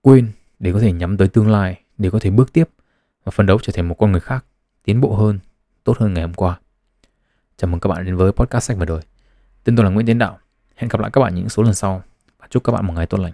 Quên 0.00 0.28
để 0.58 0.72
có 0.72 0.80
thể 0.80 0.92
nhắm 0.92 1.16
tới 1.16 1.28
tương 1.28 1.50
lai, 1.50 1.80
để 1.98 2.10
có 2.10 2.18
thể 2.18 2.30
bước 2.30 2.52
tiếp 2.52 2.68
và 3.24 3.30
phấn 3.30 3.46
đấu 3.46 3.58
trở 3.62 3.72
thành 3.76 3.88
một 3.88 3.94
con 3.98 4.12
người 4.12 4.20
khác, 4.20 4.44
tiến 4.84 5.00
bộ 5.00 5.16
hơn, 5.16 5.38
tốt 5.84 5.98
hơn 5.98 6.14
ngày 6.14 6.22
hôm 6.22 6.34
qua. 6.34 6.60
Chào 7.56 7.70
mừng 7.70 7.80
các 7.80 7.88
bạn 7.88 8.04
đến 8.04 8.16
với 8.16 8.32
podcast 8.32 8.64
sách 8.64 8.76
và 8.76 8.84
đời 8.84 9.02
tên 9.64 9.76
tôi 9.76 9.84
là 9.84 9.90
nguyễn 9.90 10.06
tiến 10.06 10.18
đạo. 10.18 10.38
Hẹn 10.74 10.88
gặp 10.88 11.00
lại 11.00 11.10
các 11.12 11.20
bạn 11.20 11.34
những 11.34 11.48
số 11.48 11.62
lần 11.62 11.74
sau 11.74 12.02
và 12.38 12.46
chúc 12.50 12.64
các 12.64 12.72
bạn 12.72 12.86
một 12.86 12.92
ngày 12.92 13.06
tốt 13.06 13.18
lành. 13.18 13.32